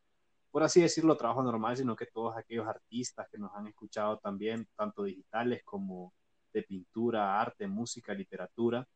por 0.55 0.63
así 0.63 0.79
decirlo, 0.79 1.17
trabajo 1.17 1.43
normal, 1.43 1.75
sino 1.75 1.97
que 1.97 2.05
todos 2.05 2.37
aquellos 2.37 2.65
artistas 2.65 3.27
que 3.29 3.37
nos 3.37 3.53
han 3.55 3.67
escuchado 3.67 4.19
también, 4.19 4.65
tanto 4.73 5.03
digitales 5.03 5.61
como 5.65 6.13
de 6.53 6.63
pintura, 6.63 7.41
arte, 7.41 7.67
música, 7.67 8.13
literatura, 8.13 8.87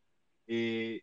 eh, 0.48 1.02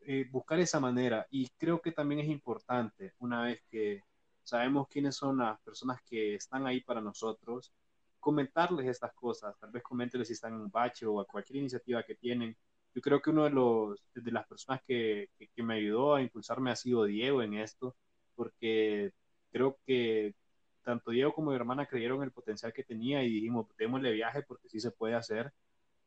eh, 0.00 0.26
buscar 0.32 0.58
esa 0.58 0.80
manera. 0.80 1.28
Y 1.30 1.46
creo 1.56 1.80
que 1.80 1.92
también 1.92 2.22
es 2.22 2.26
importante, 2.26 3.12
una 3.20 3.42
vez 3.42 3.62
que 3.70 4.02
sabemos 4.42 4.88
quiénes 4.88 5.14
son 5.14 5.38
las 5.38 5.60
personas 5.60 6.02
que 6.02 6.34
están 6.34 6.66
ahí 6.66 6.80
para 6.80 7.00
nosotros, 7.00 7.72
comentarles 8.18 8.88
estas 8.88 9.12
cosas, 9.14 9.56
tal 9.60 9.70
vez 9.70 9.84
comentarles 9.84 10.26
si 10.26 10.34
están 10.34 10.54
en 10.54 10.62
un 10.62 10.70
bache 10.72 11.06
o 11.06 11.20
a 11.20 11.24
cualquier 11.24 11.60
iniciativa 11.60 12.02
que 12.02 12.16
tienen. 12.16 12.56
Yo 12.92 13.00
creo 13.00 13.22
que 13.22 13.30
uno 13.30 13.44
de, 13.44 13.50
los, 13.50 14.02
de 14.12 14.32
las 14.32 14.44
personas 14.48 14.82
que, 14.82 15.30
que 15.38 15.62
me 15.62 15.74
ayudó 15.74 16.16
a 16.16 16.20
impulsarme 16.20 16.72
ha 16.72 16.76
sido 16.76 17.04
Diego 17.04 17.42
en 17.42 17.54
esto, 17.54 17.94
porque 18.34 19.12
creo 19.50 19.78
que 19.86 20.34
tanto 20.82 21.10
Diego 21.10 21.34
como 21.34 21.50
mi 21.50 21.56
hermana 21.56 21.86
creyeron 21.86 22.22
el 22.22 22.32
potencial 22.32 22.72
que 22.72 22.84
tenía 22.84 23.22
y 23.22 23.28
dijimos, 23.28 23.66
démosle 23.76 24.12
viaje 24.12 24.42
porque 24.42 24.68
sí 24.68 24.80
se 24.80 24.90
puede 24.90 25.14
hacer. 25.14 25.52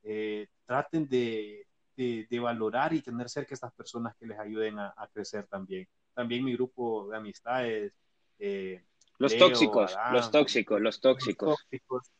Eh, 0.03 0.47
traten 0.65 1.07
de, 1.07 1.67
de, 1.95 2.39
valorar 2.39 2.93
y 2.93 3.01
tener 3.01 3.29
cerca 3.29 3.53
a 3.53 3.55
estas 3.55 3.73
personas 3.73 4.15
que 4.15 4.25
les 4.25 4.39
ayuden 4.39 4.79
a, 4.79 5.09
crecer 5.13 5.45
también. 5.45 5.87
También 6.13 6.43
mi 6.43 6.53
grupo 6.53 7.07
de 7.09 7.17
amistades. 7.17 7.93
Eh, 8.39 8.83
los, 9.19 9.37
tóxicos, 9.37 9.95
los 10.11 10.31
tóxicos, 10.31 10.81
los 10.81 10.99
tóxicos, 10.99 11.49
los 11.49 11.59
tóxicos. 11.59 12.11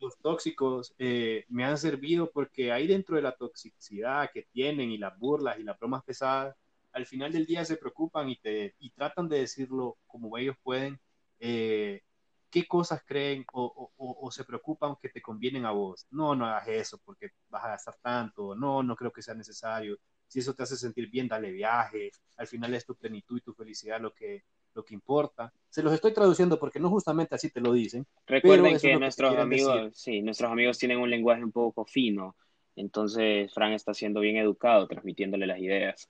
Los 0.00 0.18
tóxicos 0.18 0.94
eh, 0.98 1.44
me 1.48 1.64
han 1.64 1.78
servido 1.78 2.30
porque 2.30 2.72
ahí 2.72 2.86
dentro 2.86 3.16
de 3.16 3.22
la 3.22 3.36
toxicidad 3.36 4.30
que 4.32 4.48
tienen 4.50 4.90
y 4.90 4.98
las 4.98 5.16
burlas 5.16 5.58
y 5.58 5.62
las 5.62 5.78
bromas 5.78 6.02
pesadas, 6.02 6.56
al 6.92 7.06
final 7.06 7.32
del 7.32 7.46
día 7.46 7.64
se 7.64 7.76
preocupan 7.76 8.28
y, 8.28 8.36
te, 8.36 8.74
y 8.78 8.90
tratan 8.90 9.28
de 9.28 9.40
decirlo 9.40 9.98
como 10.06 10.36
ellos 10.38 10.56
pueden, 10.62 11.00
eh, 11.40 12.02
qué 12.50 12.66
cosas 12.66 13.02
creen 13.04 13.44
o, 13.54 13.90
o, 13.96 14.30
se 14.30 14.44
preocupan 14.44 14.96
que 15.00 15.08
te 15.08 15.22
convienen 15.22 15.64
a 15.64 15.70
vos. 15.70 16.06
No, 16.10 16.34
no 16.36 16.46
hagas 16.46 16.68
eso 16.68 17.00
porque 17.04 17.30
vas 17.48 17.64
a 17.64 17.68
gastar 17.68 17.96
tanto. 18.02 18.54
No, 18.54 18.82
no 18.82 18.94
creo 18.94 19.10
que 19.10 19.22
sea 19.22 19.34
necesario. 19.34 19.96
Si 20.28 20.40
eso 20.40 20.54
te 20.54 20.62
hace 20.62 20.76
sentir 20.76 21.10
bien, 21.10 21.28
dale 21.28 21.50
viaje. 21.50 22.10
Al 22.36 22.46
final 22.46 22.74
es 22.74 22.84
tu 22.84 22.94
plenitud 22.94 23.38
y 23.38 23.40
tu 23.40 23.54
felicidad 23.54 24.00
lo 24.00 24.12
que, 24.12 24.44
lo 24.74 24.84
que 24.84 24.94
importa. 24.94 25.52
Se 25.70 25.82
los 25.82 25.94
estoy 25.94 26.12
traduciendo 26.12 26.58
porque 26.58 26.78
no 26.78 26.90
justamente 26.90 27.34
así 27.34 27.50
te 27.50 27.60
lo 27.60 27.72
dicen. 27.72 28.06
Recuerden 28.26 28.78
que 28.78 28.98
nuestros 28.98 29.36
amigos, 29.36 29.92
sí, 29.96 30.20
nuestros 30.20 30.50
amigos 30.50 30.76
tienen 30.76 30.98
un 30.98 31.08
lenguaje 31.08 31.42
un 31.42 31.52
poco 31.52 31.86
fino. 31.86 32.36
Entonces, 32.76 33.52
Fran 33.52 33.72
está 33.72 33.94
siendo 33.94 34.20
bien 34.20 34.36
educado, 34.36 34.86
transmitiéndole 34.86 35.46
las 35.46 35.58
ideas. 35.58 36.08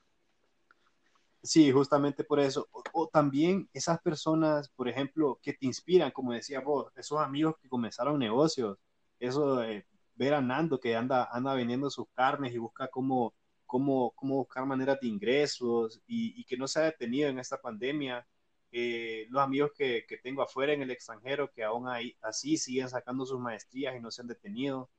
Sí, 1.44 1.72
justamente 1.72 2.22
por 2.22 2.38
eso. 2.38 2.68
O, 2.92 3.08
también 3.08 3.68
esas 3.72 4.00
personas, 4.00 4.68
por 4.70 4.88
ejemplo, 4.88 5.40
que 5.42 5.52
te 5.52 5.66
inspiran, 5.66 6.12
como 6.12 6.32
decía 6.32 6.60
vos, 6.60 6.92
esos 6.96 7.18
amigos 7.20 7.56
que 7.60 7.68
comenzaron 7.68 8.18
negocios, 8.18 8.78
eso 9.18 9.56
de 9.56 9.84
ver 10.14 10.34
a 10.34 10.40
Nando 10.40 10.78
que 10.78 10.94
anda, 10.94 11.28
anda 11.32 11.54
vendiendo 11.54 11.90
sus 11.90 12.06
carnes 12.14 12.54
y 12.54 12.58
busca 12.58 12.86
cómo, 12.88 13.34
cómo, 13.66 14.12
cómo 14.14 14.36
buscar 14.36 14.66
maneras 14.66 14.98
de 15.00 15.08
ingresos 15.08 16.00
y, 16.06 16.44
que 16.44 16.56
no 16.56 16.68
se 16.68 16.80
ha 16.80 16.82
detenido 16.84 17.28
en 17.28 17.38
esta 17.40 17.60
pandemia. 17.60 18.26
Eh, 18.70 19.26
los 19.30 19.42
amigos 19.42 19.72
que, 19.76 20.04
que, 20.08 20.18
tengo 20.18 20.42
afuera 20.42 20.72
en 20.72 20.82
el 20.82 20.90
extranjero 20.90 21.50
que 21.52 21.64
aún 21.64 21.88
ahí, 21.88 22.16
así 22.22 22.56
siguen 22.56 22.88
sacando 22.88 23.26
sus 23.26 23.40
maestrías 23.40 23.96
y 23.96 24.00
no 24.00 24.10
se 24.10 24.22
han 24.22 24.28
detenido. 24.28 24.90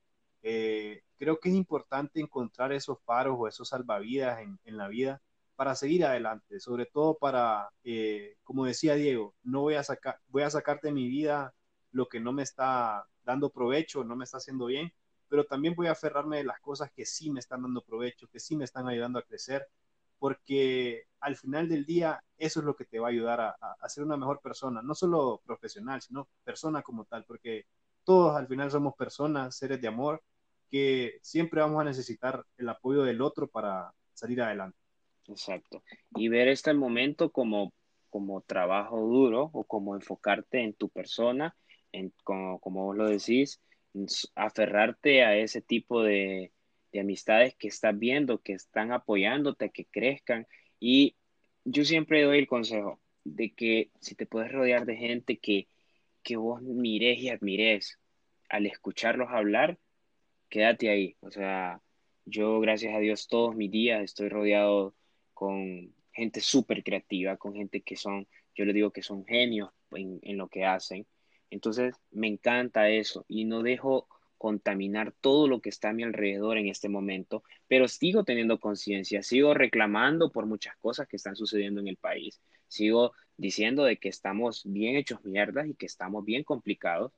Eh, 0.42 1.02
creo 1.16 1.40
que 1.40 1.48
es 1.48 1.54
importante 1.54 2.20
encontrar 2.20 2.72
esos 2.72 2.98
faros 3.04 3.36
o 3.38 3.48
esos 3.48 3.68
salvavidas 3.68 4.40
en, 4.42 4.58
en 4.64 4.76
la 4.76 4.88
vida 4.88 5.22
para 5.56 5.74
seguir 5.74 6.04
adelante, 6.04 6.60
sobre 6.60 6.86
todo 6.86 7.16
para, 7.16 7.70
eh, 7.84 8.36
como 8.44 8.64
decía 8.66 8.94
Diego, 8.94 9.34
no 9.42 9.62
voy 9.62 9.74
a 9.74 9.82
sacar, 9.82 10.18
voy 10.28 10.42
a 10.42 10.50
sacarte 10.50 10.88
de 10.88 10.94
mi 10.94 11.08
vida 11.08 11.54
lo 11.92 12.08
que 12.08 12.20
no 12.20 12.32
me 12.32 12.42
está 12.42 13.06
dando 13.24 13.50
provecho, 13.50 14.04
no 14.04 14.16
me 14.16 14.24
está 14.24 14.38
haciendo 14.38 14.66
bien, 14.66 14.92
pero 15.28 15.44
también 15.44 15.74
voy 15.74 15.86
a 15.86 15.92
aferrarme 15.92 16.38
de 16.38 16.44
las 16.44 16.60
cosas 16.60 16.90
que 16.92 17.06
sí 17.06 17.30
me 17.30 17.40
están 17.40 17.62
dando 17.62 17.82
provecho, 17.82 18.28
que 18.28 18.40
sí 18.40 18.56
me 18.56 18.64
están 18.64 18.88
ayudando 18.88 19.18
a 19.18 19.22
crecer, 19.22 19.66
porque 20.18 21.04
al 21.20 21.36
final 21.36 21.68
del 21.68 21.84
día 21.86 22.22
eso 22.38 22.60
es 22.60 22.66
lo 22.66 22.76
que 22.76 22.84
te 22.84 22.98
va 22.98 23.08
a 23.08 23.10
ayudar 23.10 23.40
a, 23.40 23.50
a 23.80 23.88
ser 23.88 24.04
una 24.04 24.16
mejor 24.16 24.40
persona, 24.40 24.82
no 24.82 24.94
solo 24.94 25.40
profesional, 25.44 26.02
sino 26.02 26.28
persona 26.44 26.82
como 26.82 27.04
tal, 27.04 27.24
porque 27.24 27.66
todos 28.04 28.36
al 28.36 28.46
final 28.48 28.70
somos 28.70 28.94
personas, 28.94 29.56
seres 29.56 29.80
de 29.80 29.88
amor, 29.88 30.22
que 30.70 31.18
siempre 31.22 31.60
vamos 31.60 31.80
a 31.80 31.84
necesitar 31.84 32.44
el 32.58 32.68
apoyo 32.68 33.02
del 33.02 33.22
otro 33.22 33.48
para 33.48 33.92
salir 34.12 34.42
adelante. 34.42 34.83
Exacto. 35.26 35.82
Y 36.14 36.28
ver 36.28 36.48
este 36.48 36.74
momento 36.74 37.30
como, 37.32 37.72
como 38.10 38.42
trabajo 38.42 39.00
duro 39.00 39.50
o 39.52 39.64
como 39.64 39.94
enfocarte 39.96 40.60
en 40.60 40.74
tu 40.74 40.88
persona, 40.90 41.56
en, 41.92 42.12
como, 42.24 42.58
como 42.60 42.84
vos 42.84 42.96
lo 42.96 43.08
decís, 43.08 43.60
aferrarte 44.34 45.24
a 45.24 45.36
ese 45.36 45.62
tipo 45.62 46.02
de, 46.02 46.52
de 46.92 47.00
amistades 47.00 47.54
que 47.56 47.68
estás 47.68 47.98
viendo, 47.98 48.40
que 48.42 48.52
están 48.54 48.92
apoyándote, 48.92 49.70
que 49.70 49.86
crezcan. 49.86 50.46
Y 50.80 51.16
yo 51.64 51.84
siempre 51.84 52.22
doy 52.24 52.38
el 52.38 52.46
consejo 52.46 53.00
de 53.24 53.54
que 53.54 53.90
si 54.00 54.14
te 54.14 54.26
puedes 54.26 54.52
rodear 54.52 54.84
de 54.86 54.96
gente 54.96 55.38
que, 55.38 55.68
que 56.22 56.36
vos 56.36 56.60
mires 56.62 57.18
y 57.18 57.30
admires 57.30 57.98
al 58.48 58.66
escucharlos 58.66 59.28
hablar, 59.30 59.78
quédate 60.48 60.90
ahí. 60.90 61.16
O 61.20 61.30
sea, 61.30 61.80
yo 62.26 62.60
gracias 62.60 62.94
a 62.94 62.98
Dios 62.98 63.28
todos 63.28 63.56
mis 63.56 63.70
días 63.70 64.02
estoy 64.02 64.28
rodeado 64.28 64.94
con 65.34 65.94
gente 66.12 66.40
súper 66.40 66.82
creativa, 66.82 67.36
con 67.36 67.54
gente 67.54 67.82
que 67.82 67.96
son, 67.96 68.26
yo 68.54 68.64
le 68.64 68.72
digo 68.72 68.92
que 68.92 69.02
son 69.02 69.26
genios 69.26 69.70
en, 69.92 70.20
en 70.22 70.38
lo 70.38 70.48
que 70.48 70.64
hacen. 70.64 71.06
Entonces, 71.50 71.94
me 72.10 72.28
encanta 72.28 72.88
eso 72.88 73.24
y 73.28 73.44
no 73.44 73.62
dejo 73.62 74.08
contaminar 74.38 75.12
todo 75.20 75.48
lo 75.48 75.60
que 75.60 75.70
está 75.70 75.90
a 75.90 75.92
mi 75.94 76.02
alrededor 76.02 76.58
en 76.58 76.68
este 76.68 76.88
momento, 76.88 77.44
pero 77.66 77.88
sigo 77.88 78.24
teniendo 78.24 78.60
conciencia, 78.60 79.22
sigo 79.22 79.54
reclamando 79.54 80.30
por 80.30 80.46
muchas 80.46 80.76
cosas 80.76 81.08
que 81.08 81.16
están 81.16 81.34
sucediendo 81.34 81.80
en 81.80 81.88
el 81.88 81.96
país, 81.96 82.42
sigo 82.68 83.12
diciendo 83.38 83.84
de 83.84 83.96
que 83.96 84.10
estamos 84.10 84.62
bien 84.66 84.96
hechos 84.96 85.24
mierdas 85.24 85.66
y 85.66 85.74
que 85.74 85.86
estamos 85.86 86.24
bien 86.24 86.44
complicados, 86.44 87.12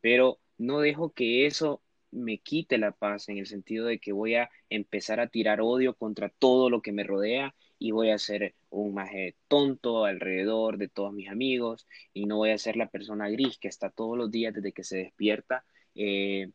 pero 0.00 0.40
no 0.58 0.80
dejo 0.80 1.12
que 1.12 1.46
eso 1.46 1.82
me 2.12 2.38
quite 2.38 2.78
la 2.78 2.92
paz 2.92 3.28
en 3.28 3.38
el 3.38 3.46
sentido 3.46 3.86
de 3.86 3.98
que 3.98 4.12
voy 4.12 4.36
a 4.36 4.50
empezar 4.70 5.20
a 5.20 5.28
tirar 5.28 5.60
odio 5.60 5.94
contra 5.94 6.28
todo 6.28 6.70
lo 6.70 6.82
que 6.82 6.92
me 6.92 7.04
rodea 7.04 7.54
y 7.78 7.90
voy 7.90 8.10
a 8.10 8.18
ser 8.18 8.54
un 8.70 8.94
maje 8.94 9.36
tonto 9.48 10.04
alrededor 10.04 10.78
de 10.78 10.88
todos 10.88 11.12
mis 11.12 11.28
amigos 11.28 11.86
y 12.12 12.26
no 12.26 12.36
voy 12.36 12.50
a 12.50 12.58
ser 12.58 12.76
la 12.76 12.88
persona 12.88 13.28
gris 13.30 13.58
que 13.58 13.68
está 13.68 13.90
todos 13.90 14.16
los 14.16 14.30
días 14.30 14.54
desde 14.54 14.72
que 14.72 14.84
se 14.84 14.98
despierta 14.98 15.64
eh, 15.94 16.50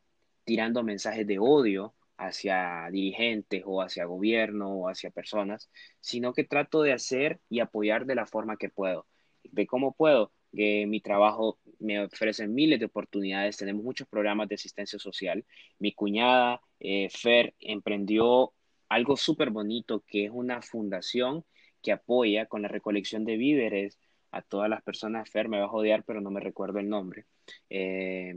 tirando 0.45 0.83
mensajes 0.83 1.27
de 1.27 1.39
odio 1.39 1.93
hacia 2.17 2.89
dirigentes 2.91 3.63
o 3.65 3.81
hacia 3.81 4.05
gobierno 4.05 4.71
o 4.73 4.89
hacia 4.89 5.11
personas, 5.11 5.69
sino 5.99 6.33
que 6.33 6.43
trato 6.43 6.81
de 6.81 6.93
hacer 6.93 7.39
y 7.49 7.59
apoyar 7.59 8.05
de 8.05 8.15
la 8.15 8.25
forma 8.25 8.57
que 8.57 8.69
puedo. 8.69 9.07
¿De 9.43 9.67
cómo 9.67 9.93
puedo? 9.93 10.31
Que 10.53 10.85
mi 10.87 11.01
trabajo 11.01 11.59
me 11.79 12.03
ofrece 12.03 12.47
miles 12.47 12.79
de 12.79 12.85
oportunidades, 12.85 13.57
tenemos 13.57 13.83
muchos 13.83 14.07
programas 14.07 14.47
de 14.47 14.55
asistencia 14.55 14.99
social. 14.99 15.45
Mi 15.79 15.93
cuñada, 15.93 16.61
eh, 16.79 17.09
Fer, 17.09 17.55
emprendió 17.59 18.53
algo 18.89 19.17
súper 19.17 19.49
bonito 19.49 20.03
que 20.07 20.25
es 20.25 20.31
una 20.33 20.61
fundación 20.61 21.45
que 21.81 21.91
apoya 21.91 22.45
con 22.47 22.61
la 22.61 22.67
recolección 22.67 23.25
de 23.25 23.37
víveres 23.37 23.99
a 24.31 24.41
todas 24.41 24.69
las 24.69 24.81
personas. 24.83 25.29
Fer 25.29 25.49
me 25.49 25.59
va 25.59 25.65
a 25.65 25.71
odiar, 25.71 26.03
pero 26.03 26.21
no 26.21 26.31
me 26.31 26.39
recuerdo 26.39 26.79
el 26.79 26.89
nombre. 26.89 27.25
Eh, 27.69 28.35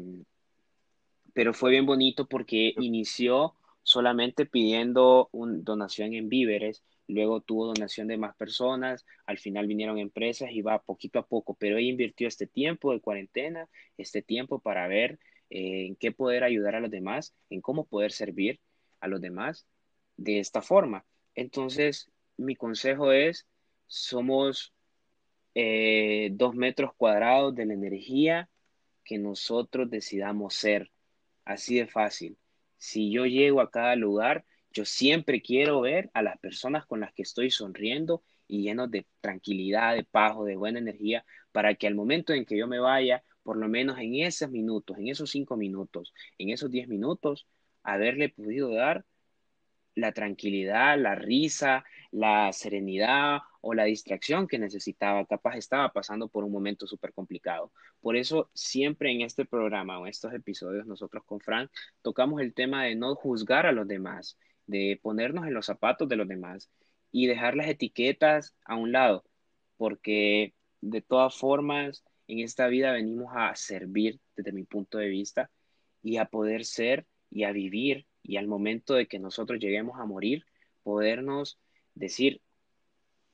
pero 1.32 1.54
fue 1.54 1.70
bien 1.70 1.86
bonito 1.86 2.26
porque 2.26 2.74
inició 2.78 3.54
solamente 3.82 4.46
pidiendo 4.46 5.28
una 5.32 5.58
donación 5.58 6.14
en 6.14 6.28
víveres, 6.28 6.82
luego 7.10 7.40
tuvo 7.40 7.66
donación 7.66 8.08
de 8.08 8.16
más 8.16 8.34
personas, 8.36 9.04
al 9.26 9.38
final 9.38 9.66
vinieron 9.66 9.98
empresas 9.98 10.50
y 10.52 10.62
va 10.62 10.82
poquito 10.82 11.18
a 11.18 11.26
poco, 11.26 11.54
pero 11.54 11.76
ella 11.76 11.90
invirtió 11.90 12.28
este 12.28 12.46
tiempo 12.46 12.92
de 12.92 13.00
cuarentena, 13.00 13.68
este 13.96 14.22
tiempo 14.22 14.60
para 14.60 14.88
ver 14.88 15.18
eh, 15.50 15.86
en 15.86 15.96
qué 15.96 16.12
poder 16.12 16.44
ayudar 16.44 16.76
a 16.76 16.80
los 16.80 16.90
demás, 16.90 17.34
en 17.50 17.60
cómo 17.60 17.84
poder 17.86 18.12
servir 18.12 18.60
a 19.00 19.08
los 19.08 19.20
demás 19.20 19.66
de 20.16 20.38
esta 20.38 20.62
forma. 20.62 21.04
Entonces, 21.34 22.10
mi 22.36 22.56
consejo 22.56 23.12
es, 23.12 23.46
somos 23.86 24.72
eh, 25.54 26.30
dos 26.32 26.54
metros 26.54 26.92
cuadrados 26.94 27.54
de 27.54 27.66
la 27.66 27.74
energía 27.74 28.48
que 29.04 29.18
nosotros 29.18 29.90
decidamos 29.90 30.54
ser. 30.54 30.90
Así 31.44 31.76
de 31.76 31.86
fácil. 31.86 32.38
Si 32.78 33.10
yo 33.10 33.26
llego 33.26 33.60
a 33.60 33.70
cada 33.70 33.96
lugar, 33.96 34.44
yo 34.72 34.84
siempre 34.84 35.42
quiero 35.42 35.80
ver 35.80 36.10
a 36.14 36.22
las 36.22 36.38
personas 36.38 36.86
con 36.86 37.00
las 37.00 37.12
que 37.12 37.22
estoy 37.22 37.50
sonriendo 37.50 38.22
y 38.46 38.62
llenos 38.62 38.90
de 38.90 39.06
tranquilidad, 39.20 39.94
de 39.94 40.04
paz 40.04 40.36
de 40.44 40.56
buena 40.56 40.78
energía, 40.78 41.24
para 41.52 41.74
que 41.74 41.86
al 41.86 41.94
momento 41.94 42.32
en 42.32 42.44
que 42.44 42.58
yo 42.58 42.66
me 42.66 42.78
vaya, 42.78 43.24
por 43.42 43.56
lo 43.56 43.68
menos 43.68 43.98
en 43.98 44.16
esos 44.16 44.50
minutos, 44.50 44.98
en 44.98 45.08
esos 45.08 45.30
cinco 45.30 45.56
minutos, 45.56 46.14
en 46.38 46.50
esos 46.50 46.70
diez 46.70 46.88
minutos, 46.88 47.46
haberle 47.82 48.28
podido 48.28 48.72
dar 48.72 49.04
la 49.94 50.12
tranquilidad, 50.12 50.98
la 50.98 51.14
risa, 51.14 51.84
la 52.10 52.52
serenidad 52.52 53.40
o 53.60 53.74
la 53.74 53.84
distracción 53.84 54.46
que 54.46 54.58
necesitaba. 54.58 55.26
Capaz 55.26 55.56
estaba 55.56 55.92
pasando 55.92 56.28
por 56.28 56.44
un 56.44 56.52
momento 56.52 56.86
súper 56.86 57.12
complicado. 57.12 57.72
Por 58.00 58.16
eso 58.16 58.50
siempre 58.54 59.10
en 59.10 59.22
este 59.22 59.44
programa 59.44 59.98
o 59.98 60.06
en 60.06 60.10
estos 60.10 60.32
episodios 60.32 60.86
nosotros 60.86 61.24
con 61.24 61.40
Frank 61.40 61.70
tocamos 62.02 62.40
el 62.40 62.54
tema 62.54 62.84
de 62.84 62.94
no 62.94 63.14
juzgar 63.14 63.66
a 63.66 63.72
los 63.72 63.86
demás, 63.86 64.38
de 64.70 64.98
ponernos 65.02 65.46
en 65.46 65.54
los 65.54 65.66
zapatos 65.66 66.08
de 66.08 66.16
los 66.16 66.28
demás 66.28 66.70
y 67.12 67.26
dejar 67.26 67.56
las 67.56 67.68
etiquetas 67.68 68.54
a 68.64 68.76
un 68.76 68.92
lado, 68.92 69.24
porque 69.76 70.54
de 70.80 71.02
todas 71.02 71.36
formas 71.36 72.04
en 72.28 72.38
esta 72.38 72.68
vida 72.68 72.92
venimos 72.92 73.32
a 73.34 73.54
servir 73.56 74.20
desde 74.36 74.52
mi 74.52 74.64
punto 74.64 74.98
de 74.98 75.08
vista 75.08 75.50
y 76.02 76.18
a 76.18 76.26
poder 76.26 76.64
ser 76.64 77.06
y 77.30 77.44
a 77.44 77.52
vivir 77.52 78.06
y 78.22 78.36
al 78.36 78.46
momento 78.46 78.94
de 78.94 79.06
que 79.06 79.18
nosotros 79.18 79.58
lleguemos 79.58 79.98
a 79.98 80.06
morir, 80.06 80.44
podernos 80.82 81.58
decir, 81.94 82.40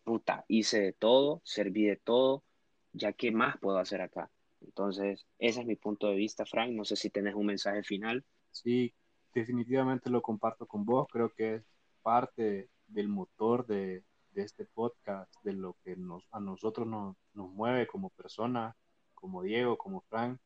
puta, 0.05 0.45
hice 0.49 0.81
de 0.81 0.93
todo, 0.93 1.43
serví 1.45 1.85
de 1.85 1.97
todo, 1.97 2.45
ya 2.93 3.13
que 3.13 3.31
más 3.31 3.59
puedo 3.59 3.79
hacer 3.79 4.01
acá. 4.01 4.31
Entonces, 4.63 5.27
ese 5.39 5.61
es 5.61 5.67
mi 5.67 5.77
punto 5.77 6.09
de 6.09 6.15
vista, 6.15 6.47
Frank. 6.47 6.73
No 6.73 6.85
sé 6.85 6.97
si 6.97 7.11
tenés 7.11 7.35
un 7.35 7.47
mensaje 7.47 7.83
final. 7.83 8.25
Sí, 8.51 8.95
definitivamente 9.41 10.11
lo 10.11 10.23
comparto 10.23 10.67
con 10.67 10.85
vos. 10.85 11.07
Creo 11.11 11.31
que 11.33 11.57
es 11.57 11.65
parte 12.03 12.71
del 12.87 13.09
motor 13.09 13.67
de, 13.67 14.05
de 14.33 14.43
este 14.43 14.65
podcast, 14.67 15.33
de 15.43 15.53
lo 15.53 15.77
que 15.85 15.97
nos, 15.97 16.27
a 16.33 16.41
nosotros 16.41 16.87
nos, 16.87 17.17
nos 17.35 17.51
mueve 17.53 17.87
como 17.87 18.11
persona, 18.11 18.77
como 19.15 19.43
Diego, 19.43 19.77
como 19.79 20.03
Frank. 20.03 20.39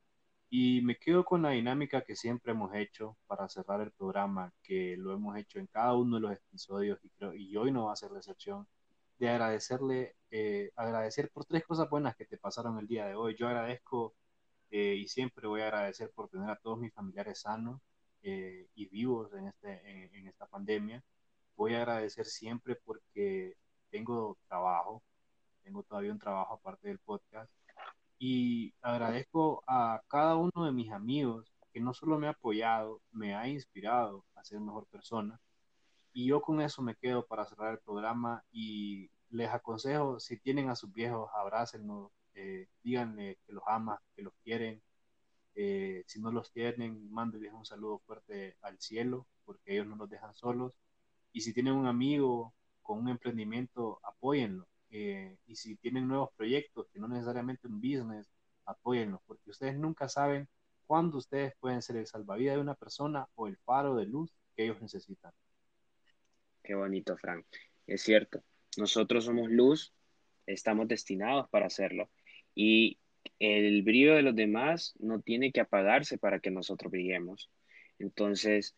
Y 0.49 0.83
me 0.83 0.97
quedo 0.97 1.25
con 1.25 1.43
la 1.43 1.51
dinámica 1.51 2.03
que 2.03 2.17
siempre 2.17 2.53
hemos 2.53 2.75
hecho 2.75 3.17
para 3.27 3.49
cerrar 3.49 3.81
el 3.81 3.93
programa, 3.93 4.53
que 4.63 4.97
lo 4.97 5.13
hemos 5.13 5.37
hecho 5.37 5.61
en 5.61 5.67
cada 5.69 5.95
uno 5.95 6.17
de 6.17 6.23
los 6.23 6.33
episodios 6.33 6.99
y, 7.05 7.11
creo, 7.11 7.35
y 7.35 7.57
hoy 7.57 7.71
no 7.71 7.87
va 7.87 7.93
a 7.93 7.97
ser 7.97 8.11
la 8.11 8.19
excepción, 8.19 8.67
de 9.19 9.29
agradecerle, 9.29 10.17
eh, 10.31 10.73
agradecer 10.77 11.31
por 11.31 11.45
tres 11.45 11.65
cosas 11.65 11.89
buenas 11.91 12.17
que 12.17 12.25
te 12.25 12.39
pasaron 12.39 12.79
el 12.79 12.89
día 12.89 13.07
de 13.07 13.15
hoy. 13.15 13.37
Yo 13.39 13.47
agradezco 13.49 14.15
eh, 14.71 14.97
y 14.97 15.09
siempre 15.09 15.47
voy 15.47 15.61
a 15.63 15.69
agradecer 15.69 16.11
por 16.15 16.29
tener 16.29 16.51
a 16.51 16.57
todos 16.57 16.79
mis 16.81 16.93
familiares 16.93 17.41
sanos 17.43 17.81
eh, 18.23 18.69
y 18.75 18.87
vivos 18.89 19.33
en, 19.35 19.49
este, 19.49 20.17
en 20.19 20.29
esta 20.29 20.47
pandemia. 20.47 21.03
Voy 21.57 21.75
a 21.75 21.79
agradecer 21.79 22.27
siempre 22.27 22.77
porque 22.77 23.57
tengo 23.91 24.39
trabajo, 24.49 25.03
tengo 25.63 25.83
todavía 25.83 26.13
un 26.13 26.19
trabajo 26.19 26.55
aparte 26.55 26.89
del 26.89 26.99
podcast 26.99 27.51
y 28.19 28.75
agradezco 28.83 29.63
a 29.67 30.03
cada 30.09 30.37
uno 30.37 30.65
de 30.65 30.73
mis 30.73 30.93
amigos 30.93 31.51
que 31.73 31.81
no 31.81 31.95
solo 31.95 32.19
me 32.19 32.27
ha 32.27 32.31
apoyado, 32.31 33.01
me 33.13 33.35
ha 33.35 33.49
inspirado 33.49 34.25
a 34.35 34.45
ser 34.45 34.61
mejor 34.61 34.87
persona. 34.87 35.41
Y 36.13 36.27
yo 36.27 36.43
con 36.43 36.61
eso 36.61 36.83
me 36.83 36.97
quedo 36.97 37.25
para 37.27 37.47
cerrar 37.47 37.73
el 37.73 37.79
programa 37.79 38.45
y 38.51 39.11
les 39.31 39.49
aconsejo, 39.51 40.19
si 40.21 40.39
tienen 40.39 40.69
a 40.69 40.77
sus 40.77 40.93
viejos, 40.93 41.31
abrácenlos, 41.35 42.11
eh, 42.35 42.67
díganle 42.83 43.39
que 43.47 43.53
los 43.53 43.63
aman, 43.67 43.99
que 44.15 44.23
los 44.23 44.35
quieren. 44.43 44.83
Eh, 45.55 46.05
si 46.07 46.21
no 46.21 46.31
los 46.31 46.53
tienen, 46.53 47.11
mándenles 47.11 47.53
un 47.53 47.65
saludo 47.65 47.99
fuerte 48.01 48.57
al 48.63 48.79
cielo, 48.81 49.27
porque 49.45 49.75
ellos 49.75 49.87
no 49.87 49.97
los 49.97 50.09
dejan 50.09 50.35
solos. 50.35 50.79
Y 51.33 51.43
si 51.43 51.53
tienen 51.53 51.75
un 51.75 51.87
amigo 51.87 52.55
con 52.83 52.99
un 52.99 53.09
emprendimiento, 53.09 54.01
apóyenlo. 54.03 54.67
Eh, 54.91 55.39
y 55.47 55.57
si 55.57 55.77
tienen 55.77 56.09
nuevos 56.09 56.31
proyectos, 56.37 56.89
que 56.93 56.99
no 56.99 57.09
necesariamente 57.09 57.69
un 57.69 57.81
business, 57.81 58.29
apóyenlos, 58.65 59.21
porque 59.27 59.51
ustedes 59.51 59.79
nunca 59.79 60.09
saben 60.09 60.49
cuándo 60.87 61.19
ustedes 61.19 61.55
pueden 61.61 61.83
ser 61.83 61.97
el 61.97 62.07
salvavidas 62.07 62.57
de 62.57 62.63
una 62.63 62.75
persona 62.75 63.29
o 63.37 63.47
el 63.47 63.57
faro 63.59 63.95
de 63.95 64.07
luz 64.07 64.33
que 64.57 64.65
ellos 64.65 64.81
necesitan. 64.81 65.33
Qué 66.63 66.75
bonito, 66.75 67.17
Frank. 67.17 67.47
Es 67.87 68.03
cierto, 68.03 68.43
nosotros 68.77 69.25
somos 69.25 69.51
luz, 69.51 69.95
estamos 70.47 70.89
destinados 70.89 71.49
para 71.49 71.67
hacerlo. 71.67 72.11
Y 72.55 72.99
el 73.41 73.83
brillo 73.83 74.15
de 74.15 74.23
los 74.23 74.37
demás 74.37 74.95
no 75.01 75.21
tiene 75.21 75.51
que 75.51 75.61
apagarse 75.61 76.19
para 76.19 76.41
que 76.41 76.51
nosotros 76.51 76.93
brillemos. 76.93 77.51
Entonces, 77.99 78.77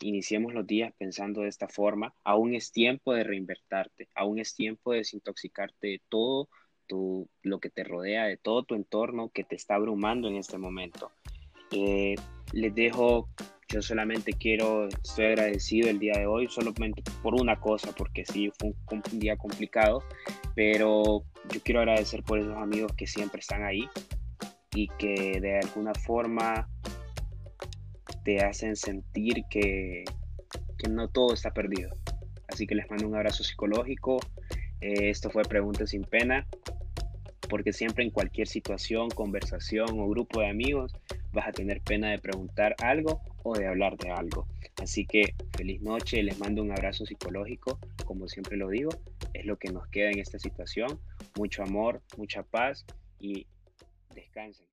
iniciemos 0.00 0.54
los 0.54 0.66
días 0.66 0.92
pensando 0.98 1.42
de 1.42 1.48
esta 1.48 1.68
forma, 1.68 2.14
aún 2.24 2.54
es 2.54 2.72
tiempo 2.72 3.12
de 3.14 3.24
reinvertarte, 3.24 4.08
aún 4.14 4.38
es 4.38 4.54
tiempo 4.54 4.92
de 4.92 4.98
desintoxicarte 4.98 5.86
de 5.88 6.02
todo 6.08 6.48
tu, 6.86 7.28
lo 7.42 7.60
que 7.60 7.70
te 7.70 7.84
rodea, 7.84 8.24
de 8.24 8.36
todo 8.36 8.64
tu 8.64 8.74
entorno 8.74 9.30
que 9.30 9.44
te 9.44 9.56
está 9.56 9.74
abrumando 9.74 10.28
en 10.28 10.36
este 10.36 10.58
momento. 10.58 11.12
Eh, 11.70 12.14
les 12.52 12.74
dejo, 12.74 13.28
yo 13.68 13.82
solamente 13.82 14.32
quiero, 14.32 14.88
estoy 14.88 15.26
agradecido 15.26 15.90
el 15.90 15.98
día 15.98 16.14
de 16.18 16.26
hoy, 16.26 16.48
solamente 16.48 17.02
por 17.22 17.34
una 17.34 17.58
cosa, 17.58 17.92
porque 17.92 18.24
sí, 18.24 18.50
fue 18.58 18.72
un, 18.90 19.18
día 19.18 19.36
complicado, 19.36 20.04
pero 20.54 21.24
yo 21.52 21.60
quiero 21.64 21.80
agradecer 21.80 22.22
por 22.22 22.38
esos 22.38 22.56
amigos 22.56 22.92
que 22.96 23.06
siempre 23.06 23.40
están 23.40 23.64
ahí 23.64 23.88
y 24.74 24.88
que 24.98 25.40
de 25.40 25.58
alguna 25.58 25.94
forma 25.94 26.68
te 28.24 28.44
hacen 28.44 28.76
sentir 28.76 29.44
que, 29.50 30.04
no 30.88 31.08
todo 31.08 31.34
está 31.34 31.50
perdido. 31.50 31.90
Así 32.48 32.66
que 32.66 32.76
les 32.76 32.88
mando 32.88 33.08
un 33.08 33.16
abrazo 33.16 33.42
psicológico. 33.42 34.20
Eh, 34.80 35.10
esto 35.10 35.30
fue 35.30 35.42
Preguntas 35.42 35.90
sin 35.90 36.02
Pena, 36.02 36.46
porque 37.48 37.72
siempre 37.72 38.04
en 38.04 38.10
cualquier 38.10 38.46
situación, 38.46 39.08
conversación 39.08 39.98
o 39.98 40.08
grupo 40.08 40.40
de 40.40 40.48
amigos 40.48 40.92
vas 41.32 41.48
a 41.48 41.52
tener 41.52 41.80
pena 41.80 42.10
de 42.10 42.18
preguntar 42.18 42.76
algo 42.80 43.20
o 43.46 43.56
de 43.56 43.66
hablar 43.66 43.96
de 43.96 44.10
algo. 44.10 44.46
Así 44.82 45.06
que 45.06 45.34
feliz 45.56 45.80
noche, 45.80 46.22
les 46.22 46.38
mando 46.38 46.62
un 46.62 46.72
abrazo 46.72 47.06
psicológico, 47.06 47.78
como 48.04 48.28
siempre 48.28 48.56
lo 48.56 48.68
digo, 48.68 48.90
es 49.32 49.46
lo 49.46 49.56
que 49.56 49.70
nos 49.70 49.86
queda 49.88 50.10
en 50.10 50.18
esta 50.18 50.38
situación. 50.38 51.00
Mucho 51.38 51.62
amor, 51.62 52.02
mucha 52.16 52.42
paz 52.42 52.84
y 53.20 53.46
descansen. 54.14 54.66